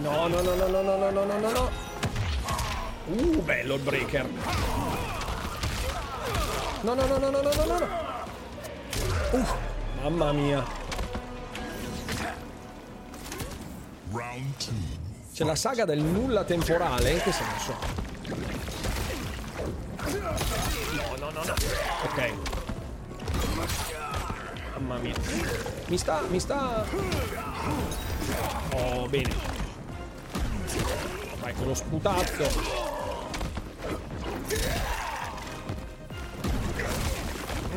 [0.02, 1.70] No, no, no, no, no, no, no, no, no, no, no.
[3.10, 4.26] Uh, bello il breaker.
[6.84, 7.88] No, no, no, no, no, no, no, no.
[9.34, 9.46] Uh,
[10.02, 10.64] mamma mia.
[15.40, 17.74] C'è la saga del nulla temporale, in che senso?
[20.92, 21.54] No, no, no, no.
[22.04, 22.34] Ok.
[24.74, 25.16] Mamma mia.
[25.88, 26.84] Mi sta, mi sta...
[28.74, 29.34] Oh, bene.
[31.40, 32.50] Vai con lo sputazzo.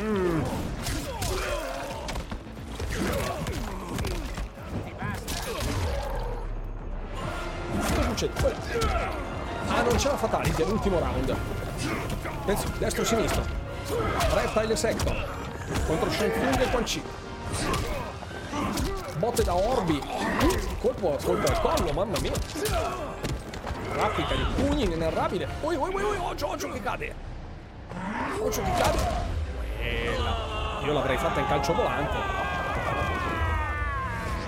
[0.01, 0.43] Mm.
[8.31, 8.31] Succede?
[8.39, 9.21] Quella-
[9.69, 11.35] Ah, non c'è la fatality, è l'ultimo round.
[12.45, 13.43] Penso, destro sinistro.
[14.33, 15.15] Reptile sector.
[15.87, 17.01] Contro Shenfung e Quan Chi.
[19.17, 20.01] Botte da Orbi.
[20.81, 22.31] Colpo, colpo al collo, mamma mia.
[23.93, 25.47] Raffica di pugni inenarrabile.
[25.61, 27.15] Ui, ui, ui, ui, occhio, occhio che cade.
[28.39, 28.97] Occhio che cade.
[29.77, 30.81] Quella.
[30.83, 32.17] Io l'avrei fatta in calcio volante.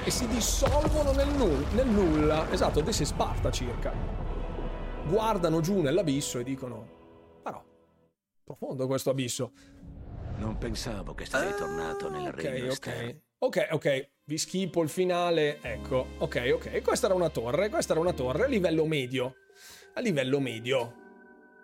[0.06, 2.50] E si dissolvono nel, null- nel nulla.
[2.52, 3.92] Esatto, This is Sparta circa.
[5.08, 7.40] Guardano giù nell'abisso e dicono...
[7.42, 7.64] Però,
[8.44, 9.52] profondo questo abisso.
[10.38, 13.20] Non pensavo che sarei tornato nel regno Ok, esterno.
[13.40, 13.68] ok.
[13.72, 14.10] Ok.
[14.26, 15.60] Vi schippo il finale.
[15.62, 16.82] Ecco, ok, ok.
[16.82, 17.70] Questa era una torre.
[17.70, 19.36] Questa era una torre a livello medio.
[19.94, 20.94] A livello medio.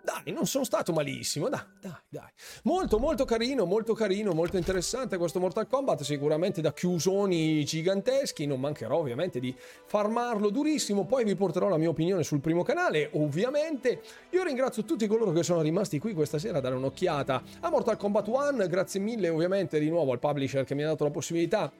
[0.04, 1.48] Dai, non sono stato malissimo.
[1.48, 2.28] Dai, dai, dai.
[2.64, 6.02] Molto, molto carino, molto carino, molto interessante questo Mortal Kombat.
[6.02, 8.46] Sicuramente da chiusoni giganteschi.
[8.46, 9.54] Non mancherò ovviamente di
[9.86, 11.04] farmarlo durissimo.
[11.04, 14.02] Poi vi porterò la mia opinione sul primo canale, ovviamente.
[14.30, 17.96] Io ringrazio tutti coloro che sono rimasti qui questa sera a dare un'occhiata a Mortal
[17.96, 18.66] Kombat 1.
[18.66, 21.72] Grazie mille ovviamente di nuovo al publisher che mi ha dato la possibilità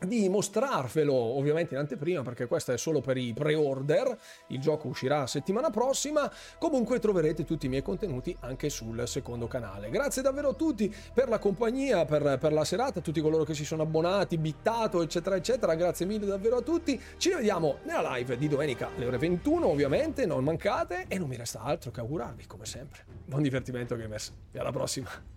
[0.00, 4.16] di mostrarvelo ovviamente in anteprima perché questo è solo per i pre-order.
[4.48, 6.30] Il gioco uscirà settimana prossima.
[6.58, 9.90] Comunque troverete tutti i miei contenuti anche sul secondo canale.
[9.90, 13.54] Grazie davvero a tutti per la compagnia per, per la serata a tutti coloro che
[13.54, 15.74] si sono abbonati bittato eccetera eccetera.
[15.74, 17.00] Grazie mille davvero a tutti.
[17.16, 21.06] Ci vediamo nella live di domenica alle ore 21 ovviamente non mancate.
[21.08, 24.32] E non mi resta altro che augurarvi come sempre buon divertimento gamers.
[24.52, 25.35] E alla prossima